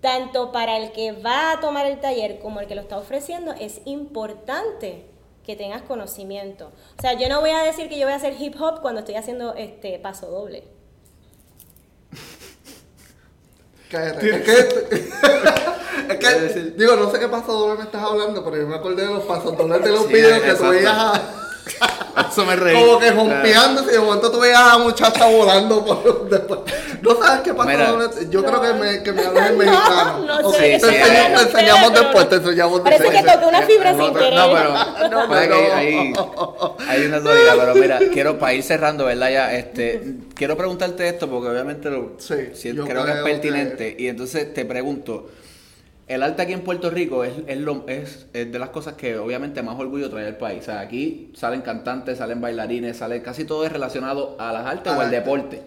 Tanto 0.00 0.52
para 0.52 0.76
el 0.76 0.92
que 0.92 1.12
va 1.12 1.52
a 1.52 1.60
tomar 1.60 1.86
el 1.86 2.00
taller 2.00 2.38
como 2.38 2.60
el 2.60 2.66
que 2.66 2.74
lo 2.74 2.82
está 2.82 2.98
ofreciendo, 2.98 3.52
es 3.58 3.80
importante 3.86 5.06
que 5.44 5.56
tengas 5.56 5.82
conocimiento. 5.82 6.70
O 6.98 7.02
sea, 7.02 7.14
yo 7.14 7.28
no 7.28 7.40
voy 7.40 7.50
a 7.50 7.62
decir 7.62 7.88
que 7.88 7.98
yo 7.98 8.06
voy 8.06 8.12
a 8.12 8.16
hacer 8.16 8.34
hip 8.38 8.54
hop 8.60 8.80
cuando 8.82 9.00
estoy 9.00 9.14
haciendo 9.14 9.54
este 9.54 9.98
paso 9.98 10.26
doble. 10.30 10.64
Cállate. 13.90 14.30
Es 14.30 14.42
que, 14.42 14.52
es 16.08 16.18
que 16.18 16.60
digo, 16.76 16.96
no 16.96 17.10
sé 17.10 17.18
qué 17.20 17.28
paso 17.28 17.52
doble 17.52 17.78
me 17.78 17.84
estás 17.84 18.02
hablando, 18.02 18.44
pero 18.44 18.56
yo 18.58 18.66
me 18.66 18.74
acordé 18.76 19.06
de 19.06 19.12
los 19.14 19.24
pasos 19.24 19.56
dobles 19.56 19.82
de 19.82 19.90
los 19.90 20.06
Sí, 20.06 20.12
videos 20.12 20.40
que 20.42 20.54
tú 20.54 20.68
veías 20.68 20.92
a- 20.92 21.45
Eso 22.30 22.46
me 22.46 22.56
reí. 22.56 22.74
como 22.74 22.98
que 22.98 23.10
rompeándose 23.10 23.90
y 23.90 23.92
de 23.94 23.98
momento 23.98 24.30
tú 24.30 24.38
veías 24.40 24.58
a 24.60 24.66
la 24.68 24.78
muchacha 24.78 25.26
volando 25.26 25.84
por 25.84 26.28
después. 26.30 26.60
¿No 27.02 27.14
sabes 27.22 27.40
qué 27.42 27.52
paso 27.54 27.68
Mira. 27.68 27.92
Yo 28.30 28.40
No. 28.42 28.48
creo 28.48 28.62
que 28.62 28.72
me, 28.74 29.02
que 29.02 29.12
me 29.12 29.22
hablas 29.26 29.50
en 29.50 29.58
No, 29.58 29.64
mexicano. 29.64 30.18
no 30.24 30.48
Ok, 30.48 30.54
sé, 30.54 30.60
te, 30.60 30.74
enseño- 30.76 31.28
no 31.32 31.36
te 31.38 31.42
enseñamos 31.42 31.90
pero 31.90 32.02
después, 32.02 32.24
no. 32.24 32.28
te 32.30 32.36
enseñamos 32.36 32.80
Parece 32.80 33.02
después. 33.02 33.24
que 33.24 33.32
toqué 33.32 33.46
una 33.46 33.62
fibra 33.62 33.90
sin 33.90 33.98
No, 33.98 34.12
querer. 34.14 34.34
No, 34.34 34.48
pero 34.54 35.10
No, 35.10 35.40
que 35.40 35.48
no. 35.48 35.54
hay, 35.54 35.94
hay, 35.94 36.12
hay 36.88 37.06
una 37.06 37.20
dualidad, 37.20 37.54
pero 37.58 37.74
mira, 37.74 37.98
quiero 38.12 38.38
para 38.38 38.54
ir 38.54 38.62
cerrando, 38.62 39.04
¿verdad? 39.04 39.30
Ya, 39.30 39.52
este, 39.54 40.02
quiero 40.34 40.56
preguntarte 40.56 41.06
esto 41.08 41.28
porque 41.28 41.48
obviamente 41.50 41.90
lo, 41.90 42.12
Sí, 42.18 42.34
sí, 42.54 42.72
yo 42.74 42.84
creo 42.86 43.04
que 43.04 43.10
es 43.10 43.16
creo 43.16 43.24
pertinente 43.24 43.94
y 43.98 44.08
entonces 44.08 44.54
te 44.54 44.64
pregunto, 44.64 45.28
el 46.08 46.22
arte 46.22 46.42
aquí 46.42 46.52
en 46.52 46.62
Puerto 46.62 46.90
Rico 46.90 47.24
es, 47.24 47.32
es, 47.46 47.58
lo, 47.58 47.84
es, 47.88 48.26
es 48.32 48.52
de 48.52 48.58
las 48.58 48.70
cosas 48.70 48.94
que 48.94 49.18
obviamente 49.18 49.62
más 49.62 49.78
orgullo 49.78 50.08
trae 50.08 50.26
al 50.26 50.36
país. 50.36 50.60
O 50.60 50.64
sea, 50.64 50.80
aquí 50.80 51.32
salen 51.34 51.62
cantantes, 51.62 52.18
salen 52.18 52.40
bailarines, 52.40 52.96
salen 52.96 53.22
casi 53.22 53.44
todo 53.44 53.66
es 53.66 53.72
relacionado 53.72 54.36
a 54.38 54.52
las 54.52 54.66
artes 54.66 54.92
o 54.92 55.00
al 55.00 55.06
arte. 55.06 55.16
deporte. 55.16 55.62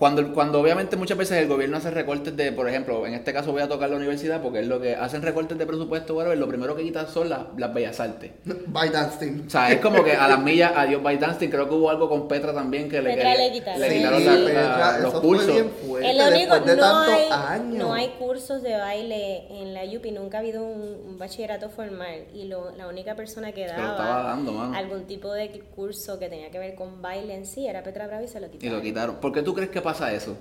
Cuando, 0.00 0.32
cuando 0.32 0.60
obviamente 0.60 0.96
muchas 0.96 1.18
veces 1.18 1.36
el 1.36 1.46
gobierno 1.46 1.76
hace 1.76 1.90
recortes 1.90 2.34
de, 2.34 2.52
por 2.52 2.66
ejemplo, 2.66 3.06
en 3.06 3.12
este 3.12 3.34
caso 3.34 3.52
voy 3.52 3.60
a 3.60 3.68
tocar 3.68 3.90
la 3.90 3.96
universidad 3.96 4.40
porque 4.40 4.60
es 4.60 4.66
lo 4.66 4.80
que 4.80 4.96
hacen 4.96 5.20
recortes 5.20 5.58
de 5.58 5.66
presupuesto, 5.66 6.14
whatever, 6.16 6.38
lo 6.38 6.48
primero 6.48 6.74
que 6.74 6.82
quitan 6.82 7.06
son 7.06 7.28
las, 7.28 7.40
las 7.58 7.72
bellas 7.74 8.00
artes. 8.00 8.30
By 8.68 8.88
Dancing. 8.88 9.44
O 9.46 9.50
sea, 9.50 9.70
es 9.70 9.78
como 9.80 10.02
que 10.02 10.12
a 10.14 10.26
las 10.26 10.40
millas, 10.42 10.72
adiós 10.74 11.02
by 11.02 11.18
Dancing, 11.18 11.50
creo 11.50 11.68
que 11.68 11.74
hubo 11.74 11.90
algo 11.90 12.08
con 12.08 12.26
Petra 12.28 12.54
también 12.54 12.88
que 12.88 13.02
le, 13.02 13.14
Petra 13.14 13.32
que 13.34 13.38
le 13.38 13.52
quitaron. 13.52 13.80
le 13.82 13.90
Sí, 13.90 13.96
quitaron 13.98 14.24
la- 14.24 14.32
Petra, 14.46 14.78
la- 14.78 14.98
los 15.00 15.20
cursos. 15.20 15.62
Fuerte, 15.86 16.10
Es 16.10 16.16
lo 16.16 16.28
único, 16.28 16.60
de 16.60 16.76
no 16.76 16.98
hay, 17.00 17.22
años. 17.30 17.78
no 17.78 17.92
hay 17.92 18.08
cursos 18.18 18.62
de 18.62 18.78
baile 18.78 19.46
en 19.60 19.74
la 19.74 19.82
UPI, 19.84 20.12
nunca 20.12 20.38
ha 20.38 20.40
habido 20.40 20.64
un, 20.64 20.96
un 21.10 21.18
bachillerato 21.18 21.68
formal 21.68 22.24
y 22.34 22.44
lo- 22.44 22.70
la 22.74 22.88
única 22.88 23.14
persona 23.16 23.52
que 23.52 23.66
daba 23.66 23.90
estaba 23.90 24.22
dando, 24.22 24.52
mano. 24.52 24.74
algún 24.74 25.04
tipo 25.04 25.30
de 25.34 25.50
curso 25.76 26.18
que 26.18 26.30
tenía 26.30 26.50
que 26.50 26.58
ver 26.58 26.74
con 26.74 27.02
baile 27.02 27.34
en 27.34 27.44
sí 27.44 27.66
era 27.66 27.82
Petra 27.82 28.06
Bravo 28.06 28.24
y 28.24 28.28
se 28.28 28.40
lo 28.40 28.46
Y 28.46 28.50
quitaron. 28.52 28.76
lo 28.78 28.82
quitaron. 28.82 29.16
¿Por 29.16 29.32
qué 29.32 29.42
tú 29.42 29.52
crees 29.54 29.68
que 29.70 29.82
pasa 29.92 30.12
eso? 30.12 30.36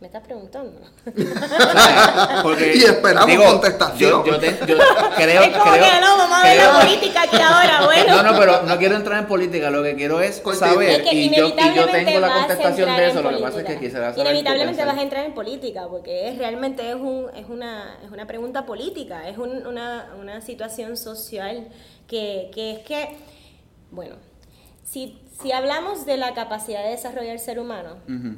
¿Me 0.00 0.06
estás 0.08 0.22
preguntando? 0.24 0.80
Porque, 2.42 2.72
Y 2.76 2.82
esperamos 2.82 3.36
contestación. 3.46 4.10
Yo, 4.10 4.24
yo, 4.26 4.38
te- 4.40 4.58
yo 4.66 4.76
creo, 5.16 5.42
es 5.42 5.56
como 5.56 5.72
creo- 5.72 5.84
que 5.84 6.00
no, 6.00 6.16
vamos 6.18 6.38
a 6.38 6.42
ver 6.42 6.56
la 6.56 6.80
política 6.80 7.22
aquí 7.22 7.36
ahora, 7.36 7.82
bueno. 7.84 8.16
No, 8.16 8.32
no, 8.32 8.38
pero 8.38 8.62
no 8.62 8.78
quiero 8.78 8.96
entrar 8.96 9.18
en 9.20 9.26
política, 9.28 9.70
lo 9.70 9.80
que 9.84 9.94
quiero 9.94 10.20
es 10.20 10.40
Contigo. 10.40 10.66
saber 10.66 10.90
Es 11.02 11.08
que 11.08 11.14
y, 11.14 11.28
yo, 11.28 11.34
y 11.34 11.36
yo 11.36 11.46
inevitablemente 11.54 12.04
tengo 12.04 12.20
la 12.20 12.28
vas 12.28 12.36
a 12.36 12.38
contestación 12.48 12.88
entrar 12.88 13.00
de 13.06 13.10
eso, 13.12 13.22
lo 13.22 13.28
que 13.28 13.34
pasa 13.36 13.46
es 13.46 13.52
política. 13.54 13.74
que 13.78 13.84
quisiera 13.86 14.10
saber 14.12 14.26
Inevitablemente 14.26 14.84
vas 14.84 14.98
a 14.98 15.02
entrar 15.02 15.24
en 15.24 15.34
política, 15.34 15.86
porque 15.88 16.28
es, 16.30 16.38
realmente 16.38 16.88
es, 16.90 16.96
un, 16.96 17.26
es, 17.36 17.48
una, 17.48 17.96
es 18.04 18.10
una 18.10 18.26
pregunta 18.26 18.66
política, 18.66 19.28
es 19.28 19.38
un- 19.38 19.64
una, 19.66 20.08
una 20.20 20.40
situación 20.40 20.96
social 20.96 21.68
que, 22.08 22.50
que 22.52 22.72
es 22.72 22.78
que, 22.80 23.16
bueno, 23.92 24.16
si, 24.82 25.16
si 25.40 25.52
hablamos 25.52 26.06
de 26.06 26.16
la 26.16 26.34
capacidad 26.34 26.82
de 26.82 26.90
desarrollar 26.90 27.34
el 27.34 27.38
ser 27.38 27.60
humano, 27.60 27.98
Ujú. 28.08 28.36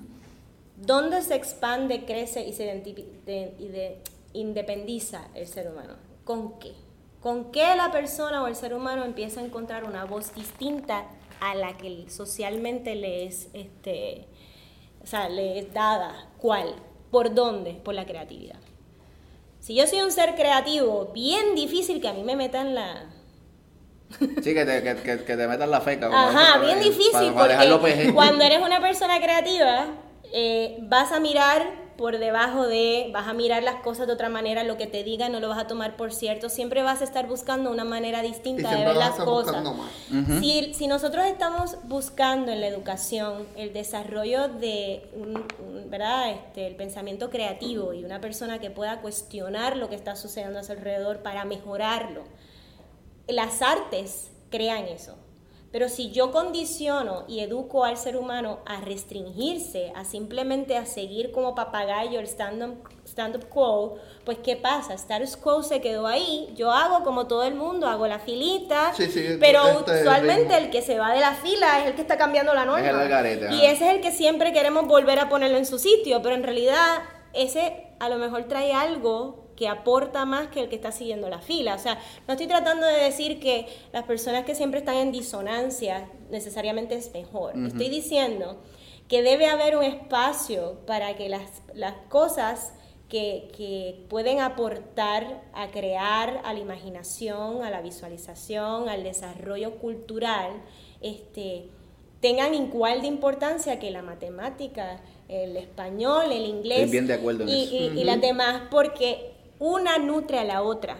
¿Dónde 0.77 1.23
se 1.23 1.35
expande, 1.35 2.05
crece 2.05 2.45
y 2.45 2.53
se 2.53 2.65
de- 2.65 3.55
y 3.59 3.69
de- 3.69 3.99
independiza 4.33 5.29
el 5.35 5.47
ser 5.47 5.69
humano? 5.71 5.95
¿Con 6.25 6.59
qué? 6.59 6.73
¿Con 7.21 7.53
qué 7.53 7.75
la 7.77 7.91
persona 7.91 8.43
o 8.43 8.47
el 8.49 8.57
ser 8.57 8.75
humano 8.75 9.05
empieza 9.05 9.41
a 9.41 9.45
encontrar 9.45 9.85
una 9.85 10.05
voz 10.05 10.35
distinta 10.35 11.07
a 11.41 11.55
la 11.55 11.77
que 11.77 12.07
socialmente 12.11 12.95
le 12.95 13.25
es, 13.27 13.49
este, 13.55 14.27
o 15.03 15.07
sea, 15.07 15.29
le 15.29 15.59
es 15.59 15.73
dada? 15.73 16.29
¿Cuál? 16.39 16.75
¿Por 17.11 17.35
dónde? 17.35 17.73
Por 17.75 17.95
la 17.95 18.05
creatividad. 18.05 18.59
Si 19.61 19.75
yo 19.75 19.87
soy 19.87 20.01
un 20.03 20.13
ser 20.13 20.35
creativo, 20.35 21.11
bien 21.15 21.55
difícil 21.55 22.01
que 22.03 22.09
a 22.09 22.13
mí 22.13 22.23
me 22.25 22.37
metan 22.37 22.75
la, 22.75 23.07
Sí, 24.43 24.53
que 24.55 24.65
te, 24.67 24.83
que, 25.25 25.37
te 25.37 25.47
metan 25.49 25.71
la 25.71 25.81
feca. 25.81 26.07
como 26.09 26.19
Ajá, 26.19 26.59
bien 26.59 26.81
difícil 26.81 27.11
para- 27.13 27.35
para 27.35 27.49
dejarlo 27.49 27.81
porque 27.81 27.95
PG. 28.09 28.15
cuando 28.15 28.45
eres 28.45 28.61
una 28.61 28.81
persona 28.81 29.19
creativa 29.21 29.87
eh, 30.37 30.79
vas 30.83 31.13
a 31.13 31.21
mirar 31.21 31.85
por 31.97 32.19
debajo 32.19 32.67
de, 32.67 33.09
vas 33.13 33.29
a 33.29 33.35
mirar 33.35 33.63
las 33.63 33.77
cosas 33.77 34.09
de 34.09 34.15
otra 34.15 34.29
manera, 34.29 34.65
lo 34.65 34.77
que 34.77 34.89
te 34.89 35.05
digan 35.05 35.31
no 35.31 35.39
lo 35.39 35.49
vas 35.49 35.61
a 35.61 35.69
tomar 35.69 35.95
por 35.97 36.13
cierto, 36.13 36.49
siempre 36.49 36.83
vas 36.83 37.03
a 37.03 37.05
estar 37.05 37.29
buscando 37.29 37.71
una 37.71 37.85
manera 37.85 38.25
Y 38.25 38.33
distinta 38.33 38.75
de 38.75 38.85
ver 38.85 38.97
vas 38.97 38.97
a 38.97 39.09
las 39.11 39.19
cosas. 39.21 39.65
Si, 40.41 40.75
si 40.75 40.89
nosotros 40.89 41.25
estamos 41.27 41.77
buscando 41.85 42.51
en 42.51 42.61
la 42.61 42.67
educación 42.67 43.47
el 43.57 43.73
desarrollo 43.73 44.49
de 44.49 45.09
un, 45.15 45.37
un, 45.37 45.89
¿verdad? 45.89 46.33
Este, 46.33 46.67
el 46.67 46.75
pensamiento 46.75 47.31
creativo 47.31 47.95
y 47.95 48.05
una 48.05 48.21
persona 48.21 48.59
que 48.59 48.71
pueda 48.71 49.03
cuestionar 49.03 49.77
lo 49.77 49.89
que 49.89 49.95
está 49.95 50.17
sucediendo 50.17 50.59
a 50.59 50.65
su 50.65 50.73
alrededor 50.73 51.19
para 51.19 51.45
mejorarlo, 51.45 52.25
las 53.29 53.63
artes 53.63 54.33
crean 54.51 54.89
eso. 54.89 55.15
Pero 55.75 55.89
si 55.89 56.13
yo 56.13 56.31
condiciono 56.31 57.25
y 57.27 57.41
educo 57.41 57.85
al 57.85 57.97
ser 57.97 58.17
humano 58.17 58.61
a 58.65 58.81
restringirse, 58.81 59.91
a 59.97 60.05
simplemente 60.05 60.77
a 60.77 60.87
seguir 60.87 61.33
como 61.33 61.57
papagayo 61.57 62.21
el 62.21 62.29
stand-up 62.29 62.89
stand 63.05 63.49
quo, 63.49 63.97
pues 64.25 64.39
¿qué 64.39 64.55
pasa? 64.55 64.95
Status 64.95 65.37
quo 65.37 65.65
se 65.65 65.81
quedó 65.81 66.07
ahí, 66.07 66.49
yo 66.55 66.71
hago 66.71 67.03
como 67.03 67.27
todo 67.27 67.43
el 67.43 67.57
mundo, 67.57 67.89
hago 67.89 68.07
la 68.07 68.21
filita, 68.21 68.93
Sí, 68.95 69.07
sí, 69.07 69.37
pero 69.41 69.67
este, 69.67 70.03
usualmente 70.03 70.57
el 70.57 70.71
que 70.71 70.81
se 70.81 70.97
va 70.97 71.13
de 71.13 71.19
la 71.19 71.35
fila 71.35 71.81
es 71.81 71.89
el 71.89 71.97
que 71.97 72.03
está 72.03 72.17
cambiando 72.17 72.55
la 72.55 72.67
norma. 72.67 72.79
Es 73.27 73.53
y 73.53 73.67
ese 73.67 73.89
es 73.89 73.95
el 73.97 74.01
que 74.01 74.13
siempre 74.13 74.53
queremos 74.53 74.87
volver 74.87 75.19
a 75.19 75.29
ponerlo 75.29 75.59
en 75.59 75.67
su 75.67 75.81
sitio, 75.81 76.23
pero 76.23 76.37
en 76.37 76.45
realidad 76.45 77.03
ese 77.33 77.89
a 77.99 78.09
lo 78.09 78.19
mejor 78.19 78.45
trae 78.45 78.73
algo 78.73 79.44
que 79.57 79.69
aporta 79.69 80.25
más 80.25 80.49
que 80.49 80.61
el 80.61 80.69
que 80.69 80.77
está 80.77 80.91
siguiendo 80.93 81.29
la 81.29 81.39
fila. 81.41 81.75
O 81.75 81.79
sea, 81.79 81.99
no 82.27 82.33
estoy 82.35 82.47
tratando 82.47 82.87
de 82.87 82.95
decir 83.05 83.39
que 83.41 83.67
las 83.93 84.05
personas 84.05 84.45
que 84.45 84.55
siempre 84.55 84.81
están 84.81 84.97
en 84.97 85.13
disonancia 85.13 86.09
necesariamente 86.31 86.95
es 86.97 87.13
mejor. 87.13 87.55
Estoy 87.67 87.89
diciendo 87.89 88.61
que 89.09 89.23
debe 89.23 89.47
haber 89.47 89.77
un 89.77 89.85
espacio 89.85 90.79
para 90.87 91.15
que 91.15 91.29
las, 91.29 91.63
las 91.75 91.95
cosas 92.09 92.73
que, 93.09 93.49
que 93.57 94.07
pueden 94.09 94.41
aportar 94.41 95.43
a 95.53 95.69
crear, 95.71 96.41
a 96.45 96.53
la 96.55 96.59
imaginación, 96.59 97.63
a 97.63 97.71
la 97.71 97.81
visualización, 97.83 98.89
al 98.89 99.05
desarrollo 99.05 99.77
cultural, 99.79 100.51
este, 101.01 101.69
tengan 102.21 102.55
igual 102.55 103.03
de 103.03 103.07
importancia 103.09 103.79
que 103.79 103.91
la 103.91 104.01
matemática, 104.03 105.01
el 105.29 105.57
español, 105.59 106.33
el 106.33 106.47
inglés 106.47 106.79
Estoy 106.81 106.93
bien 106.93 107.07
de 107.07 107.15
acuerdo 107.15 107.43
en 107.45 107.51
y, 107.51 107.63
eso. 107.65 107.75
y- 107.75 108.01
y 108.01 108.05
las 108.05 108.21
demás, 108.21 108.63
porque 108.71 109.34
una 109.65 109.99
nutre 109.99 110.39
a 110.39 110.45
la 110.45 110.63
otra. 110.63 110.99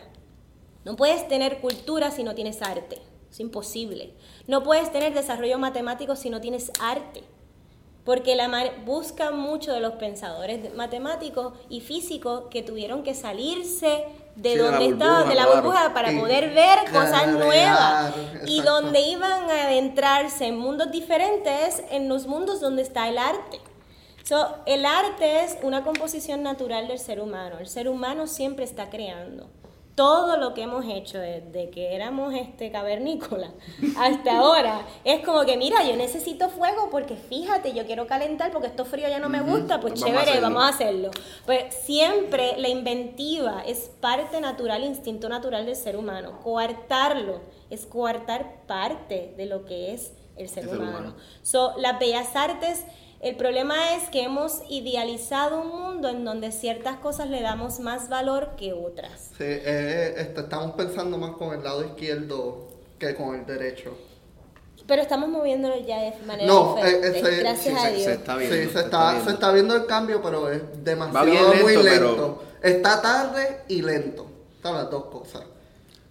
No 0.85 0.97
puedes 0.97 1.29
tener 1.29 1.61
cultura 1.61 2.11
si 2.11 2.25
no 2.25 2.35
tienes 2.35 2.63
arte, 2.63 2.99
es 3.31 3.41
imposible. 3.41 4.15
No 4.47 4.63
puedes 4.63 4.91
tener 4.93 5.13
desarrollo 5.15 5.59
matemático 5.59 6.17
si 6.17 6.31
no 6.31 6.41
tienes 6.41 6.71
arte. 6.81 7.23
Porque 8.05 8.37
la 8.37 8.49
ma- 8.49 8.65
busca 8.85 9.31
mucho 9.31 9.73
de 9.73 9.81
los 9.81 9.95
pensadores 9.95 10.75
matemáticos 10.75 11.55
y 11.71 11.81
físicos 11.81 12.45
que 12.51 12.63
tuvieron 12.63 13.03
que 13.03 13.15
salirse 13.15 14.05
de 14.37 14.53
Sí, 14.53 14.59
donde 14.59 14.87
estaban, 14.89 15.29
de 15.29 15.35
la 15.35 15.45
claro. 15.47 15.63
burbuja, 15.63 15.95
para 15.95 16.13
poder 16.19 16.53
ver 16.55 16.81
cosas 16.93 17.29
nuevas. 17.29 18.13
Y 18.47 18.61
donde 18.63 19.01
iban 19.01 19.49
a 19.51 19.65
adentrarse 19.69 20.47
en 20.47 20.59
mundos 20.59 20.91
diferentes, 20.91 21.83
en 21.91 22.09
los 22.11 22.27
mundos 22.27 22.61
donde 22.61 22.83
está 22.83 23.09
el 23.09 23.17
arte. 23.17 23.59
So, 24.25 24.57
el 24.65 24.87
arte 24.87 25.45
es 25.45 25.59
una 25.63 25.85
composición 25.85 26.43
natural 26.43 26.89
del 26.89 26.99
ser 26.99 27.21
humano. 27.21 27.59
El 27.61 27.67
ser 27.69 27.89
humano 27.91 28.27
siempre 28.27 28.65
está 28.65 28.89
creando. 28.89 29.49
Todo 29.95 30.39
lo 30.39 30.55
que 30.55 30.63
hemos 30.63 30.85
hecho 30.87 31.21
desde 31.21 31.71
que 31.71 31.95
éramos 31.95 32.35
este 32.35 32.73
cavernícola 32.73 33.53
hasta 33.97 34.39
ahora 34.39 34.81
es 35.05 35.25
como 35.25 35.45
que 35.45 35.57
mira, 35.57 35.85
yo 35.89 35.95
necesito 35.95 36.49
fuego 36.49 36.89
porque 36.91 37.15
fíjate, 37.15 37.75
yo 37.75 37.87
quiero 37.87 38.09
calentar 38.09 38.51
porque 38.51 38.67
esto 38.67 38.85
frío 38.85 39.09
ya 39.09 39.21
no 39.21 39.29
me 39.29 39.41
gusta, 39.41 39.79
pues 39.81 39.93
vamos 39.93 40.03
a 40.03 40.07
chévere, 40.07 40.31
hacerlo. 40.31 40.49
vamos 40.49 40.65
a 40.65 40.69
hacerlo. 40.69 41.11
Pues 41.47 41.75
siempre 41.85 42.55
la 42.59 42.69
inventiva 42.71 43.63
es 43.65 43.89
parte 44.01 44.41
natural, 44.41 44.83
instinto 44.83 45.29
natural 45.29 45.65
del 45.65 45.77
ser 45.77 45.97
humano. 45.97 46.41
Coartarlo 46.43 47.43
es 47.71 47.87
coartar 47.87 48.63
parte 48.67 49.33
de 49.37 49.47
lo 49.47 49.65
que 49.65 49.93
es 49.95 50.13
el 50.37 50.49
ser 50.49 50.65
El 50.65 50.71
ser 50.71 50.79
humano. 50.81 50.99
humano. 50.99 51.17
So, 51.43 51.75
las 51.79 52.01
bellas 52.01 52.35
artes, 52.35 52.85
el 53.25 53.37
problema 53.37 53.95
es 53.97 54.09
que 54.11 54.23
hemos 54.23 54.61
idealizado 54.69 55.61
un 55.63 55.69
mundo 55.69 56.09
en 56.09 56.25
donde 56.25 56.53
ciertas 56.53 56.97
cosas 56.99 57.29
le 57.31 57.41
damos 57.41 57.81
más 57.81 58.09
valor 58.09 58.51
que 58.57 58.73
otras. 58.73 59.31
Sí, 59.39 59.45
eh, 59.45 60.15
este, 60.19 60.41
estamos 60.43 60.73
pensando 60.77 61.19
más 61.19 61.33
con 61.33 61.55
el 61.55 61.65
lado 61.65 61.85
izquierdo 61.85 62.69
que 62.99 63.15
con 63.15 63.35
el 63.35 63.47
derecho. 63.47 63.97
Pero 64.87 65.01
estamos 65.01 65.31
moviéndolo 65.31 65.79
ya 65.81 65.99
de 66.01 66.13
manera 66.27 66.47
No, 66.47 66.75
diferente. 66.77 67.09
eh, 67.09 67.19
ese- 67.21 67.37
gracias 67.41 67.75
sí, 67.75 67.81
a 67.81 67.89
se- 67.89 67.93
Dios. 67.95 68.05
se 68.05 68.13
está 68.13 68.37
viendo. 68.37 68.57
Sí, 68.57 68.63
se 68.65 68.69
se 68.73 68.79
está 68.79 68.85
está, 68.85 69.11
viendo. 69.13 69.25
se 69.31 69.35
está 69.35 69.53
viendo 69.53 69.77
el 69.77 69.87
cambio, 69.87 70.23
pero 70.23 70.51
es 70.51 70.85
demasiado 70.85 71.25
bien 71.53 71.63
muy 71.63 71.73
lento, 71.77 71.83
lento. 71.83 72.45
pero- 72.61 72.75
Está 72.77 73.01
tarde 73.03 73.61
y 73.69 73.81
lento. 73.83 74.27
Son 74.63 74.75
las 74.77 74.91
dos 74.91 75.07
cosas. 75.07 75.43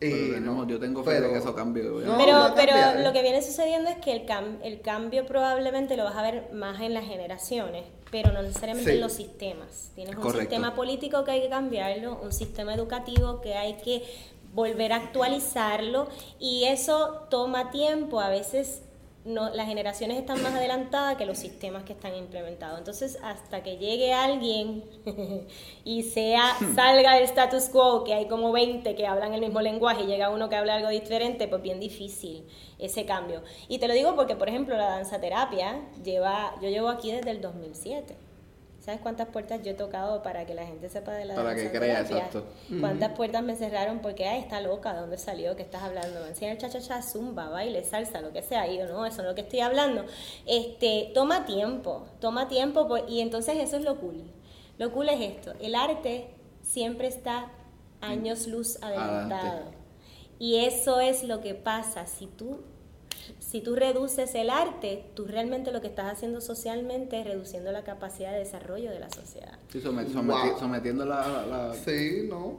Y 0.07 0.09
Pero 0.11 0.33
tenemos- 0.35 0.57
no, 0.57 0.67
yo 0.67 0.79
tengo 0.79 1.03
fe 1.03 1.21
de 1.21 1.29
que 1.31 1.37
eso 1.37 1.55
cambie. 1.55 1.83
No, 1.83 2.17
pero 2.17 2.53
pero 2.55 2.73
lo 3.01 3.13
que 3.13 3.21
viene 3.21 3.41
sucediendo 3.41 3.89
es 3.89 3.97
que 3.97 4.11
el, 4.13 4.25
cam- 4.25 4.57
el 4.63 4.81
cambio 4.81 5.25
probablemente 5.25 5.95
lo 5.97 6.03
vas 6.03 6.15
a 6.15 6.21
ver 6.21 6.49
más 6.53 6.81
en 6.81 6.93
las 6.93 7.05
generaciones, 7.05 7.83
pero 8.11 8.31
no 8.31 8.41
necesariamente 8.41 8.91
Sí. 8.91 8.97
en 8.97 9.01
los 9.01 9.13
sistemas. 9.13 9.91
Tienes 9.95 10.15
un 10.15 10.33
sistema 10.33 10.75
político 10.75 11.23
que 11.23 11.31
hay 11.31 11.41
que 11.41 11.49
cambiarlo, 11.49 12.19
un 12.21 12.31
sistema 12.33 12.73
educativo 12.73 13.41
que 13.41 13.55
hay 13.55 13.73
que 13.77 14.03
volver 14.53 14.93
a 14.93 14.97
actualizarlo 14.97 16.07
y 16.39 16.65
eso 16.65 17.25
toma 17.29 17.71
tiempo. 17.71 18.19
A 18.19 18.29
veces 18.29 18.81
no, 19.25 19.49
las 19.49 19.67
generaciones 19.67 20.17
están 20.17 20.41
más 20.43 20.53
adelantadas 20.53 21.15
que 21.15 21.25
los 21.25 21.37
sistemas 21.37 21.83
que 21.83 21.93
están 21.93 22.15
implementados. 22.15 22.77
Entonces, 22.77 23.17
hasta 23.23 23.63
que 23.63 23.77
llegue 23.77 24.13
alguien 24.13 24.83
y 25.85 26.03
sea 26.03 26.55
salga 26.75 27.15
del 27.15 27.23
status 27.23 27.69
quo, 27.69 28.03
que 28.03 28.13
hay 28.13 28.27
como 28.27 28.51
20 28.51 28.95
que 28.95 29.07
hablan 29.07 29.33
el 29.33 29.41
mismo 29.41 29.61
lenguaje 29.61 30.03
y 30.03 30.07
llega 30.07 30.29
uno 30.29 30.49
que 30.49 30.55
habla 30.55 30.75
algo 30.75 30.89
diferente, 30.89 31.47
pues 31.47 31.61
bien 31.61 31.79
difícil 31.79 32.45
ese 32.79 33.05
cambio. 33.05 33.43
Y 33.69 33.79
te 33.79 33.87
lo 33.87 33.93
digo 33.93 34.15
porque, 34.15 34.35
por 34.35 34.49
ejemplo, 34.49 34.75
la 34.75 34.87
danza 34.87 35.21
terapia 35.21 35.81
lleva, 36.03 36.55
yo 36.61 36.69
llevo 36.69 36.89
aquí 36.89 37.11
desde 37.11 37.31
el 37.31 37.41
2007. 37.41 38.32
¿Sabes 38.83 38.99
cuántas 38.99 39.29
puertas 39.29 39.61
yo 39.63 39.71
he 39.71 39.75
tocado 39.75 40.21
para 40.23 40.45
que 40.45 40.53
la 40.53 40.65
gente 40.65 40.89
sepa 40.89 41.13
de 41.13 41.23
la 41.23 41.35
Para 41.35 41.55
que 41.55 41.71
crea, 41.71 42.01
exacto. 42.01 42.43
¿Cuántas 42.81 43.13
puertas 43.13 43.41
me 43.41 43.55
cerraron 43.55 43.99
porque, 43.99 44.27
ay, 44.27 44.41
está 44.41 44.59
loca, 44.59 44.93
¿de 44.93 44.99
dónde 44.99 45.17
salió? 45.17 45.55
¿Qué 45.55 45.61
estás 45.61 45.83
hablando? 45.83 46.19
Me 46.19 46.27
enseña 46.27 46.51
el 46.51 46.57
cha-cha-cha, 46.57 47.01
zumba, 47.01 47.47
baile, 47.47 47.81
salsa, 47.85 48.19
lo 48.19 48.33
que 48.33 48.41
sea. 48.41 48.67
Y 48.67 48.77
yo, 48.77 48.85
no, 48.87 49.05
eso 49.05 49.21
es 49.21 49.27
lo 49.29 49.35
que 49.35 49.41
estoy 49.41 49.61
hablando. 49.61 50.03
Este, 50.45 51.11
toma 51.13 51.45
tiempo, 51.45 52.07
toma 52.19 52.49
tiempo. 52.49 52.89
pues, 52.89 53.05
y 53.07 53.21
entonces 53.21 53.55
eso 53.57 53.77
es 53.77 53.85
lo 53.85 54.01
cool. 54.01 54.21
Lo 54.77 54.91
cool 54.91 55.07
es 55.07 55.21
esto. 55.21 55.53
El 55.61 55.75
arte 55.75 56.31
siempre 56.61 57.07
está 57.07 57.53
años 58.01 58.47
luz 58.47 58.83
adelantado. 58.83 59.47
Adelante. 59.47 59.77
Y 60.39 60.57
eso 60.57 60.99
es 60.99 61.23
lo 61.23 61.39
que 61.39 61.55
pasa. 61.55 62.05
Si 62.05 62.27
tú, 62.27 62.59
si 63.53 63.61
tú 63.61 63.75
reduces 63.75 64.33
el 64.33 64.49
arte, 64.49 65.05
tú 65.13 65.25
realmente 65.27 65.71
lo 65.71 65.79
que 65.79 65.85
estás 65.85 66.11
haciendo 66.11 66.41
socialmente 66.41 67.19
es 67.19 67.27
reduciendo 67.27 67.71
la 67.71 67.83
capacidad 67.83 68.31
de 68.31 68.39
desarrollo 68.39 68.89
de 68.89 68.99
la 68.99 69.11
sociedad. 69.11 69.59
Sí, 69.71 69.79
somet- 69.79 70.07
someti- 70.07 70.49
Wow. 70.53 70.59
sometiendo 70.59 71.05
la, 71.05 71.27
la- 71.27 71.45
la- 71.67 71.73
Sí, 71.75 72.25
no. 72.27 72.57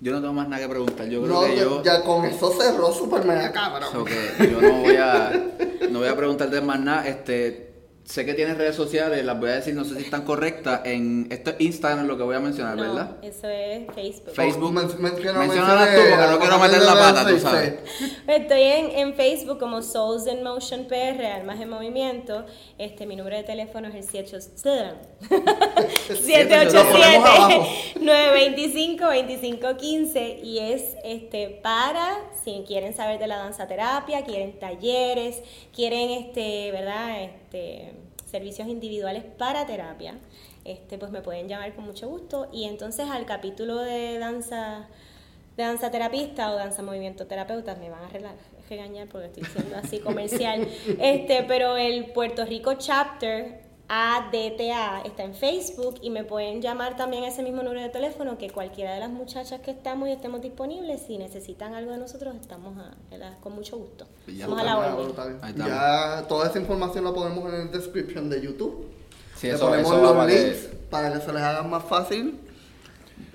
Yo 0.00 0.12
no 0.12 0.22
tengo 0.22 0.32
más 0.32 0.48
nada 0.48 0.62
que 0.62 0.68
preguntar. 0.70 1.06
Yo 1.08 1.22
creo 1.22 1.34
No, 1.34 1.46
que 1.46 1.56
yo... 1.58 1.82
ya 1.82 2.02
con 2.04 2.24
eso 2.24 2.50
cerró 2.58 2.90
super 2.90 3.22
mega 3.26 3.52
cabrón. 3.52 3.90
So 3.92 4.02
que 4.06 4.50
yo 4.50 4.62
no 4.62 4.80
voy 4.80 4.96
a 4.96 5.30
no 5.90 5.98
voy 5.98 6.08
a 6.08 6.16
preguntarte 6.16 6.58
más 6.62 6.80
nada. 6.80 7.06
Este, 7.06 7.67
sé 8.08 8.24
que 8.24 8.32
tienes 8.32 8.56
redes 8.56 8.74
sociales, 8.74 9.22
las 9.22 9.38
voy 9.38 9.50
a 9.50 9.56
decir, 9.56 9.74
no 9.74 9.84
sé 9.84 9.96
si 9.96 10.04
están 10.04 10.22
correctas. 10.22 10.80
En 10.84 11.26
esto 11.30 11.50
es 11.50 11.56
Instagram 11.60 12.06
lo 12.06 12.16
que 12.16 12.22
voy 12.22 12.36
a 12.36 12.40
mencionar, 12.40 12.74
No, 12.76 12.82
¿verdad? 12.82 13.16
eso 13.22 13.46
es 13.48 13.82
Facebook. 13.94 14.34
Facebook. 14.34 14.72
Men- 14.72 14.86
menciona- 14.98 15.38
Menciónalas 15.40 15.90
menciona- 15.90 15.94
tú 15.94 16.00
porque 16.10 16.26
no 16.32 16.38
quiero 16.38 16.58
meter 16.58 16.82
la 16.82 16.94
pata, 16.94 17.28
tú 17.28 17.38
sabes. 17.38 17.74
sí. 17.98 18.12
Estoy 18.26 18.62
en, 18.62 18.90
en 18.92 19.14
Facebook 19.14 19.58
como 19.58 19.82
Souls 19.82 20.26
in 20.26 20.42
Motion 20.42 20.86
PR, 20.86 21.26
Almas 21.34 21.60
en 21.60 21.68
Movimiento. 21.68 22.46
Este, 22.78 23.04
mi 23.06 23.14
número 23.14 23.36
de 23.36 23.42
teléfono 23.42 23.88
es 23.88 23.94
el 23.94 24.04
787 24.26 26.64
Lo 26.72 26.90
ponemos 26.90 27.28
abajo. 27.28 27.66
925-2515 29.28 30.38
y 30.42 30.58
es 30.58 30.96
este 31.04 31.60
para 31.62 32.16
si 32.44 32.64
quieren 32.66 32.94
saber 32.96 33.18
de 33.18 33.26
la 33.26 33.36
danza 33.36 33.66
terapia, 33.66 34.24
quieren 34.24 34.58
talleres, 34.58 35.42
quieren 35.74 36.10
este, 36.10 36.70
¿verdad? 36.72 37.20
Este, 37.48 37.92
servicios 38.26 38.68
individuales 38.68 39.24
para 39.38 39.64
terapia. 39.64 40.18
Este, 40.66 40.98
pues 40.98 41.10
me 41.10 41.22
pueden 41.22 41.48
llamar 41.48 41.74
con 41.74 41.86
mucho 41.86 42.06
gusto 42.06 42.50
y 42.52 42.64
entonces 42.64 43.08
al 43.08 43.24
capítulo 43.24 43.78
de 43.78 44.18
danza 44.18 44.86
de 45.56 45.62
danza 45.62 45.90
terapista 45.90 46.52
o 46.52 46.56
danza 46.56 46.82
movimiento 46.82 47.26
terapeuta 47.26 47.74
me 47.76 47.88
van 47.88 48.02
a 48.04 48.10
regañar 48.68 49.08
porque 49.08 49.28
estoy 49.28 49.44
siendo 49.44 49.76
así 49.78 49.98
comercial. 49.98 50.68
Este, 51.00 51.42
pero 51.48 51.78
el 51.78 52.12
Puerto 52.12 52.44
Rico 52.44 52.74
chapter 52.74 53.62
ADTA 53.88 55.00
está 55.06 55.22
en 55.24 55.34
Facebook 55.34 55.94
y 56.02 56.10
me 56.10 56.22
pueden 56.24 56.60
llamar 56.60 56.96
también 56.96 57.24
a 57.24 57.28
ese 57.28 57.42
mismo 57.42 57.62
número 57.62 57.80
de 57.80 57.88
teléfono 57.88 58.36
que 58.36 58.50
cualquiera 58.50 58.92
de 58.92 59.00
las 59.00 59.08
muchachas 59.10 59.60
que 59.62 59.70
estamos 59.70 60.08
y 60.08 60.12
estemos 60.12 60.42
disponibles, 60.42 61.00
si 61.06 61.16
necesitan 61.16 61.74
algo 61.74 61.92
de 61.92 61.98
nosotros, 61.98 62.34
estamos 62.40 62.76
a- 62.78 62.94
con 63.40 63.54
mucho 63.54 63.78
gusto. 63.78 64.06
Ya 64.26 64.44
Estamos 64.44 64.60
a 64.60 64.64
la 64.64 64.78
orden. 64.78 65.38
Ya 65.56 66.24
toda 66.28 66.48
esa 66.48 66.58
información 66.58 67.04
la 67.04 67.12
ponemos 67.14 67.52
en 67.52 67.60
el 67.62 67.70
description 67.72 68.28
de 68.28 68.42
YouTube. 68.42 68.84
Sí, 69.36 69.46
Le 69.46 69.54
eso- 69.54 69.66
ponemos 69.68 69.90
eso 69.92 70.02
los 70.02 70.12
para 70.12 70.26
que- 70.30 70.44
links 70.44 70.68
para 70.90 71.12
que 71.12 71.20
se 71.24 71.32
les 71.32 71.42
haga 71.42 71.62
más 71.62 71.84
fácil. 71.84 72.38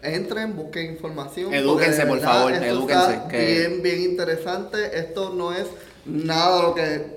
Entren, 0.02 0.56
busquen 0.56 0.92
información. 0.92 1.54
Edúquense, 1.54 2.06
por 2.06 2.20
favor, 2.20 2.54
edúquense, 2.54 3.22
que- 3.30 3.46
Bien, 3.70 3.82
bien 3.82 4.02
interesante. 4.02 4.98
Esto 5.00 5.32
no 5.32 5.52
es 5.54 5.66
nada 6.06 6.58
de 6.58 6.62
lo 6.62 6.76
que. 6.76 7.13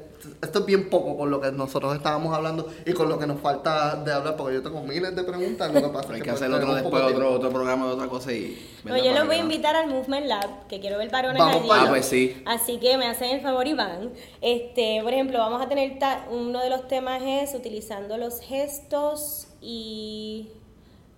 Esto 0.47 0.61
es 0.61 0.67
bien 0.67 0.89
poco 0.89 1.17
con 1.17 1.31
lo 1.31 1.41
que 1.41 1.53
nosotros 1.53 1.95
estábamos 1.95 2.35
hablando 2.35 2.69
y 2.87 2.93
con 2.93 3.09
lo 3.09 3.19
que 3.19 3.27
nos 3.27 3.41
falta 3.41 3.97
de 3.97 4.13
hablar, 4.13 4.37
porque 4.37 4.55
yo 4.55 4.63
tengo 4.63 4.81
miles 4.83 5.15
de 5.15 5.23
preguntas. 5.25 5.73
Lo 5.75 5.83
que 5.83 5.89
pasa 5.89 6.13
hay 6.13 6.19
es 6.19 6.23
que 6.25 6.31
pues, 6.31 6.43
hacer 6.43 6.55
otro 6.55 6.75
después, 6.75 7.03
otro, 7.03 7.33
otro 7.33 7.51
programa 7.51 7.87
de 7.87 7.93
otra 7.93 8.07
cosa 8.09 8.33
y... 8.33 8.57
No, 8.85 8.97
yo 8.97 9.13
los 9.13 9.27
voy 9.27 9.37
a 9.37 9.41
invitar 9.41 9.75
al 9.77 9.89
Movement 9.89 10.27
Lab, 10.27 10.67
que 10.69 10.81
quiero 10.81 10.99
ver 10.99 11.11
varones 11.11 11.39
Vamos 11.39 11.57
allí. 11.63 11.69
Ah, 11.73 11.87
pues 11.89 12.07
sí. 12.07 12.43
Así 12.47 12.79
que 12.79 12.97
me 12.97 13.07
hacen 13.07 13.31
el 13.31 13.41
favor 13.41 13.67
y 13.67 13.75
van. 13.75 14.13
Este, 14.41 15.01
por 15.03 15.13
ejemplo, 15.13 15.39
vamos 15.39 15.61
a 15.61 15.69
tener 15.69 15.99
ta- 15.99 16.27
uno 16.31 16.61
de 16.61 16.71
los 16.71 16.87
temas 16.89 17.21
es 17.25 17.55
utilizando 17.55 18.17
los 18.17 18.41
gestos 18.41 19.49
y 19.61 20.51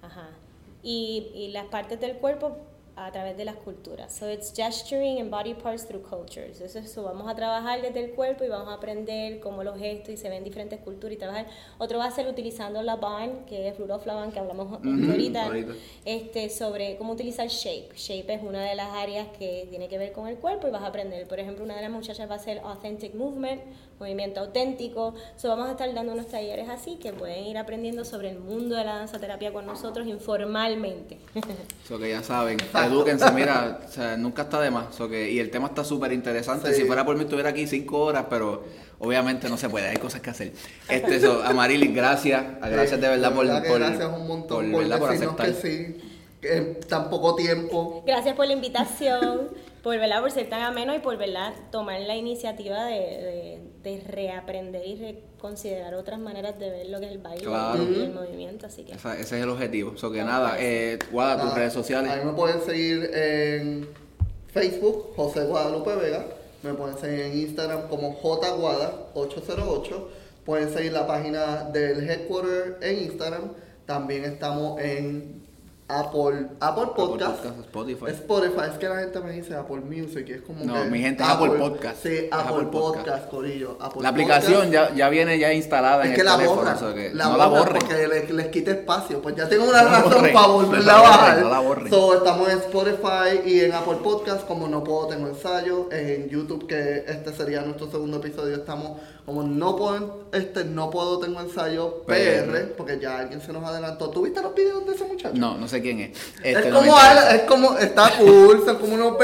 ajá, 0.03 0.29
y, 0.83 1.31
y 1.35 1.49
las 1.53 1.67
partes 1.67 2.01
del 2.01 2.17
cuerpo 2.17 2.57
a 3.05 3.13
través 3.13 3.37
de 3.37 3.45
las 3.45 3.57
culturas. 3.57 4.13
So 4.13 4.29
it's 4.29 4.53
gesturing 4.55 5.21
and 5.21 5.31
body 5.31 5.55
parts 5.55 5.87
through 5.87 6.03
cultures. 6.03 6.61
Eso, 6.61 6.81
eso 6.81 7.03
vamos 7.05 7.29
a 7.29 7.35
trabajar 7.35 7.81
desde 7.81 8.05
el 8.05 8.11
cuerpo 8.13 8.45
y 8.45 8.49
vamos 8.49 8.69
a 8.69 8.75
aprender 8.75 9.41
cómo 9.41 9.63
los 9.63 9.79
gestos 9.79 10.15
y 10.15 10.17
se 10.17 10.29
ven 10.29 10.43
diferentes 10.43 10.81
culturas 10.81 11.15
y 11.15 11.19
trabajar. 11.19 11.47
Otro 11.79 11.99
va 11.99 12.07
a 12.07 12.11
ser 12.11 12.27
utilizando 12.27 12.83
la 12.83 12.97
BAN, 12.97 13.45
que 13.47 13.69
es 13.69 13.79
Rudolf 13.79 14.05
Laban, 14.07 14.33
que 14.33 14.41
hablamos 14.41 14.73
ahorita. 14.83 15.51
este, 16.05 16.51
sobre 16.51 16.97
cómo 16.97 17.13
utilizar 17.13 17.47
shape. 17.49 17.91
Shape 17.95 18.35
es 18.35 18.43
una 18.43 18.65
de 18.65 18.75
las 18.75 18.89
áreas 18.91 19.29
que 19.39 19.67
tiene 19.71 19.89
que 19.89 19.99
ver 19.99 20.13
con 20.13 20.27
el 20.27 20.37
cuerpo 20.37 20.67
y 20.67 20.71
vas 20.71 20.83
a 20.83 20.87
aprender. 20.89 21.27
Por 21.29 21.39
ejemplo, 21.39 21.65
una 21.65 21.77
de 21.77 21.83
las 21.83 21.91
muchachas 21.91 22.29
va 22.29 22.35
a 22.35 22.39
ser 22.39 22.59
Authentic 22.65 23.15
Movement, 23.15 23.63
movimiento 23.99 24.41
auténtico. 24.41 25.15
So, 25.37 25.49
vamos 25.49 25.69
a 25.69 25.73
estar 25.73 25.93
dando 25.93 26.13
unos 26.13 26.29
talleres 26.29 26.69
así 26.69 26.97
que 26.97 27.13
pueden 27.13 27.45
ir 27.45 27.59
aprendiendo 27.59 28.05
sobre 28.05 28.31
el 28.31 28.39
mundo 28.39 28.77
de 28.77 28.85
la 28.85 28.97
danza 28.97 29.19
terapia 29.19 29.53
con 29.53 29.67
nosotros 29.67 30.07
informalmente. 30.07 31.19
So 31.89 31.99
que 31.99 32.11
ya 32.11 32.23
saben, 32.23 32.59
edúquense, 32.87 33.31
mira, 33.33 33.81
o 33.87 33.91
sea, 33.91 34.17
nunca 34.19 34.43
está 34.43 34.61
de 34.61 34.71
más. 34.71 34.95
So 34.95 35.09
que, 35.09 35.31
y 35.31 35.39
el 35.39 35.51
tema 35.51 35.69
está 35.69 35.85
súper 35.85 36.13
interesante. 36.13 36.75
Sí. 36.75 36.83
Si 36.83 36.87
fuera 36.87 37.07
por 37.07 37.17
mí 37.17 37.23
estuviera 37.23 37.49
aquí 37.49 37.67
cinco 37.67 38.01
horas, 38.01 38.27
pero 38.29 38.63
obviamente 38.99 39.49
no 39.49 39.57
se 39.57 39.69
puede, 39.69 39.89
hay 39.89 39.97
cosas 39.97 40.21
que 40.21 40.31
hacer. 40.31 40.53
Este, 40.89 41.21
so, 41.21 41.43
Amarilis, 41.43 41.95
gracias, 41.95 42.45
gracias 42.61 43.01
de 43.01 43.09
verdad 43.09 43.35
por, 43.35 43.47
verdad 43.47 43.65
por, 43.67 43.79
gracias 43.79 44.19
un 44.19 44.27
montón 44.27 44.71
por, 44.71 44.83
¿verdad? 44.83 44.99
por 44.99 45.11
decirnos 45.11 45.41
aceptar. 45.41 45.63
que 45.63 45.69
sí, 45.69 45.97
en 46.43 46.81
tan 46.81 47.11
poco 47.11 47.35
tiempo. 47.35 48.03
Gracias 48.07 48.35
por 48.37 48.47
la 48.47 48.53
invitación, 48.53 49.49
por, 49.83 49.99
¿verdad? 49.99 50.21
por 50.21 50.31
ser 50.31 50.49
tan 50.49 50.63
ameno 50.63 50.95
y 50.95 50.99
por 50.99 51.17
¿verdad? 51.17 51.55
tomar 51.71 52.01
la 52.01 52.17
iniciativa 52.17 52.85
de, 52.85 52.95
de- 52.95 53.69
de 53.83 54.01
reaprender 54.01 54.85
y 54.87 54.97
reconsiderar 54.97 55.95
otras 55.95 56.19
maneras 56.19 56.59
de 56.59 56.69
ver 56.69 56.87
lo 56.89 56.99
que 57.01 57.07
es 57.07 57.13
el 57.13 57.19
baile 57.19 57.45
Claro. 57.45 57.83
y 57.85 57.95
el 58.03 58.13
movimiento. 58.13 58.67
Así 58.67 58.83
que 58.85 58.93
Esa- 58.93 59.15
ese 59.19 59.37
es 59.39 59.43
el 59.45 59.49
objetivo. 59.49 59.97
So 59.97 60.11
que 60.11 60.23
nada, 60.25 60.57
eh, 60.59 60.99
Guada, 61.13 61.41
tus 61.43 61.55
redes 61.55 61.73
sociales. 61.73 62.11
A 62.11 62.17
mí 62.17 62.25
me 62.25 62.33
pueden 62.33 62.61
seguir 62.61 63.11
en 63.15 63.89
Facebook, 64.53 65.13
José 65.17 65.45
Guadalupe 65.45 65.95
Vega. 65.95 66.27
Me 66.63 66.75
pueden 66.75 66.99
seguir 66.99 67.21
en 67.21 67.39
Instagram 67.39 67.89
como 67.89 68.21
jguada808. 68.21 70.09
Pueden 70.45 70.73
seguir 70.73 70.93
la 70.93 71.07
página 71.07 71.65
del 71.65 72.09
headquarter 72.09 72.79
en 72.83 73.05
Instagram. 73.05 73.53
También 73.87 74.25
estamos 74.25 74.81
en 74.81 75.43
Apple, 75.91 76.49
Apple 76.61 76.89
Podcast. 76.95 77.37
Podcast, 77.43 77.61
Spotify. 77.61 78.05
Spotify, 78.11 78.61
es 78.73 78.79
que 78.79 78.89
la 78.91 78.97
gente 79.01 79.21
me 79.21 79.33
dice 79.33 79.55
Apple 79.57 79.81
Music 79.81 80.27
y 80.29 80.33
es 80.33 80.43
como 80.43 80.63
No, 80.65 80.75
que 80.75 80.91
mi 80.91 81.01
gente 81.01 81.23
es 81.23 81.29
Apple 81.31 81.53
Podcast. 81.59 82.03
Sí, 82.03 82.29
Apple, 82.31 82.55
Apple 82.57 82.69
Podcast, 82.71 83.07
Podcast. 83.07 83.31
Corillo. 83.31 83.79
Apple 83.81 84.03
La 84.03 84.11
aplicación 84.11 84.65
Podcast. 84.67 84.91
ya, 84.91 84.95
ya 84.95 85.09
viene 85.09 85.39
ya 85.39 85.51
instalada 85.55 86.05
en 86.05 86.11
Es 86.11 86.15
que 86.15 86.21
el 86.21 86.27
la 86.27 86.37
teléfono, 86.37 86.61
borra, 86.61 86.77
so 86.77 86.95
que 86.95 87.15
la 87.15 87.25
no 87.25 87.31
borra 87.31 87.39
la 87.45 87.47
borren. 87.59 87.79
porque 87.79 88.07
le- 88.07 88.33
les 88.35 88.47
quita 88.49 88.71
espacio. 88.73 89.23
Pues 89.23 89.35
ya 89.37 89.49
tengo 89.49 89.65
una 89.65 89.83
No 89.83 89.89
razón 89.89 90.13
borren, 90.13 90.35
para 90.35 90.47
volverla 90.47 90.93
la 90.93 90.99
a 90.99 91.03
bajar. 91.03 91.39
no 91.43 91.49
la 91.51 91.59
borren. 91.61 91.91
So, 91.91 92.15
estamos 92.19 92.49
en 92.51 92.59
Spotify 92.59 93.41
y 93.47 93.61
en 93.61 93.73
Apple 93.73 93.97
Podcast. 94.03 94.47
Como 94.47 94.69
no 94.69 94.85
puedo, 94.85 95.07
tengo 95.09 95.27
ensayo. 95.29 95.89
En 95.91 96.29
YouTube, 96.29 96.67
que 96.67 97.05
este 97.09 97.33
sería 97.33 97.63
nuestro 97.63 97.91
segundo 97.91 98.19
episodio, 98.19 98.57
estamos 98.57 98.99
como 99.25 99.43
no 99.43 99.77
puedo, 99.77 100.25
este, 100.33 100.65
no 100.65 100.89
puedo, 100.89 101.19
tengo 101.19 101.39
ensayo 101.41 102.03
PR, 102.07 102.47
PR. 102.47 102.75
porque 102.79 102.99
ya 102.99 103.19
alguien 103.19 103.43
se 103.43 103.53
nos 103.53 103.63
adelantó. 103.63 104.09
¿Tuviste 104.09 104.41
los 104.41 104.55
videos 104.55 104.87
de 104.87 104.95
ese 104.95 105.05
muchacho. 105.05 105.35
No, 105.37 105.57
no 105.59 105.69
sé 105.69 105.78
quién 105.83 106.01
es. 106.01 106.11
Es 106.43 106.57
Este, 106.57 106.71
me 106.71 106.79
como, 106.79 106.99
es 107.01 107.41
como, 107.43 107.79
está 107.79 108.11
cool, 108.19 108.63
son 108.65 108.77
como 108.79 108.95
unos, 108.95 109.15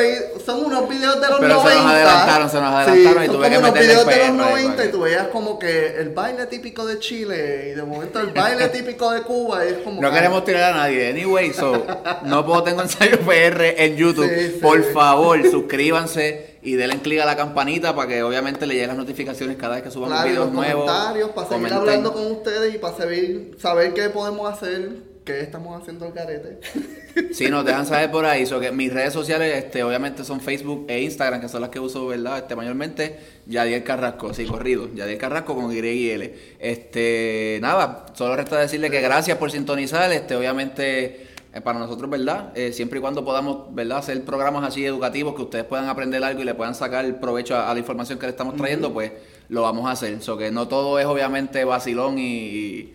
son 0.45 0.65
unos 0.65 0.89
videos 0.89 1.21
de 1.21 1.29
los 1.29 1.39
Pero 1.41 1.59
se 1.59 1.65
90. 1.65 1.83
nos 1.83 1.93
adelantaron, 1.93 2.51
se 2.51 2.61
nos 2.61 2.73
adelantaron 2.75 3.25
y 3.25 3.29
tuve 3.29 3.51
que 3.51 3.59
meterle 3.59 3.81
videos 3.81 3.99
de 3.99 4.05
los 4.05 4.15
PR 4.15 4.21
ahí 4.23 4.33
90 4.65 4.77
para 4.77 4.89
y 4.89 4.93
tú 4.93 5.01
veías 5.01 5.29
como 5.29 5.59
que 5.59 5.97
el 5.99 6.11
baile 6.11 6.47
típico 6.47 6.87
de 6.87 6.99
Chile 6.99 7.69
y 7.73 7.75
de 7.77 7.83
momento 7.83 8.21
el 8.21 8.29
baile 8.29 8.69
típico 8.69 9.11
de 9.13 9.23
Cuba 9.23 9.65
y 9.65 9.69
es 9.69 9.79
como... 9.79 10.01
No 10.01 10.09
que- 10.11 10.15
queremos 10.17 10.45
tirar 10.45 10.73
a 10.73 10.77
nadie. 10.77 11.09
Anyway, 11.11 11.53
so, 11.53 11.85
no 12.25 12.45
puedo 12.47 12.63
tengo 12.63 12.83
ensayo 12.83 13.19
PR 13.21 13.75
en 13.85 13.97
YouTube. 13.97 14.29
Sí, 14.29 14.47
sí. 14.55 14.59
Por 14.61 14.83
favor, 14.93 15.41
suscríbanse 15.51 16.55
y 16.63 16.75
denle 16.77 16.99
clic 17.01 17.21
a 17.21 17.27
la 17.27 17.37
campanita 17.37 17.95
para 17.95 18.09
que 18.09 18.23
obviamente 18.23 18.67
le 18.67 18.75
lleguen 18.75 18.89
las 18.89 18.97
notificaciones 18.97 19.57
cada 19.59 19.75
vez 19.75 19.85
que 19.85 19.91
subamos 19.91 20.15
Claro, 20.17 20.31
videos 20.31 20.53
nuevos. 20.53 20.87
comentarios 20.87 21.31
para 21.31 21.49
seguir 21.49 21.63
Comenten. 21.69 21.79
hablando 21.79 22.13
con 22.15 22.31
ustedes 22.33 22.75
y 22.75 22.79
para 22.79 22.97
saber, 22.97 23.41
saber 23.61 23.93
qué 23.93 24.09
podemos 24.09 24.51
hacer, 24.51 24.91
qué 25.25 25.41
estamos 25.41 25.81
haciendo 25.81 26.07
el 26.07 26.13
carete. 26.13 26.59
Sí, 27.33 27.49
nos 27.49 27.65
dejan 27.65 27.87
saber 27.87 28.11
por 28.11 28.25
ahí. 28.27 28.45
So 28.45 28.59
que 28.59 28.73
mis 28.73 28.93
redes 28.93 29.13
sociales, 29.13 29.57
este, 29.57 29.85
obviamente 29.85 30.25
son 30.25 30.41
Facebook 30.41 30.87
e 30.89 31.01
Instagram, 31.03 31.41
que 31.41 31.49
son 31.49 31.61
las 31.61 31.71
que 31.71 31.79
uso, 31.79 32.07
¿verdad? 32.09 32.39
Este, 32.39 32.57
mayormente, 32.57 33.17
Yadiel 33.47 33.85
Carrasco, 33.85 34.35
sí, 34.35 34.45
corrido. 34.47 34.93
Yadiel 34.95 35.19
Carrasco 35.19 35.55
con 35.55 35.71
Y 35.73 35.79
y 35.79 36.11
L. 36.11 36.35
Este, 36.59 37.59
nada, 37.63 38.07
solo 38.15 38.35
resta 38.35 38.59
decirle 38.59 38.91
que 38.91 39.01
gracias 39.01 39.39
por 39.39 39.51
sintonizar. 39.53 40.11
Este, 40.13 40.35
obviamente, 40.35 41.27
eh, 41.53 41.61
para 41.63 41.79
nosotros, 41.79 42.11
¿verdad? 42.11 42.51
Eh, 42.57 42.73
siempre 42.73 42.99
y 42.99 43.01
cuando 43.01 43.25
podamos, 43.25 43.73
¿verdad? 43.75 43.99
Hacer 43.99 44.25
programas 44.25 44.65
así 44.67 44.85
educativos 44.85 45.37
que 45.37 45.43
ustedes 45.43 45.65
puedan 45.65 45.89
aprender 45.89 46.23
algo 46.25 46.43
y 46.43 46.45
le 46.45 46.55
puedan 46.55 46.75
sacar 46.75 47.21
provecho 47.21 47.55
a, 47.55 47.71
a 47.71 47.75
la 47.75 47.79
información 47.79 48.19
que 48.19 48.27
le 48.27 48.31
estamos 48.31 48.57
trayendo, 48.57 48.93
pues 48.93 49.13
lo 49.49 49.63
vamos 49.63 49.87
a 49.87 49.93
hacer. 49.93 50.21
So 50.21 50.37
que 50.37 50.51
no 50.51 50.67
todo 50.67 50.99
es 50.99 51.07
obviamente 51.07 51.65
vacilón 51.65 52.19
y. 52.19 52.23
y- 52.25 52.95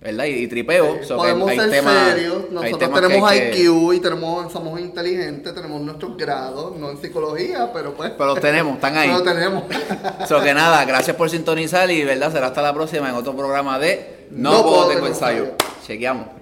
¿Verdad? 0.00 0.24
Y, 0.24 0.30
y 0.30 0.46
tripeo. 0.48 1.02
So 1.04 1.16
que 1.16 1.20
Podemos 1.20 1.50
hay 1.50 1.58
ser 1.58 1.70
serios, 1.70 2.50
nosotros 2.50 2.90
tenemos 2.94 3.30
que- 3.30 3.50
IQ 3.60 3.92
y 3.94 4.00
tenemos, 4.00 4.50
somos 4.50 4.80
inteligentes, 4.80 5.54
tenemos 5.54 5.80
nuestros 5.82 6.16
grados, 6.16 6.74
no 6.78 6.90
en 6.90 6.96
psicología, 6.98 7.70
pero 7.72 7.92
pues... 7.94 8.10
Pero 8.12 8.26
los 8.30 8.40
tenemos, 8.40 8.74
están 8.76 8.96
ahí. 8.96 9.10
Pero 9.22 9.22
tenemos. 9.22 9.64
So 10.28 10.40
que 10.40 10.54
nada, 10.54 10.84
gracias 10.86 11.14
por 11.16 11.28
sintonizar 11.28 11.90
y 11.90 12.02
verdad 12.04 12.32
será 12.32 12.46
hasta 12.46 12.62
la 12.62 12.72
próxima 12.72 13.10
en 13.10 13.14
otro 13.14 13.36
programa 13.36 13.78
de 13.78 14.26
No, 14.30 14.52
No 14.52 14.62
puedo 14.62 14.88
tengo 14.88 15.06
ensayo. 15.06 15.48
Chequeamos. 15.86 16.39